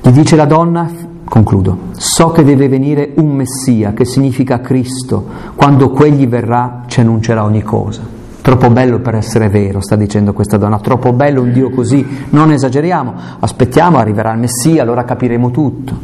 Gli 0.03 0.11
dice 0.11 0.37
la 0.37 0.45
donna, 0.45 0.89
concludo, 1.25 1.79
so 1.93 2.31
che 2.31 2.45
deve 2.45 2.69
venire 2.69 3.13
un 3.17 3.35
Messia, 3.35 3.93
che 3.93 4.05
significa 4.05 4.61
Cristo, 4.61 5.25
quando 5.55 5.91
quegli 5.91 6.27
verrà 6.27 6.83
ci 6.87 7.01
annuncerà 7.01 7.43
ogni 7.45 7.63
cosa. 7.63 8.03
Troppo 8.41 8.71
bello 8.71 9.01
per 9.01 9.17
essere 9.17 9.49
vero, 9.49 9.81
sta 9.81 9.97
dicendo 9.97 10.33
questa 10.33 10.57
donna, 10.57 10.79
troppo 10.79 11.13
bello 11.13 11.43
un 11.43 11.53
Dio 11.53 11.71
così, 11.71 12.07
non 12.31 12.53
esageriamo, 12.53 13.15
aspettiamo, 13.41 13.99
arriverà 13.99 14.33
il 14.33 14.39
Messia, 14.39 14.83
allora 14.83 15.05
capiremo 15.05 15.51
tutto. 15.51 15.99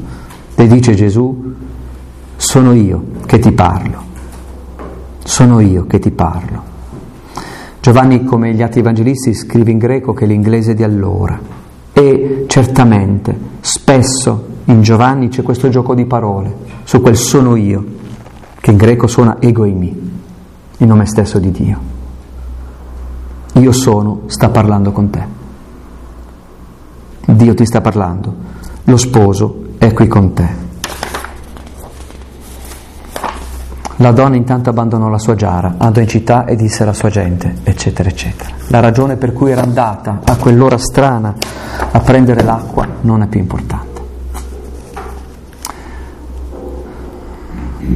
Le 0.56 0.66
dice 0.66 0.94
Gesù, 0.94 1.54
sono 2.34 2.72
io 2.72 3.04
che 3.26 3.38
ti 3.38 3.52
parlo 3.52 4.10
sono 5.24 5.60
io 5.60 5.86
che 5.86 5.98
ti 5.98 6.10
parlo. 6.10 6.70
Giovanni, 7.80 8.24
come 8.24 8.54
gli 8.54 8.62
altri 8.62 8.80
evangelisti, 8.80 9.34
scrive 9.34 9.70
in 9.70 9.78
greco 9.78 10.12
che 10.12 10.24
è 10.24 10.28
l'inglese 10.28 10.74
di 10.74 10.82
allora. 10.82 11.38
E 11.92 12.44
certamente, 12.46 13.36
spesso 13.60 14.46
in 14.66 14.82
Giovanni 14.82 15.28
c'è 15.28 15.42
questo 15.42 15.68
gioco 15.68 15.94
di 15.94 16.04
parole 16.04 16.54
su 16.84 17.00
quel 17.00 17.16
sono 17.16 17.56
io, 17.56 17.84
che 18.60 18.70
in 18.70 18.76
greco 18.76 19.06
suona 19.06 19.38
egoimi, 19.40 20.10
il 20.78 20.86
nome 20.86 21.06
stesso 21.06 21.38
di 21.38 21.50
Dio. 21.50 21.80
Io 23.54 23.72
sono, 23.72 24.22
sta 24.26 24.48
parlando 24.48 24.92
con 24.92 25.10
te. 25.10 25.24
Dio 27.26 27.54
ti 27.54 27.66
sta 27.66 27.80
parlando. 27.80 28.34
Lo 28.84 28.96
sposo 28.96 29.64
è 29.78 29.92
qui 29.92 30.06
con 30.06 30.32
te. 30.32 30.70
La 34.02 34.10
donna 34.10 34.34
intanto 34.34 34.68
abbandonò 34.68 35.08
la 35.08 35.18
sua 35.20 35.36
giara, 35.36 35.76
andò 35.78 36.00
in 36.00 36.08
città 36.08 36.44
e 36.44 36.56
disse 36.56 36.82
alla 36.82 36.92
sua 36.92 37.08
gente, 37.08 37.58
eccetera, 37.62 38.08
eccetera. 38.08 38.50
La 38.66 38.80
ragione 38.80 39.14
per 39.14 39.32
cui 39.32 39.52
era 39.52 39.62
andata 39.62 40.22
a 40.24 40.34
quell'ora 40.34 40.76
strana 40.76 41.32
a 41.92 42.00
prendere 42.00 42.42
l'acqua 42.42 42.84
non 43.02 43.22
è 43.22 43.28
più 43.28 43.38
importante. 43.38 44.00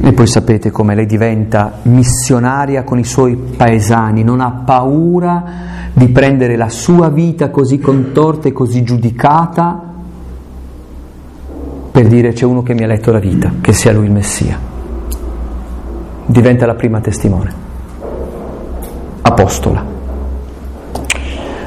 E 0.01 0.13
poi 0.13 0.27
sapete 0.27 0.71
come 0.71 0.95
lei 0.95 1.05
diventa 1.05 1.79
missionaria 1.81 2.85
con 2.85 2.99
i 2.99 3.03
suoi 3.03 3.35
paesani, 3.35 4.23
non 4.23 4.39
ha 4.39 4.61
paura 4.63 5.43
di 5.91 6.07
prendere 6.07 6.55
la 6.55 6.69
sua 6.69 7.09
vita 7.09 7.49
così 7.49 7.79
contorta 7.79 8.47
e 8.47 8.53
così 8.53 8.81
giudicata 8.81 9.83
per 11.91 12.07
dire 12.07 12.31
c'è 12.31 12.45
uno 12.45 12.63
che 12.63 12.73
mi 12.73 12.83
ha 12.83 12.87
letto 12.87 13.11
la 13.11 13.19
vita, 13.19 13.51
che 13.59 13.73
sia 13.73 13.91
lui 13.91 14.05
il 14.05 14.11
Messia 14.13 14.75
diventa 16.27 16.65
la 16.65 16.75
prima 16.75 16.99
testimone. 16.99 17.65
apostola. 19.21 19.85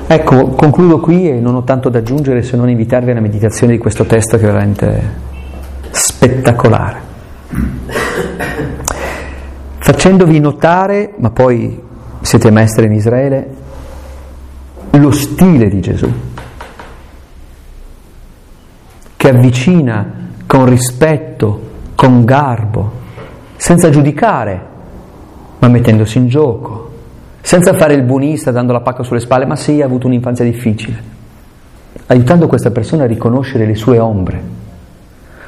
Ecco, 0.06 0.48
concludo 0.48 0.98
qui 0.98 1.28
e 1.28 1.40
non 1.40 1.54
ho 1.54 1.62
tanto 1.62 1.88
da 1.88 1.98
aggiungere 1.98 2.42
se 2.42 2.56
non 2.56 2.68
invitarvi 2.68 3.10
alla 3.10 3.20
meditazione 3.20 3.72
di 3.74 3.78
questo 3.78 4.04
testo 4.06 4.36
che 4.38 4.42
è 4.42 4.46
veramente 4.46 5.02
spettacolare. 5.90 7.00
Facendovi 9.78 10.40
notare, 10.40 11.14
ma 11.18 11.30
poi 11.30 11.80
siete 12.22 12.50
maestri 12.50 12.86
in 12.86 12.92
Israele, 12.92 13.54
lo 14.90 15.10
stile 15.12 15.68
di 15.68 15.80
Gesù, 15.80 16.12
che 19.16 19.28
avvicina 19.28 20.28
con 20.46 20.64
rispetto, 20.66 21.68
con 21.94 22.24
garbo, 22.24 22.99
senza 23.60 23.90
giudicare, 23.90 24.58
ma 25.58 25.68
mettendosi 25.68 26.16
in 26.16 26.28
gioco, 26.28 26.92
senza 27.42 27.74
fare 27.74 27.92
il 27.92 28.04
buonista 28.04 28.50
dando 28.50 28.72
la 28.72 28.80
pacca 28.80 29.02
sulle 29.02 29.20
spalle, 29.20 29.44
ma 29.44 29.54
sì, 29.54 29.82
ha 29.82 29.84
avuto 29.84 30.06
un'infanzia 30.06 30.46
difficile, 30.46 30.96
aiutando 32.06 32.46
questa 32.46 32.70
persona 32.70 33.04
a 33.04 33.06
riconoscere 33.06 33.66
le 33.66 33.74
sue 33.74 33.98
ombre, 33.98 34.42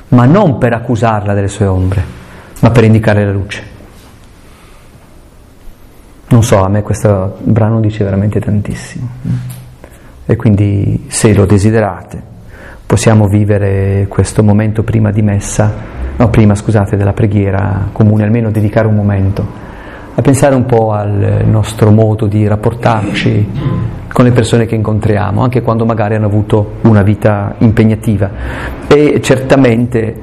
ma 0.09 0.27
non 0.27 0.59
per 0.59 0.75
accusarla 0.75 1.33
delle 1.33 1.49
sue 1.49 1.65
ombre, 1.65 2.05
ma 2.61 2.71
per 2.71 2.85
indicare 2.85 3.25
la 3.25 3.33
luce. 3.33 3.63
Non 6.29 6.43
so, 6.43 6.63
a 6.63 6.69
me 6.69 6.83
questo 6.83 7.39
brano 7.41 7.81
dice 7.81 8.05
veramente 8.05 8.41
tantissimo. 8.41 9.09
E 10.27 10.37
quindi 10.37 11.07
se 11.09 11.33
lo 11.33 11.47
desiderate, 11.47 12.23
possiamo 12.85 13.27
vivere 13.27 14.05
questo 14.07 14.43
momento 14.43 14.83
prima 14.83 15.11
di 15.11 15.23
messa, 15.23 16.02
no, 16.17 16.29
prima 16.31 16.55
scusate, 16.55 16.97
della 16.97 17.13
preghiera 17.13 17.89
comune, 17.93 18.25
almeno 18.25 18.51
dedicare 18.51 18.87
un 18.87 18.95
momento 18.95 19.71
a 20.15 20.21
pensare 20.21 20.55
un 20.55 20.67
po' 20.67 20.93
al 20.93 21.45
nostro 21.47 21.91
modo 21.91 22.27
di 22.27 22.47
rapportarci 22.47 23.49
con 24.13 24.27
le 24.27 24.33
persone 24.33 24.67
che 24.67 24.75
incontriamo, 24.75 25.43
anche 25.43 25.63
quando 25.63 25.87
magari 25.87 26.17
hanno 26.17 26.27
avuto 26.27 26.73
una 26.83 27.03
vita 27.03 27.55
impegnativa. 27.59 28.31
E 28.87 29.21
certamente 29.23 30.15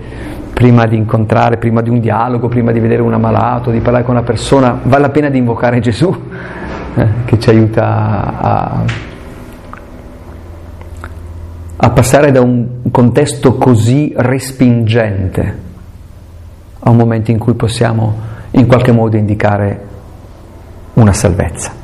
prima 0.54 0.86
di 0.86 0.96
incontrare, 0.96 1.58
prima 1.58 1.82
di 1.82 1.90
un 1.90 2.00
dialogo, 2.00 2.48
prima 2.50 2.72
di 2.72 2.80
vedere 2.80 3.02
un 3.02 3.14
ammalato, 3.14 3.72
di 3.72 3.80
parlare 3.80 4.04
con 4.04 4.14
una 4.16 4.24
persona, 4.24 4.80
vale 4.84 5.02
la 5.02 5.10
pena 5.10 5.30
di 5.30 5.40
invocare 5.40 5.80
Gesù, 5.80 6.16
eh, 6.96 7.08
che 7.26 7.40
ci 7.40 7.50
aiuta 7.50 8.40
a, 8.40 8.84
a 11.78 11.90
passare 11.90 12.32
da 12.32 12.42
un 12.42 12.92
contesto 12.92 13.56
così 13.56 14.14
respingente 14.16 15.68
a 16.80 16.90
un 16.90 16.98
momento 16.98 17.32
in 17.32 17.38
cui 17.38 17.54
possiamo 17.54 18.16
in 18.52 18.68
qualche 18.68 18.92
modo 18.92 19.18
indicare 19.18 19.88
una 20.94 21.14
salvezza. 21.14 21.79